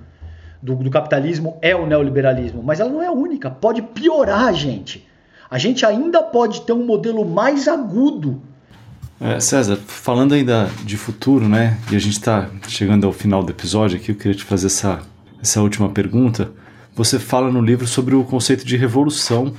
do, 0.62 0.76
do, 0.76 0.90
capitalismo 0.90 1.56
é 1.62 1.74
o 1.74 1.86
neoliberalismo, 1.86 2.62
mas 2.62 2.80
ela 2.80 2.90
não 2.90 3.02
é 3.02 3.06
a 3.06 3.12
única, 3.12 3.50
pode 3.50 3.82
piorar, 3.82 4.52
gente. 4.54 5.06
A 5.50 5.58
gente 5.58 5.84
ainda 5.86 6.22
pode 6.22 6.62
ter 6.62 6.72
um 6.72 6.84
modelo 6.84 7.24
mais 7.24 7.68
agudo. 7.68 8.42
É, 9.20 9.40
César, 9.40 9.76
falando 9.76 10.34
ainda 10.34 10.68
de 10.84 10.96
futuro, 10.96 11.48
né? 11.48 11.78
E 11.90 11.96
a 11.96 11.98
gente 11.98 12.12
está 12.12 12.48
chegando 12.68 13.06
ao 13.06 13.12
final 13.12 13.42
do 13.42 13.50
episódio 13.50 13.96
aqui, 13.96 14.12
eu 14.12 14.16
queria 14.16 14.34
te 14.34 14.44
fazer 14.44 14.66
essa, 14.66 15.00
essa 15.42 15.62
última 15.62 15.88
pergunta. 15.88 16.52
Você 16.94 17.18
fala 17.18 17.50
no 17.50 17.60
livro 17.60 17.86
sobre 17.86 18.14
o 18.14 18.24
conceito 18.24 18.64
de 18.64 18.76
revolução 18.76 19.54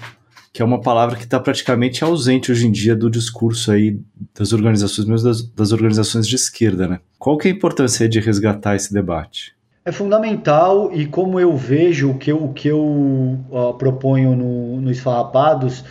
que 0.51 0.61
é 0.61 0.65
uma 0.65 0.81
palavra 0.81 1.15
que 1.15 1.23
está 1.23 1.39
praticamente 1.39 2.03
ausente 2.03 2.51
hoje 2.51 2.67
em 2.67 2.71
dia 2.71 2.95
do 2.95 3.09
discurso 3.09 3.71
aí 3.71 3.99
das 4.37 4.51
organizações, 4.51 5.07
mesmo 5.07 5.27
das, 5.27 5.41
das 5.43 5.71
organizações 5.71 6.27
de 6.27 6.35
esquerda, 6.35 6.87
né? 6.87 6.99
Qual 7.17 7.37
que 7.37 7.47
é 7.47 7.51
a 7.51 7.53
importância 7.53 8.09
de 8.09 8.19
resgatar 8.19 8.75
esse 8.75 8.91
debate? 8.93 9.55
É 9.89 9.91
fundamental 9.91 10.91
e 10.93 11.07
como 11.07 11.39
eu 11.39 11.57
vejo 11.57 12.11
o 12.11 12.13
que 12.19 12.31
eu, 12.31 12.43
o 12.43 12.53
que 12.53 12.67
eu 12.67 12.79
uh, 12.79 13.73
proponho 13.75 14.35
no, 14.35 14.79
no 14.79 14.91
Esfarrapados, 14.91 15.83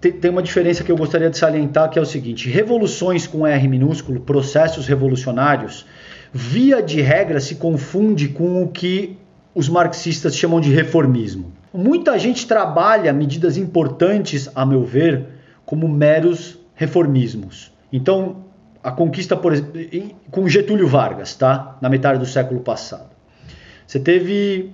tem, 0.00 0.10
tem 0.10 0.28
uma 0.28 0.42
diferença 0.42 0.82
que 0.82 0.90
eu 0.90 0.96
gostaria 0.96 1.30
de 1.30 1.38
salientar, 1.38 1.88
que 1.88 2.00
é 2.00 2.02
o 2.02 2.04
seguinte, 2.04 2.50
revoluções 2.50 3.28
com 3.28 3.46
R 3.46 3.68
minúsculo, 3.68 4.18
processos 4.18 4.88
revolucionários, 4.88 5.86
via 6.32 6.82
de 6.82 7.00
regra 7.00 7.38
se 7.38 7.54
confunde 7.54 8.26
com 8.26 8.60
o 8.60 8.66
que 8.66 9.16
os 9.54 9.68
marxistas 9.68 10.34
chamam 10.34 10.60
de 10.60 10.72
reformismo. 10.74 11.52
Muita 11.72 12.18
gente 12.18 12.44
trabalha 12.44 13.12
medidas 13.12 13.56
importantes, 13.56 14.50
a 14.52 14.66
meu 14.66 14.84
ver, 14.84 15.26
como 15.64 15.86
meros 15.86 16.58
reformismos. 16.74 17.70
Então, 17.92 18.46
a 18.82 18.90
conquista, 18.90 19.36
por 19.36 19.52
exemplo, 19.52 20.16
com 20.30 20.48
Getúlio 20.48 20.86
Vargas, 20.86 21.34
tá? 21.34 21.76
Na 21.80 21.88
metade 21.88 22.18
do 22.18 22.26
século 22.26 22.60
passado. 22.60 23.10
Você 23.86 23.98
teve. 23.98 24.72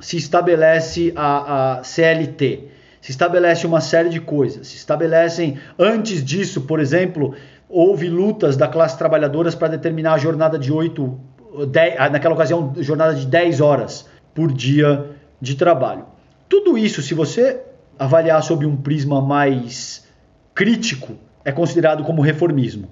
Se 0.00 0.16
estabelece 0.16 1.12
a, 1.14 1.78
a 1.78 1.84
CLT, 1.84 2.68
se 3.00 3.12
estabelece 3.12 3.66
uma 3.66 3.80
série 3.80 4.08
de 4.08 4.20
coisas. 4.20 4.68
Se 4.68 4.76
estabelecem. 4.76 5.58
Antes 5.78 6.24
disso, 6.24 6.62
por 6.62 6.80
exemplo, 6.80 7.34
houve 7.68 8.08
lutas 8.08 8.56
da 8.56 8.66
classe 8.66 8.98
trabalhadora 8.98 9.52
para 9.52 9.68
determinar 9.68 10.14
a 10.14 10.18
jornada 10.18 10.58
de 10.58 10.72
8. 10.72 11.20
10, 11.68 11.96
naquela 12.10 12.34
ocasião, 12.34 12.72
jornada 12.78 13.14
de 13.14 13.26
10 13.26 13.60
horas 13.60 14.08
por 14.34 14.50
dia 14.50 15.10
de 15.38 15.54
trabalho. 15.54 16.06
Tudo 16.48 16.78
isso, 16.78 17.02
se 17.02 17.12
você 17.12 17.60
avaliar 17.98 18.42
sob 18.42 18.64
um 18.64 18.74
prisma 18.74 19.20
mais 19.20 20.06
crítico, 20.54 21.14
é 21.44 21.52
considerado 21.52 22.04
como 22.04 22.22
reformismo. 22.22 22.88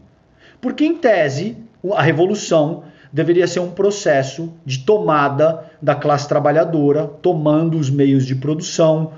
Porque, 0.60 0.84
em 0.84 0.96
tese, 0.96 1.56
a 1.94 2.02
revolução 2.02 2.84
deveria 3.12 3.46
ser 3.46 3.60
um 3.60 3.70
processo 3.70 4.52
de 4.64 4.80
tomada 4.80 5.64
da 5.80 5.94
classe 5.94 6.28
trabalhadora, 6.28 7.06
tomando 7.06 7.78
os 7.78 7.90
meios 7.90 8.24
de 8.24 8.34
produção, 8.34 9.12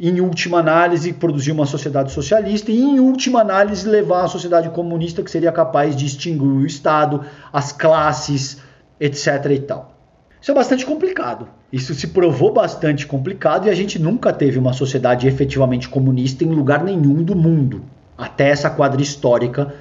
em 0.00 0.20
última 0.20 0.58
análise, 0.58 1.12
produzir 1.12 1.50
uma 1.50 1.66
sociedade 1.66 2.12
socialista 2.12 2.70
e, 2.70 2.80
em 2.80 3.00
última 3.00 3.40
análise, 3.40 3.88
levar 3.88 4.24
a 4.24 4.28
sociedade 4.28 4.70
comunista 4.70 5.22
que 5.22 5.30
seria 5.30 5.50
capaz 5.50 5.96
de 5.96 6.06
extinguir 6.06 6.46
o 6.46 6.64
Estado, 6.64 7.24
as 7.52 7.72
classes, 7.72 8.62
etc. 9.00 9.26
e 9.50 9.58
tal. 9.58 9.94
Isso 10.40 10.52
é 10.52 10.54
bastante 10.54 10.86
complicado. 10.86 11.48
Isso 11.72 11.94
se 11.94 12.06
provou 12.06 12.52
bastante 12.52 13.06
complicado 13.06 13.66
e 13.66 13.70
a 13.70 13.74
gente 13.74 13.98
nunca 13.98 14.32
teve 14.32 14.58
uma 14.58 14.72
sociedade 14.72 15.26
efetivamente 15.26 15.88
comunista 15.88 16.44
em 16.44 16.48
lugar 16.48 16.84
nenhum 16.84 17.24
do 17.24 17.34
mundo, 17.34 17.82
até 18.16 18.50
essa 18.50 18.70
quadra 18.70 19.02
histórica 19.02 19.74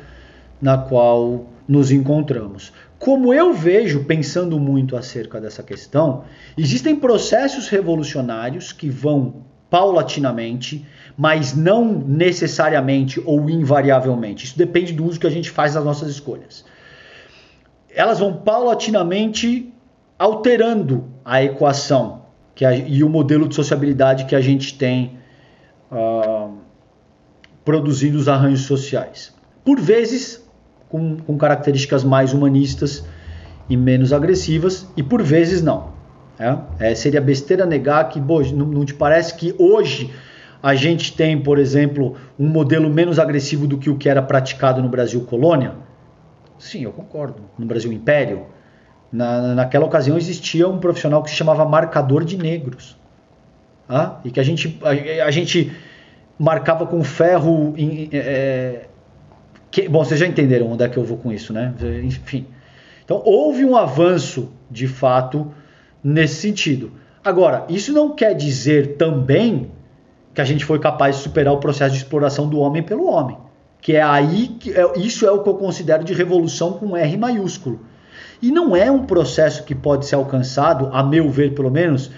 na 0.61 0.77
qual 0.77 1.45
nos 1.67 1.91
encontramos. 1.91 2.71
Como 2.97 3.33
eu 3.33 3.53
vejo, 3.53 4.05
pensando 4.05 4.59
muito 4.59 4.95
acerca 4.95 5.39
dessa 5.39 5.61
questão, 5.61 6.23
existem 6.57 6.95
processos 6.95 7.67
revolucionários 7.67 8.71
que 8.71 8.89
vão 8.89 9.45
paulatinamente, 9.69 10.85
mas 11.15 11.55
não 11.55 11.85
necessariamente 11.85 13.21
ou 13.25 13.49
invariavelmente. 13.49 14.45
Isso 14.45 14.57
depende 14.57 14.93
do 14.93 15.05
uso 15.05 15.19
que 15.19 15.27
a 15.27 15.31
gente 15.31 15.51
faz 15.51 15.73
das 15.73 15.83
nossas 15.83 16.09
escolhas. 16.09 16.65
Elas 17.89 18.19
vão 18.19 18.33
paulatinamente 18.33 19.73
alterando 20.17 21.05
a 21.23 21.43
equação 21.43 22.25
que 22.55 22.65
a, 22.65 22.75
e 22.75 23.03
o 23.03 23.09
modelo 23.09 23.47
de 23.47 23.53
sociabilidade 23.53 24.25
que 24.25 24.35
a 24.35 24.41
gente 24.41 24.75
tem 24.75 25.19
uh, 25.91 26.57
produzindo 27.63 28.17
os 28.17 28.27
arranjos 28.27 28.65
sociais. 28.65 29.35
Por 29.63 29.79
vezes, 29.79 30.46
com, 30.89 31.17
com 31.17 31.37
características 31.37 32.03
mais 32.03 32.33
humanistas 32.33 33.03
e 33.69 33.75
menos 33.75 34.13
agressivas, 34.13 34.87
e 34.95 35.03
por 35.03 35.21
vezes 35.21 35.61
não. 35.61 35.95
É? 36.39 36.91
É, 36.91 36.95
seria 36.95 37.19
besteira 37.19 37.65
negar 37.65 38.09
que, 38.09 38.19
bom, 38.19 38.41
não, 38.53 38.65
não 38.65 38.85
te 38.85 38.93
parece 38.93 39.33
que 39.35 39.55
hoje 39.57 40.13
a 40.61 40.75
gente 40.75 41.13
tem, 41.15 41.39
por 41.41 41.57
exemplo, 41.57 42.15
um 42.37 42.47
modelo 42.47 42.89
menos 42.89 43.19
agressivo 43.19 43.67
do 43.67 43.77
que 43.77 43.89
o 43.89 43.97
que 43.97 44.07
era 44.07 44.21
praticado 44.21 44.81
no 44.81 44.89
Brasil 44.89 45.21
colônia? 45.21 45.73
Sim, 46.59 46.83
eu 46.83 46.91
concordo. 46.91 47.41
No 47.57 47.65
Brasil 47.65 47.91
Império, 47.91 48.45
na, 49.11 49.55
naquela 49.55 49.85
ocasião 49.85 50.17
existia 50.17 50.67
um 50.67 50.79
profissional 50.79 51.23
que 51.23 51.29
se 51.29 51.35
chamava 51.35 51.65
marcador 51.65 52.23
de 52.23 52.37
negros. 52.37 52.97
Ah, 53.89 54.19
e 54.25 54.31
que 54.31 54.39
a 54.39 54.43
gente, 54.43 54.79
a, 54.83 55.25
a 55.25 55.31
gente 55.31 55.71
marcava 56.37 56.85
com 56.85 57.03
ferro. 57.03 57.73
Em, 57.77 58.09
é, 58.11 58.87
que, 59.77 59.87
bom, 59.87 60.03
vocês 60.03 60.19
já 60.19 60.25
entenderam 60.25 60.71
onde 60.71 60.83
é 60.83 60.89
que 60.89 60.97
eu 60.97 61.03
vou 61.03 61.17
com 61.17 61.31
isso, 61.31 61.53
né? 61.53 61.71
Enfim. 62.03 62.47
Então, 63.05 63.21
houve 63.23 63.63
um 63.63 63.75
avanço, 63.75 64.51
de 64.71 64.87
fato, 64.87 65.51
nesse 66.03 66.37
sentido. 66.37 66.93
Agora, 67.23 67.63
isso 67.69 67.93
não 67.93 68.15
quer 68.15 68.33
dizer 68.33 68.95
também 68.97 69.69
que 70.33 70.41
a 70.41 70.43
gente 70.43 70.65
foi 70.65 70.79
capaz 70.79 71.17
de 71.17 71.21
superar 71.21 71.53
o 71.53 71.59
processo 71.59 71.91
de 71.91 71.97
exploração 71.99 72.49
do 72.49 72.57
homem 72.57 72.81
pelo 72.81 73.05
homem. 73.05 73.37
Que 73.79 73.95
é 73.95 74.01
aí 74.01 74.47
que 74.59 74.71
é, 74.71 74.97
isso 74.97 75.27
é 75.27 75.31
o 75.31 75.43
que 75.43 75.49
eu 75.49 75.53
considero 75.53 76.03
de 76.03 76.11
revolução 76.11 76.73
com 76.73 76.97
R 76.97 77.15
maiúsculo. 77.15 77.81
E 78.41 78.49
não 78.51 78.75
é 78.75 78.89
um 78.89 79.05
processo 79.05 79.63
que 79.63 79.75
pode 79.75 80.07
ser 80.07 80.15
alcançado, 80.15 80.89
a 80.91 81.03
meu 81.03 81.29
ver 81.29 81.53
pelo 81.53 81.69
menos, 81.69 82.09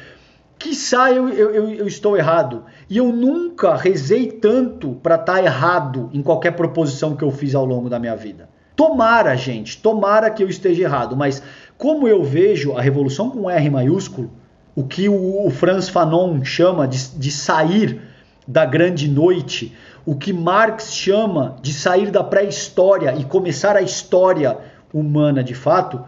quiçá 0.60 1.12
eu, 1.12 1.30
eu, 1.30 1.70
eu 1.70 1.88
estou 1.88 2.18
errado. 2.18 2.66
E 2.90 2.98
eu 2.98 3.12
nunca 3.12 3.76
rezei 3.76 4.28
tanto 4.28 4.96
para 5.02 5.16
estar 5.16 5.36
tá 5.36 5.44
errado 5.44 6.10
em 6.14 6.22
qualquer 6.22 6.52
proposição 6.52 7.16
que 7.16 7.24
eu 7.24 7.32
fiz 7.32 7.56
ao 7.56 7.66
longo 7.66 7.90
da 7.90 7.98
minha 7.98 8.16
vida. 8.16 8.50
Tomara, 8.76 9.36
gente, 9.36 9.82
tomara 9.82 10.30
que 10.30 10.44
eu 10.44 10.50
esteja 10.50 10.84
errado, 10.84 11.16
mas 11.16 11.42
como 11.78 12.08
eu 12.08 12.24
vejo 12.24 12.74
a 12.74 12.82
revolução 12.82 13.30
com 13.30 13.50
R 13.50 13.70
maiúsculo, 13.70 14.32
o 14.76 14.84
que 14.84 15.10
o, 15.10 15.46
o 15.46 15.50
Franz 15.50 15.90
Fanon 15.90 16.44
chama 16.44 16.88
de, 16.88 17.10
de 17.18 17.32
sair 17.32 18.02
da 18.48 18.66
grande 18.66 19.08
noite, 19.08 19.76
o 20.06 20.16
que 20.16 20.32
Marx 20.32 20.94
chama 20.94 21.58
de 21.62 21.74
sair 21.74 22.10
da 22.10 22.24
pré-história 22.24 23.14
e 23.18 23.24
começar 23.26 23.76
a 23.76 23.82
história 23.82 24.58
humana 24.94 25.44
de 25.44 25.54
fato, 25.54 26.04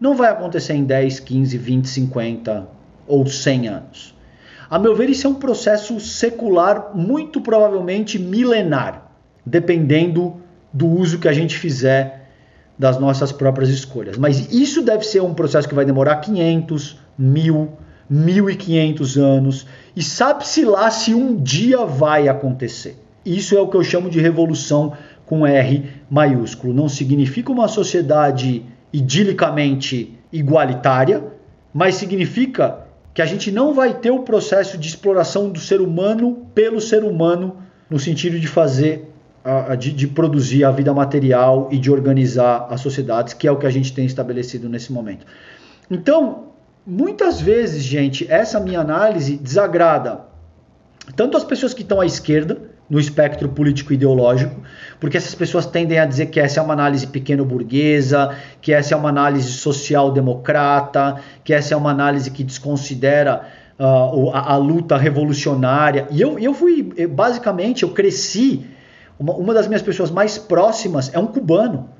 não 0.00 0.14
vai 0.16 0.30
acontecer 0.30 0.74
em 0.74 0.84
10, 0.84 1.20
15, 1.20 1.58
20, 1.58 1.88
50 1.88 2.73
ou 3.06 3.26
100 3.26 3.68
anos. 3.68 4.14
A 4.68 4.78
meu 4.78 4.94
ver, 4.94 5.08
isso 5.10 5.26
é 5.26 5.30
um 5.30 5.34
processo 5.34 6.00
secular, 6.00 6.90
muito 6.94 7.40
provavelmente 7.40 8.18
milenar, 8.18 9.10
dependendo 9.44 10.36
do 10.72 10.88
uso 10.88 11.18
que 11.18 11.28
a 11.28 11.32
gente 11.32 11.56
fizer 11.56 12.30
das 12.78 12.98
nossas 12.98 13.30
próprias 13.30 13.70
escolhas. 13.70 14.16
Mas 14.16 14.52
isso 14.52 14.82
deve 14.82 15.04
ser 15.04 15.22
um 15.22 15.34
processo 15.34 15.68
que 15.68 15.74
vai 15.74 15.84
demorar 15.84 16.16
500, 16.16 16.98
1000, 17.16 17.72
1500 18.10 19.16
anos 19.16 19.66
e 19.94 20.02
sabe-se 20.02 20.64
lá 20.64 20.90
se 20.90 21.14
um 21.14 21.36
dia 21.36 21.84
vai 21.84 22.28
acontecer. 22.28 22.98
Isso 23.24 23.56
é 23.56 23.60
o 23.60 23.68
que 23.68 23.76
eu 23.76 23.84
chamo 23.84 24.10
de 24.10 24.20
revolução 24.20 24.92
com 25.24 25.46
R 25.46 25.90
maiúsculo. 26.10 26.74
Não 26.74 26.88
significa 26.88 27.50
uma 27.50 27.68
sociedade 27.68 28.64
idilicamente 28.92 30.18
igualitária, 30.32 31.24
mas 31.72 31.94
significa 31.94 32.83
que 33.14 33.22
a 33.22 33.26
gente 33.26 33.50
não 33.50 33.72
vai 33.72 33.94
ter 33.94 34.10
o 34.10 34.20
processo 34.20 34.76
de 34.76 34.88
exploração 34.88 35.48
do 35.48 35.60
ser 35.60 35.80
humano 35.80 36.46
pelo 36.54 36.80
ser 36.80 37.04
humano, 37.04 37.56
no 37.88 37.98
sentido 37.98 38.38
de 38.38 38.48
fazer 38.48 39.10
de, 39.78 39.92
de, 39.92 40.08
produzir 40.08 40.64
a 40.64 40.70
vida 40.70 40.92
material 40.94 41.68
e 41.70 41.78
de 41.78 41.90
organizar 41.90 42.66
as 42.70 42.80
sociedades, 42.80 43.34
que 43.34 43.46
é 43.46 43.52
o 43.52 43.58
que 43.58 43.66
a 43.66 43.70
gente 43.70 43.92
tem 43.92 44.06
estabelecido 44.06 44.70
nesse 44.70 44.90
momento. 44.90 45.26
Então, 45.90 46.46
muitas 46.86 47.42
vezes, 47.42 47.84
gente, 47.84 48.26
essa 48.32 48.58
minha 48.58 48.80
análise 48.80 49.36
desagrada 49.36 50.32
tanto 51.14 51.36
as 51.36 51.44
pessoas 51.44 51.74
que 51.74 51.82
estão 51.82 52.00
à 52.00 52.06
esquerda, 52.06 52.58
no 52.88 53.00
espectro 53.00 53.48
político-ideológico, 53.48 54.60
porque 55.00 55.16
essas 55.16 55.34
pessoas 55.34 55.64
tendem 55.64 55.98
a 55.98 56.04
dizer 56.04 56.26
que 56.26 56.38
essa 56.38 56.60
é 56.60 56.62
uma 56.62 56.74
análise 56.74 57.06
pequeno-burguesa, 57.06 58.36
que 58.60 58.72
essa 58.72 58.94
é 58.94 58.96
uma 58.96 59.08
análise 59.08 59.52
social-democrata, 59.52 61.16
que 61.42 61.54
essa 61.54 61.74
é 61.74 61.76
uma 61.76 61.90
análise 61.90 62.30
que 62.30 62.44
desconsidera 62.44 63.48
uh, 63.78 64.30
a, 64.30 64.52
a, 64.52 64.56
luta 64.56 64.96
revolucionária. 64.96 66.06
E 66.10 66.20
eu, 66.20 66.38
eu 66.38 66.52
fui, 66.52 66.82
basicamente, 67.08 67.84
eu 67.84 67.90
cresci 67.90 68.66
uma, 69.18 69.32
uma 69.34 69.54
das 69.54 69.66
minhas 69.66 69.82
pessoas 69.82 70.10
mais 70.10 70.38
próximas 70.38 71.12
é 71.14 71.18
um 71.18 71.26
cubano 71.26 71.90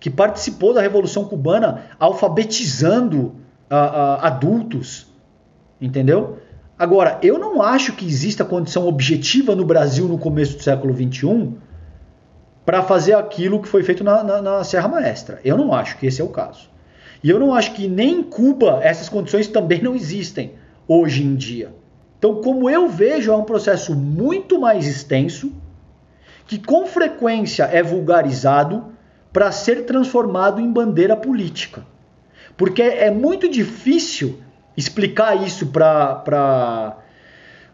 que 0.00 0.10
participou 0.10 0.74
da 0.74 0.80
Revolução 0.80 1.24
Cubana 1.24 1.82
alfabetizando 1.98 3.18
uh, 3.20 3.74
uh, 3.74 4.18
adultos, 4.20 5.06
entendeu? 5.80 6.38
Agora, 6.82 7.16
eu 7.22 7.38
não 7.38 7.62
acho 7.62 7.92
que 7.92 8.04
exista 8.04 8.44
condição 8.44 8.88
objetiva 8.88 9.54
no 9.54 9.64
Brasil 9.64 10.08
no 10.08 10.18
começo 10.18 10.56
do 10.56 10.64
século 10.64 10.92
XXI 10.92 11.54
para 12.66 12.82
fazer 12.82 13.14
aquilo 13.14 13.62
que 13.62 13.68
foi 13.68 13.84
feito 13.84 14.02
na, 14.02 14.24
na, 14.24 14.42
na, 14.42 14.64
Serra 14.64 14.88
Maestra. 14.88 15.38
Eu 15.44 15.56
não 15.56 15.72
acho 15.72 15.96
que 15.96 16.06
esse 16.06 16.20
é 16.20 16.24
o 16.24 16.30
caso. 16.30 16.68
E 17.22 17.30
eu 17.30 17.38
não 17.38 17.54
acho 17.54 17.72
que 17.74 17.86
nem 17.86 18.18
em 18.18 18.22
Cuba 18.24 18.80
essas 18.82 19.08
condições 19.08 19.46
também 19.46 19.80
não 19.80 19.94
existem 19.94 20.54
hoje 20.88 21.22
em 21.22 21.36
dia. 21.36 21.72
Então, 22.18 22.42
como 22.42 22.68
eu 22.68 22.88
vejo, 22.88 23.30
é 23.30 23.36
um 23.36 23.44
processo 23.44 23.94
muito 23.94 24.58
mais 24.58 24.84
extenso, 24.84 25.52
que 26.48 26.58
com 26.58 26.84
frequência 26.88 27.62
é 27.62 27.80
vulgarizado 27.80 28.86
para 29.32 29.52
ser 29.52 29.86
transformado 29.86 30.60
em 30.60 30.72
bandeira 30.72 31.14
política. 31.14 31.86
Porque 32.56 32.82
é 32.82 33.08
muito 33.08 33.48
difícil 33.48 34.40
explicar 34.76 35.42
isso 35.42 35.66
para 35.68 36.96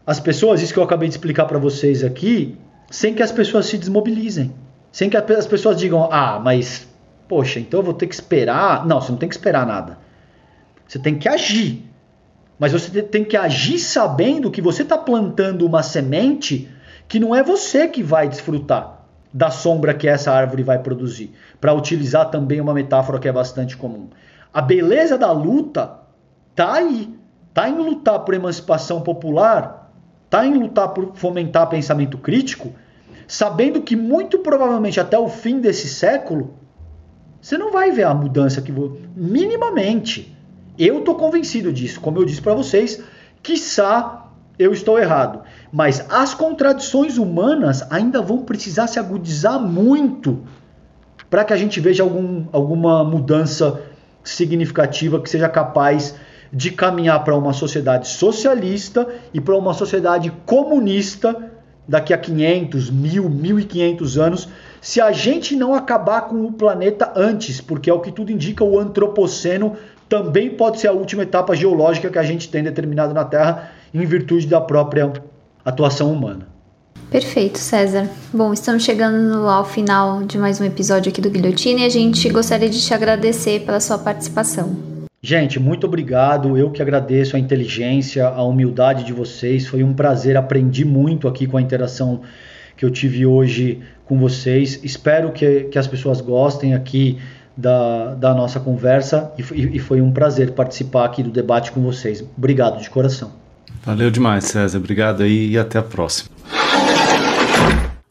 as 0.07 0.21
pessoas, 0.21 0.63
isso 0.63 0.73
que 0.73 0.79
eu 0.79 0.85
acabei 0.85 1.09
de 1.09 1.15
explicar 1.15 1.45
para 1.45 1.59
vocês 1.59 2.03
aqui, 2.03 2.57
sem 2.91 3.15
que 3.15 3.23
as 3.23 3.33
pessoas 3.33 3.67
se 3.67 3.77
desmobilizem. 3.77 4.55
Sem 4.91 5.11
que 5.11 5.17
as 5.17 5.47
pessoas 5.47 5.77
digam, 5.77 6.09
ah, 6.11 6.41
mas, 6.43 6.89
poxa, 7.29 7.61
então 7.61 7.81
eu 7.81 7.85
vou 7.85 7.95
ter 7.95 8.07
que 8.07 8.15
esperar. 8.15 8.87
Não, 8.87 9.01
você 9.01 9.13
não 9.13 9.19
tem 9.19 9.29
que 9.29 9.35
esperar 9.35 9.67
nada. 9.67 9.99
Você 10.87 10.99
tem 10.99 11.19
que 11.19 11.29
agir. 11.29 11.85
Mas 12.59 12.73
você 12.73 13.03
tem 13.03 13.23
que 13.23 13.37
agir 13.37 13.79
sabendo 13.79 14.51
que 14.51 14.63
você 14.63 14.83
está 14.83 14.97
plantando 14.97 15.65
uma 15.67 15.83
semente 15.83 16.69
que 17.07 17.21
não 17.21 17.35
é 17.35 17.43
você 17.43 17.87
que 17.87 18.03
vai 18.03 18.29
desfrutar 18.29 18.99
da 19.33 19.51
sombra 19.51 19.95
que 19.95 20.09
essa 20.09 20.33
árvore 20.33 20.63
vai 20.63 20.79
produzir. 20.79 21.33
Para 21.61 21.75
utilizar 21.75 22.31
também 22.31 22.61
uma 22.61 22.75
metáfora 22.75 23.19
que 23.19 23.29
é 23.29 23.33
bastante 23.33 23.77
comum. 23.77 24.09
A 24.53 24.63
beleza 24.63 25.19
da 25.19 25.31
luta 25.31 25.99
tá 26.59 26.75
aí. 26.75 27.15
Tá 27.55 27.69
em 27.69 27.77
lutar 27.77 28.19
por 28.21 28.35
emancipação 28.35 29.01
popular, 29.01 29.93
tá 30.29 30.45
em 30.45 30.55
lutar 30.55 30.89
por 30.89 31.13
fomentar 31.15 31.69
pensamento 31.69 32.19
crítico, 32.19 32.73
sabendo 33.29 33.81
que 33.81 33.95
muito 33.95 34.41
provavelmente 34.41 34.99
até 34.99 35.17
o 35.17 35.29
fim 35.29 35.61
desse 35.61 35.89
século 35.89 36.55
você 37.41 37.57
não 37.57 37.71
vai 37.71 37.93
ver 37.93 38.05
a 38.05 38.15
mudança 38.15 38.61
que 38.61 38.73
minimamente. 39.15 40.37
Eu 40.77 41.03
tô 41.03 41.15
convencido 41.15 41.73
disso, 41.73 42.01
como 42.01 42.19
eu 42.19 42.25
disse 42.25 42.43
para 42.43 42.55
vocês, 42.55 43.03
quiçá 43.43 44.31
eu 44.59 44.73
estou 44.73 44.99
errado. 44.99 45.43
Mas 45.73 46.05
as 46.11 46.35
contradições 46.35 47.19
humanas 47.19 47.87
ainda 47.91 48.21
vão 48.21 48.39
precisar 48.39 48.89
se 48.89 48.99
agudizar 48.99 49.61
muito 49.61 50.45
para 51.31 51.45
que 51.45 51.53
a 51.53 51.57
gente 51.57 51.79
veja 51.79 52.03
algum, 52.03 52.47
alguma 52.53 53.05
mudança 53.05 53.81
significativa 54.25 55.21
que 55.21 55.31
seja 55.31 55.49
capaz 55.49 56.15
de 56.53 56.71
caminhar 56.71 57.23
para 57.25 57.37
uma 57.37 57.53
sociedade 57.53 58.09
socialista 58.09 59.07
e 59.33 59.41
para 59.41 59.57
uma 59.57 59.75
sociedade 59.75 60.33
comunista 60.47 61.53
daqui 61.87 62.13
a 62.13 62.19
500, 62.19 62.91
1000, 62.91 63.29
1500 63.31 64.19
anos, 64.19 64.49
se 64.81 65.01
a 65.01 65.11
gente 65.11 65.57
não 65.57 65.75
acabar 65.75 66.23
com 66.23 66.45
o 66.45 66.53
planeta 66.53 67.13
antes, 67.17 67.61
porque 67.61 67.89
é 67.89 67.93
o 67.93 68.01
que 68.01 68.13
tudo 68.13 68.31
indica, 68.31 68.63
o 68.63 68.79
antropoceno 68.79 69.75
também 70.09 70.51
pode 70.51 70.81
ser 70.81 70.89
a 70.89 70.93
última 70.93 71.23
etapa 71.23 71.55
geológica 71.57 72.11
que 72.11 72.19
a 72.19 72.23
gente 72.23 72.49
tem 72.49 72.63
determinado 72.63 73.15
na 73.15 73.25
Terra 73.25 73.73
em 73.93 74.05
virtude 74.05 74.47
da 74.47 74.61
própria 74.61 75.13
atuação 75.65 76.13
humana. 76.13 76.47
Perfeito, 77.11 77.59
César. 77.59 78.07
Bom, 78.33 78.53
estamos 78.53 78.85
chegando 78.85 79.49
ao 79.49 79.65
final 79.65 80.23
de 80.25 80.37
mais 80.37 80.61
um 80.61 80.65
episódio 80.65 81.11
aqui 81.11 81.23
do 81.23 81.31
Guilhotina 81.31 81.81
e 81.81 81.85
a 81.85 81.89
gente 81.89 82.29
gostaria 82.29 82.69
de 82.69 82.81
te 82.81 82.93
agradecer 82.93 83.61
pela 83.61 83.81
sua 83.81 83.97
participação. 83.97 84.98
Gente, 85.21 85.59
muito 85.59 85.87
obrigado. 85.87 86.57
Eu 86.57 86.71
que 86.71 86.81
agradeço 86.81 87.35
a 87.35 87.39
inteligência, 87.39 88.27
a 88.27 88.43
humildade 88.43 89.05
de 89.05 89.13
vocês. 89.13 89.67
Foi 89.67 89.83
um 89.83 89.93
prazer, 89.93 90.37
aprendi 90.37 90.85
muito 90.85 91.27
aqui 91.27 91.47
com 91.47 91.57
a 91.57 91.63
interação 91.63 92.23
que 92.77 92.85
eu 92.85 92.91
tive 92.91 93.27
hoje 93.27 93.81
com 94.05 94.17
vocês. 94.19 94.81
Espero 94.85 95.33
que, 95.33 95.65
que 95.65 95.79
as 95.79 95.89
pessoas 95.89 96.21
gostem 96.21 96.73
aqui 96.75 97.19
da, 97.57 98.15
da 98.15 98.33
nossa 98.33 98.61
conversa 98.61 99.33
e, 99.37 99.77
e 99.77 99.79
foi 99.81 100.01
um 100.01 100.13
prazer 100.13 100.53
participar 100.53 101.07
aqui 101.07 101.25
do 101.25 101.31
debate 101.31 101.73
com 101.73 101.83
vocês. 101.83 102.25
Obrigado 102.37 102.81
de 102.81 102.89
coração. 102.89 103.33
Valeu 103.83 104.13
demais, 104.13 104.45
César. 104.45 104.79
Obrigado 104.79 105.25
aí 105.25 105.51
e 105.51 105.59
até 105.59 105.81
a 105.81 105.83
próxima. 105.83 106.31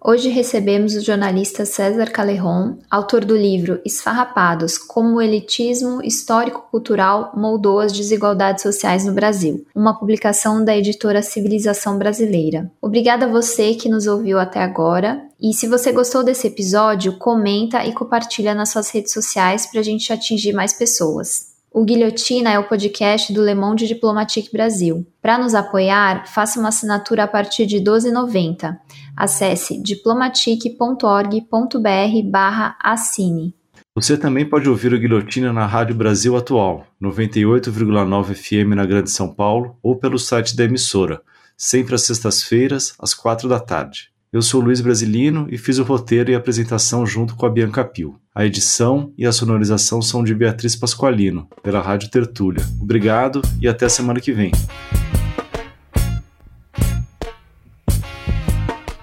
Hoje 0.10 0.30
recebemos 0.30 0.95
o 0.95 1.01
jornalista 1.01 1.66
César 1.66 2.10
Caleron, 2.10 2.78
autor 2.89 3.26
do 3.26 3.36
livro 3.36 3.82
Esfarrapados: 3.84 4.78
Como 4.78 5.18
o 5.18 5.22
elitismo 5.22 6.01
histórico-cultural 6.01 7.34
moldou 7.36 7.82
as 7.82 7.91
desigualdades 7.91 8.64
sociais 8.64 9.03
no 9.03 9.12
Brasil, 9.12 9.68
uma 9.76 9.99
publicação 9.99 10.64
da 10.64 10.78
editora 10.78 11.22
Civilização 11.22 11.97
Brasileira. 11.97 12.72
Obrigada 12.82 13.26
a 13.26 13.30
você 13.30 13.74
que 13.74 13.89
nos 13.89 14.08
ouviu 14.08 14.39
até 14.39 14.62
agora. 14.62 15.22
E 15.41 15.53
se 15.53 15.68
você 15.68 15.91
gostou 15.91 16.24
desse 16.24 16.47
episódio, 16.47 17.18
comenta 17.18 17.86
e 17.86 17.91
compartilha 17.91 18.55
nas 18.55 18.70
suas 18.70 18.89
redes 18.89 19.12
sociais 19.12 19.66
para 19.66 19.82
a 19.82 19.84
gente 19.84 20.14
atingir 20.14 20.53
mais 20.53 20.72
pessoas. 20.72 21.58
O 21.70 21.84
Guilhotina 21.84 22.49
é 22.49 22.58
o 22.58 22.68
podcast 22.68 23.32
do 23.34 23.43
Le 23.43 23.53
Monde 23.53 23.86
Diplomatique 23.86 24.51
Brasil. 24.51 25.05
Para 25.22 25.38
nos 25.38 25.53
apoiar, 25.53 26.26
faça 26.26 26.60
uma 26.60 26.70
assinatura 26.70 27.26
a 27.26 27.28
partir 27.28 27.66
de 27.66 27.78
R$ 27.78 27.84
12,90. 27.84 28.78
Acesse 29.18 29.82
diplomatique.org.br 29.82 32.30
barra 32.30 32.78
assine. 32.80 33.55
Você 33.95 34.15
também 34.15 34.47
pode 34.47 34.70
ouvir 34.70 34.93
o 34.93 34.99
Guilhotina 34.99 35.51
na 35.51 35.65
Rádio 35.65 35.95
Brasil 35.95 36.38
Atual, 36.38 36.86
98,9 37.01 38.36
FM 38.36 38.76
na 38.76 38.86
Grande 38.86 39.09
São 39.09 39.34
Paulo, 39.34 39.76
ou 39.82 39.95
pelo 39.95 40.20
site 40.20 40.55
da 40.55 40.65
emissora, 40.65 41.24
sempre 41.57 41.95
às 41.95 42.03
sextas-feiras, 42.03 42.93
às 42.99 43.15
quatro 43.15 43.49
da 43.49 43.59
tarde. 43.59 44.11
Eu 44.32 44.43
sou 44.43 44.61
Luiz 44.61 44.82
Brasilino 44.82 45.47
e 45.49 45.57
fiz 45.57 45.80
o 45.80 45.84
roteiro 45.84 46.30
e 46.30 46.36
apresentação 46.36 47.07
junto 47.07 47.36
com 47.36 47.47
a 47.47 47.49
Bianca 47.49 47.84
Pio. 47.84 48.20
A 48.36 48.45
edição 48.45 49.11
e 49.18 49.26
a 49.26 49.32
sonorização 49.32 49.99
são 49.99 50.24
de 50.24 50.36
Beatriz 50.36 50.76
Pasqualino, 50.76 51.47
pela 51.63 51.82
Rádio 51.82 52.11
Tertúlia. 52.11 52.63
Obrigado 52.80 53.41
e 53.59 53.68
até 53.68 53.88
a 53.88 53.89
semana 53.89 54.20
que 54.20 54.32
vem. 54.32 54.51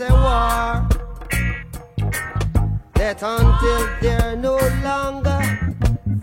It's 0.00 0.12
war. 0.12 0.86
That 2.94 3.20
until 3.20 3.88
they're 4.00 4.36
no 4.36 4.56
longer 4.84 5.40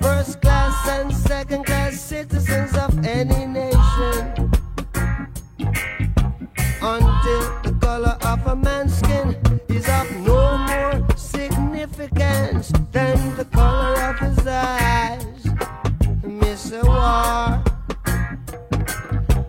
first 0.01 0.41
class 0.41 0.87
and 0.87 1.13
second 1.13 1.65
class 1.65 1.99
citizens 1.99 2.77
of 2.77 3.05
any 3.05 3.45
nation, 3.45 4.49
until 6.81 7.41
the 7.63 7.77
color 7.81 8.17
of 8.21 8.47
a 8.47 8.55
man's 8.55 8.97
skin 8.97 9.35
is 9.67 9.89
of 9.89 10.09
no 10.21 10.57
more 10.57 11.17
significance 11.17 12.71
than 12.93 13.35
the 13.35 13.43
color 13.43 13.93
of 14.03 14.19
his 14.19 14.47
eyes. 14.47 15.45
Miss 16.23 16.71
a 16.71 16.81
war. 16.81 17.61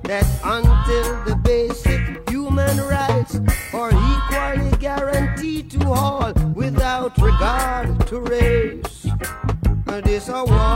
That 0.03 0.27
until 0.43 0.66
to 8.07 8.21
race. 8.21 9.07
This 10.05 10.29
a 10.29 10.45
war 10.45 10.76